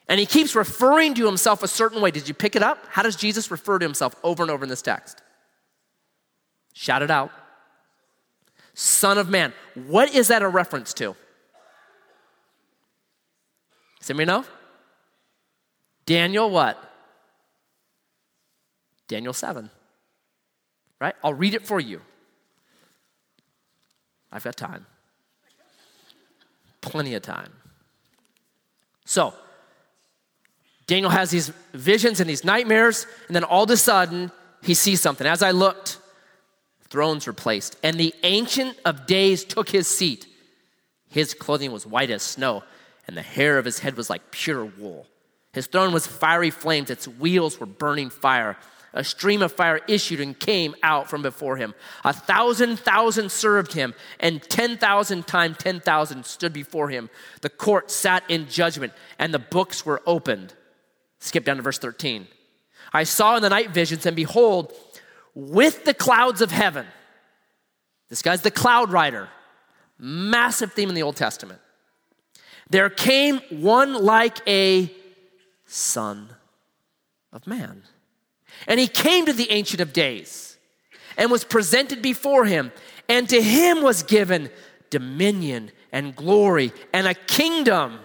And 0.09 0.19
he 0.19 0.27
keeps 0.27 0.55
referring 0.57 1.15
to 1.15 1.27
himself 1.27 1.63
a 1.63 1.69
certain 1.69 2.01
way. 2.03 2.11
Did 2.11 2.27
you 2.27 2.35
pick 2.35 2.57
it 2.57 2.63
up? 2.63 2.79
How 2.89 3.03
does 3.03 3.15
Jesus 3.17 3.51
refer 3.51 3.79
to 3.79 3.85
himself 3.85 4.15
over 4.25 4.43
and 4.43 4.51
over 4.51 4.65
in 4.65 4.69
this 4.69 4.83
text? 4.83 5.23
Shout 6.73 7.03
it 7.03 7.11
out. 7.11 7.31
Son 8.75 9.19
of 9.19 9.29
man. 9.29 9.53
What 9.75 10.15
is 10.15 10.29
that 10.29 10.43
a 10.43 10.49
reference 10.49 10.95
to? 10.95 11.15
Anybody 14.09 14.27
know? 14.27 14.45
Daniel 16.07 16.51
what? 16.51 16.77
Daniel 19.07 19.33
7. 19.33 19.71
Right? 21.01 21.15
I'll 21.23 21.35
read 21.35 21.55
it 21.55 21.65
for 21.65 21.79
you. 21.79 22.01
I've 24.33 24.43
got 24.43 24.57
time. 24.57 24.87
Plenty 26.81 27.15
of 27.15 27.23
time. 27.23 27.53
So, 29.05 29.35
Daniel 30.87 31.11
has 31.11 31.31
these 31.31 31.51
visions 31.73 32.21
and 32.21 32.29
these 32.29 32.45
nightmares, 32.45 33.07
and 33.29 33.37
then 33.37 33.45
all 33.45 33.65
of 33.65 33.71
a 33.71 33.77
sudden, 33.77 34.33
he 34.63 34.75
sees 34.75 35.01
something. 35.01 35.27
As 35.27 35.43
I 35.43 35.53
looked, 35.53 35.99
thrones 36.89 37.27
were 37.27 37.33
placed, 37.33 37.77
and 37.83 37.99
the 37.99 38.15
Ancient 38.23 38.77
of 38.85 39.07
Days 39.07 39.45
took 39.45 39.69
his 39.69 39.87
seat. 39.87 40.27
His 41.09 41.35
clothing 41.35 41.73
was 41.73 41.87
white 41.87 42.11
as 42.11 42.23
snow, 42.23 42.65
and 43.07 43.17
the 43.17 43.23
hair 43.23 43.59
of 43.59 43.65
his 43.65 43.81
head 43.81 43.97
was 43.97 44.11
like 44.11 44.31
pure 44.31 44.65
wool. 44.65 45.07
His 45.53 45.67
throne 45.67 45.93
was 45.93 46.07
fiery 46.07 46.51
flames, 46.51 46.91
its 46.91 47.09
wheels 47.09 47.59
were 47.59 47.67
burning 47.67 48.11
fire. 48.11 48.57
A 48.93 49.05
stream 49.05 49.41
of 49.41 49.53
fire 49.53 49.81
issued 49.87 50.21
and 50.21 50.39
came 50.39 50.75
out 50.83 51.09
from 51.09 51.23
before 51.23 51.57
him. 51.57 51.75
A 52.05 52.13
thousand 52.13 52.79
thousand 52.79 53.31
served 53.31 53.73
him, 53.73 53.95
and 54.19 54.43
10,000 54.43 55.27
times 55.27 55.57
10,000 55.59 56.27
stood 56.27 56.53
before 56.53 56.91
him. 56.91 57.09
The 57.41 57.51
court 57.51 57.91
sat 57.91 58.25
in 58.29 58.49
judgment, 58.49 58.93
and 59.19 59.33
the 59.33 59.39
books 59.39 59.87
were 59.87 60.03
opened. 60.07 60.55
Skip 61.21 61.45
down 61.45 61.57
to 61.57 61.63
verse 61.63 61.79
13. 61.79 62.27
I 62.93 63.05
saw 63.05 63.37
in 63.37 63.43
the 63.43 63.49
night 63.49 63.71
visions, 63.71 64.07
and 64.07 64.17
behold, 64.17 64.73
with 65.35 65.85
the 65.85 65.95
clouds 65.95 66.41
of 66.41 66.51
heaven, 66.51 66.87
this 68.09 68.23
guy's 68.23 68.43
the 68.43 68.51
cloud 68.51 68.91
rider, 68.91 69.29
massive 69.99 70.73
theme 70.73 70.89
in 70.89 70.97
the 70.97 71.05
Old 71.05 71.17
Testament. 71.17 71.61
There 72.69 72.91
came 72.91 73.41
one 73.51 73.95
like 73.95 74.39
a 74.49 74.93
son 75.67 76.31
of 77.33 77.47
man. 77.47 77.83
And 78.67 78.79
he 78.79 78.87
came 78.87 79.27
to 79.27 79.33
the 79.33 79.51
Ancient 79.51 79.81
of 79.81 79.93
Days 79.93 80.59
and 81.17 81.31
was 81.31 81.45
presented 81.45 82.03
before 82.03 82.45
him, 82.45 82.73
and 83.09 83.29
to 83.29 83.41
him 83.43 83.83
was 83.83 84.03
given 84.03 84.51
dominion 84.91 85.71
and 85.93 86.15
glory 86.15 86.73
and 86.93 87.07
a 87.07 87.15
kingdom 87.15 87.99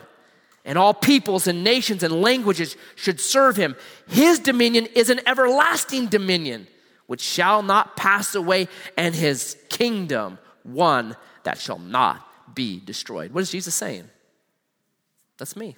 and 0.66 0.78
all 0.78 0.94
peoples 0.94 1.46
and 1.48 1.64
nations 1.64 2.02
and 2.02 2.22
languages 2.22 2.76
should 2.96 3.20
serve 3.20 3.56
him. 3.56 3.76
His 4.08 4.40
dominion 4.40 4.88
is 4.96 5.10
an 5.10 5.22
everlasting 5.28 6.08
dominion 6.08 6.68
which 7.06 7.22
shall 7.22 7.62
not 7.62 7.96
pass 7.96 8.34
away, 8.34 8.68
and 8.98 9.14
his 9.14 9.58
kingdom 9.70 10.40
one 10.64 11.16
that 11.44 11.60
shall 11.60 11.78
not 11.78 12.56
be 12.56 12.80
destroyed. 12.80 13.32
What 13.32 13.42
is 13.42 13.52
Jesus 13.52 13.76
saying? 13.76 14.10
That's 15.38 15.56
me. 15.56 15.76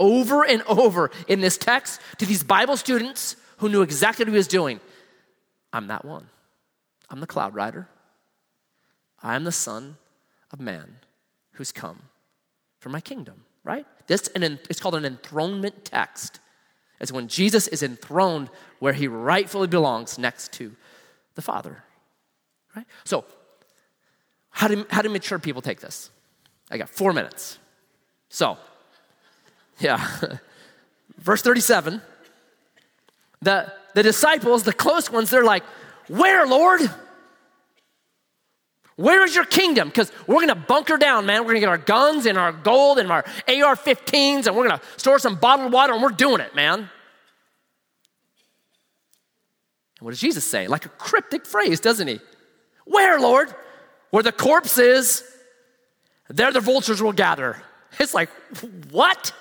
Over 0.00 0.44
and 0.44 0.62
over 0.62 1.10
in 1.28 1.40
this 1.40 1.56
text 1.56 2.00
to 2.18 2.26
these 2.26 2.42
Bible 2.42 2.76
students 2.76 3.36
who 3.58 3.68
knew 3.68 3.82
exactly 3.82 4.24
what 4.24 4.30
he 4.30 4.36
was 4.36 4.48
doing. 4.48 4.80
I'm 5.72 5.88
that 5.88 6.04
one. 6.04 6.28
I'm 7.10 7.20
the 7.20 7.26
cloud 7.26 7.54
rider. 7.54 7.88
I 9.22 9.36
am 9.36 9.44
the 9.44 9.52
Son 9.52 9.96
of 10.50 10.60
Man 10.60 10.96
who's 11.52 11.72
come 11.72 12.02
for 12.78 12.88
my 12.88 13.00
kingdom, 13.00 13.44
right? 13.62 13.86
This 14.06 14.28
and 14.28 14.44
it's 14.44 14.80
called 14.80 14.94
an 14.96 15.04
enthronement 15.04 15.84
text. 15.84 16.40
It's 17.00 17.12
when 17.12 17.28
Jesus 17.28 17.66
is 17.68 17.82
enthroned 17.82 18.50
where 18.78 18.92
he 18.92 19.08
rightfully 19.08 19.66
belongs 19.66 20.18
next 20.18 20.52
to 20.54 20.74
the 21.34 21.42
Father. 21.42 21.82
Right? 22.76 22.86
So, 23.04 23.24
how 24.50 24.68
do, 24.68 24.86
how 24.90 25.02
do 25.02 25.08
mature 25.08 25.38
people 25.38 25.62
take 25.62 25.80
this? 25.80 26.10
I 26.70 26.78
got 26.78 26.88
four 26.88 27.12
minutes. 27.12 27.58
So, 28.28 28.58
yeah. 29.78 30.06
Verse 31.18 31.42
37 31.42 32.00
the, 33.42 33.70
the 33.94 34.02
disciples, 34.02 34.62
the 34.62 34.72
close 34.72 35.10
ones, 35.10 35.30
they're 35.30 35.44
like, 35.44 35.64
Where, 36.08 36.46
Lord? 36.46 36.80
Where 38.96 39.24
is 39.24 39.34
your 39.34 39.44
kingdom? 39.44 39.88
Because 39.88 40.12
we're 40.26 40.36
going 40.36 40.48
to 40.48 40.54
bunker 40.54 40.96
down, 40.96 41.26
man. 41.26 41.40
We're 41.40 41.54
going 41.54 41.56
to 41.56 41.60
get 41.60 41.68
our 41.68 41.78
guns 41.78 42.26
and 42.26 42.38
our 42.38 42.52
gold 42.52 42.98
and 42.98 43.10
our 43.10 43.24
AR 43.48 43.74
15s 43.74 44.46
and 44.46 44.56
we're 44.56 44.68
going 44.68 44.78
to 44.78 44.84
store 44.96 45.18
some 45.18 45.34
bottled 45.34 45.72
water 45.72 45.92
and 45.92 46.02
we're 46.02 46.10
doing 46.10 46.40
it, 46.40 46.54
man. 46.54 46.78
And 46.78 46.88
what 49.98 50.10
does 50.10 50.20
Jesus 50.20 50.44
say? 50.44 50.68
Like 50.68 50.86
a 50.86 50.90
cryptic 50.90 51.44
phrase, 51.44 51.80
doesn't 51.80 52.06
he? 52.06 52.20
Where, 52.84 53.18
Lord? 53.18 53.52
Where 54.10 54.22
the 54.22 54.30
corpse 54.30 54.78
is, 54.78 55.24
there 56.28 56.52
the 56.52 56.60
vultures 56.60 57.02
will 57.02 57.12
gather. 57.12 57.60
It's 57.98 58.14
like, 58.14 58.28
what? 58.92 59.32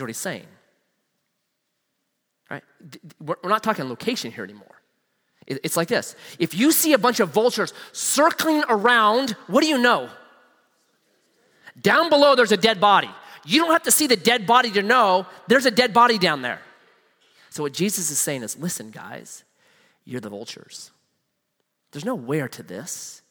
He's 0.00 0.16
saying. 0.16 0.46
Right? 2.50 2.62
We're 3.20 3.36
not 3.44 3.62
talking 3.62 3.88
location 3.88 4.30
here 4.30 4.44
anymore. 4.44 4.82
It's 5.46 5.76
like 5.76 5.88
this 5.88 6.14
if 6.38 6.54
you 6.54 6.70
see 6.70 6.92
a 6.92 6.98
bunch 6.98 7.20
of 7.20 7.30
vultures 7.30 7.72
circling 7.92 8.62
around, 8.68 9.32
what 9.48 9.62
do 9.62 9.66
you 9.66 9.78
know? 9.78 10.08
Down 11.80 12.10
below, 12.10 12.34
there's 12.34 12.52
a 12.52 12.56
dead 12.56 12.80
body. 12.80 13.10
You 13.44 13.60
don't 13.60 13.72
have 13.72 13.82
to 13.84 13.90
see 13.90 14.06
the 14.06 14.16
dead 14.16 14.46
body 14.46 14.70
to 14.72 14.82
know 14.82 15.26
there's 15.48 15.66
a 15.66 15.70
dead 15.70 15.92
body 15.92 16.18
down 16.18 16.42
there. 16.42 16.60
So, 17.50 17.62
what 17.62 17.72
Jesus 17.72 18.10
is 18.10 18.18
saying 18.18 18.42
is 18.42 18.56
listen, 18.56 18.90
guys, 18.90 19.44
you're 20.04 20.20
the 20.20 20.30
vultures. 20.30 20.90
There's 21.90 22.04
no 22.04 22.14
where 22.14 22.48
to 22.48 22.62
this. 22.62 23.22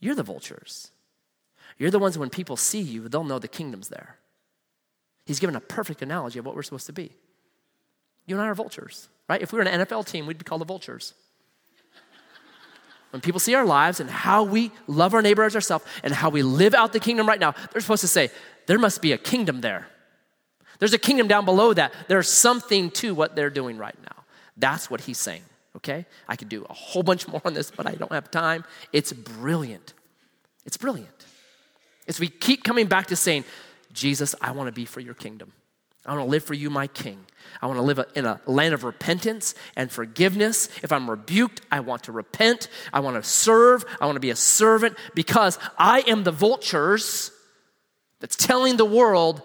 You're 0.00 0.14
the 0.14 0.22
vultures. 0.22 0.90
You're 1.78 1.90
the 1.90 1.98
ones 1.98 2.18
when 2.18 2.30
people 2.30 2.56
see 2.56 2.80
you, 2.80 3.08
they'll 3.08 3.24
know 3.24 3.38
the 3.38 3.48
kingdom's 3.48 3.88
there. 3.88 4.18
He's 5.24 5.40
given 5.40 5.56
a 5.56 5.60
perfect 5.60 6.02
analogy 6.02 6.38
of 6.38 6.46
what 6.46 6.54
we're 6.54 6.62
supposed 6.62 6.86
to 6.86 6.92
be. 6.92 7.12
You 8.26 8.36
and 8.36 8.44
I 8.44 8.48
are 8.48 8.54
vultures, 8.54 9.08
right? 9.28 9.40
If 9.40 9.52
we 9.52 9.58
were 9.58 9.64
an 9.64 9.80
NFL 9.80 10.06
team, 10.06 10.26
we'd 10.26 10.38
be 10.38 10.44
called 10.44 10.60
the 10.60 10.66
vultures. 10.66 11.14
when 13.10 13.20
people 13.20 13.40
see 13.40 13.54
our 13.54 13.64
lives 13.64 14.00
and 14.00 14.10
how 14.10 14.44
we 14.44 14.70
love 14.86 15.14
our 15.14 15.22
neighbor 15.22 15.44
as 15.44 15.54
ourselves 15.54 15.84
and 16.02 16.12
how 16.12 16.30
we 16.30 16.42
live 16.42 16.74
out 16.74 16.92
the 16.92 17.00
kingdom 17.00 17.26
right 17.26 17.40
now, 17.40 17.54
they're 17.72 17.80
supposed 17.80 18.02
to 18.02 18.08
say, 18.08 18.30
there 18.66 18.78
must 18.78 19.02
be 19.02 19.12
a 19.12 19.18
kingdom 19.18 19.60
there. 19.60 19.88
There's 20.78 20.94
a 20.94 20.98
kingdom 20.98 21.28
down 21.28 21.44
below 21.44 21.72
that. 21.72 21.92
There's 22.08 22.28
something 22.28 22.90
to 22.92 23.14
what 23.14 23.36
they're 23.36 23.50
doing 23.50 23.78
right 23.78 23.96
now. 24.02 24.24
That's 24.56 24.90
what 24.90 25.02
he's 25.02 25.18
saying, 25.18 25.42
okay? 25.76 26.06
I 26.28 26.36
could 26.36 26.48
do 26.48 26.66
a 26.68 26.72
whole 26.72 27.02
bunch 27.02 27.28
more 27.28 27.40
on 27.44 27.54
this, 27.54 27.70
but 27.70 27.86
I 27.86 27.92
don't 27.92 28.12
have 28.12 28.30
time. 28.30 28.64
It's 28.92 29.12
brilliant. 29.12 29.94
It's 30.64 30.76
brilliant. 30.76 31.26
As 32.06 32.20
we 32.20 32.28
keep 32.28 32.64
coming 32.64 32.86
back 32.86 33.06
to 33.08 33.16
saying, 33.16 33.44
Jesus, 33.94 34.34
I 34.40 34.50
want 34.50 34.68
to 34.68 34.72
be 34.72 34.84
for 34.84 35.00
your 35.00 35.14
kingdom. 35.14 35.52
I 36.06 36.14
want 36.14 36.26
to 36.26 36.30
live 36.30 36.44
for 36.44 36.52
you, 36.52 36.68
my 36.68 36.86
king. 36.86 37.24
I 37.62 37.66
want 37.66 37.78
to 37.78 37.82
live 37.82 38.04
in 38.14 38.26
a 38.26 38.40
land 38.46 38.74
of 38.74 38.84
repentance 38.84 39.54
and 39.74 39.90
forgiveness. 39.90 40.68
If 40.82 40.92
I'm 40.92 41.08
rebuked, 41.08 41.62
I 41.72 41.80
want 41.80 42.04
to 42.04 42.12
repent. 42.12 42.68
I 42.92 43.00
want 43.00 43.16
to 43.16 43.26
serve. 43.26 43.86
I 44.00 44.04
want 44.04 44.16
to 44.16 44.20
be 44.20 44.30
a 44.30 44.36
servant 44.36 44.98
because 45.14 45.58
I 45.78 46.00
am 46.06 46.24
the 46.24 46.30
vultures 46.30 47.30
that's 48.20 48.36
telling 48.36 48.76
the 48.76 48.84
world 48.84 49.40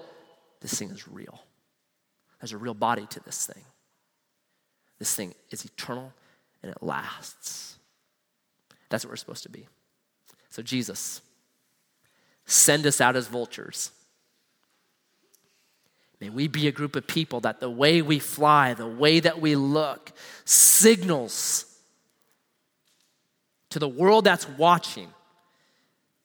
this 0.59 0.77
thing 0.77 0.89
is 0.89 1.07
real. 1.07 1.41
There's 2.41 2.51
a 2.51 2.57
real 2.57 2.73
body 2.73 3.05
to 3.05 3.19
this 3.21 3.45
thing. 3.45 3.63
This 4.97 5.15
thing 5.15 5.33
is 5.51 5.63
eternal 5.63 6.11
and 6.61 6.71
it 6.71 6.83
lasts. 6.83 7.77
That's 8.89 9.05
what 9.05 9.11
we're 9.11 9.17
supposed 9.17 9.43
to 9.43 9.49
be. 9.49 9.67
So, 10.49 10.61
Jesus, 10.61 11.21
send 12.45 12.85
us 12.85 12.99
out 12.99 13.15
as 13.15 13.27
vultures. 13.27 13.91
May 16.19 16.29
we 16.29 16.47
be 16.47 16.67
a 16.67 16.71
group 16.71 16.95
of 16.95 17.07
people 17.07 17.39
that 17.41 17.59
the 17.59 17.69
way 17.69 18.01
we 18.01 18.19
fly, 18.19 18.73
the 18.73 18.87
way 18.87 19.19
that 19.19 19.39
we 19.39 19.55
look, 19.55 20.11
signals 20.43 21.65
to 23.69 23.79
the 23.79 23.87
world 23.87 24.25
that's 24.25 24.47
watching 24.49 25.07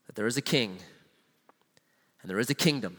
that 0.07 0.17
there 0.17 0.27
is 0.27 0.37
a 0.37 0.43
king 0.43 0.79
and 2.23 2.31
there 2.31 2.39
is 2.39 2.51
a 2.51 2.55
kingdom. 2.55 2.97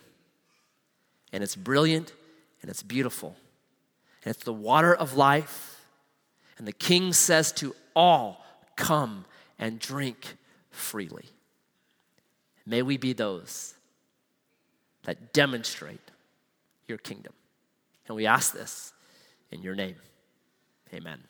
And 1.33 1.43
it's 1.43 1.55
brilliant 1.55 2.13
and 2.61 2.69
it's 2.69 2.83
beautiful. 2.83 3.35
And 4.23 4.33
it's 4.33 4.43
the 4.43 4.53
water 4.53 4.95
of 4.95 5.15
life. 5.15 5.85
And 6.57 6.67
the 6.67 6.71
king 6.71 7.11
says 7.11 7.51
to 7.53 7.75
all, 7.95 8.45
Come 8.77 9.25
and 9.57 9.79
drink 9.79 10.35
freely. 10.69 11.25
May 12.65 12.81
we 12.81 12.97
be 12.97 13.13
those 13.13 13.73
that 15.03 15.33
demonstrate 15.33 16.11
your 16.87 16.97
kingdom. 16.97 17.33
And 18.07 18.15
we 18.15 18.25
ask 18.25 18.53
this 18.53 18.93
in 19.51 19.61
your 19.61 19.75
name. 19.75 19.95
Amen. 20.93 21.23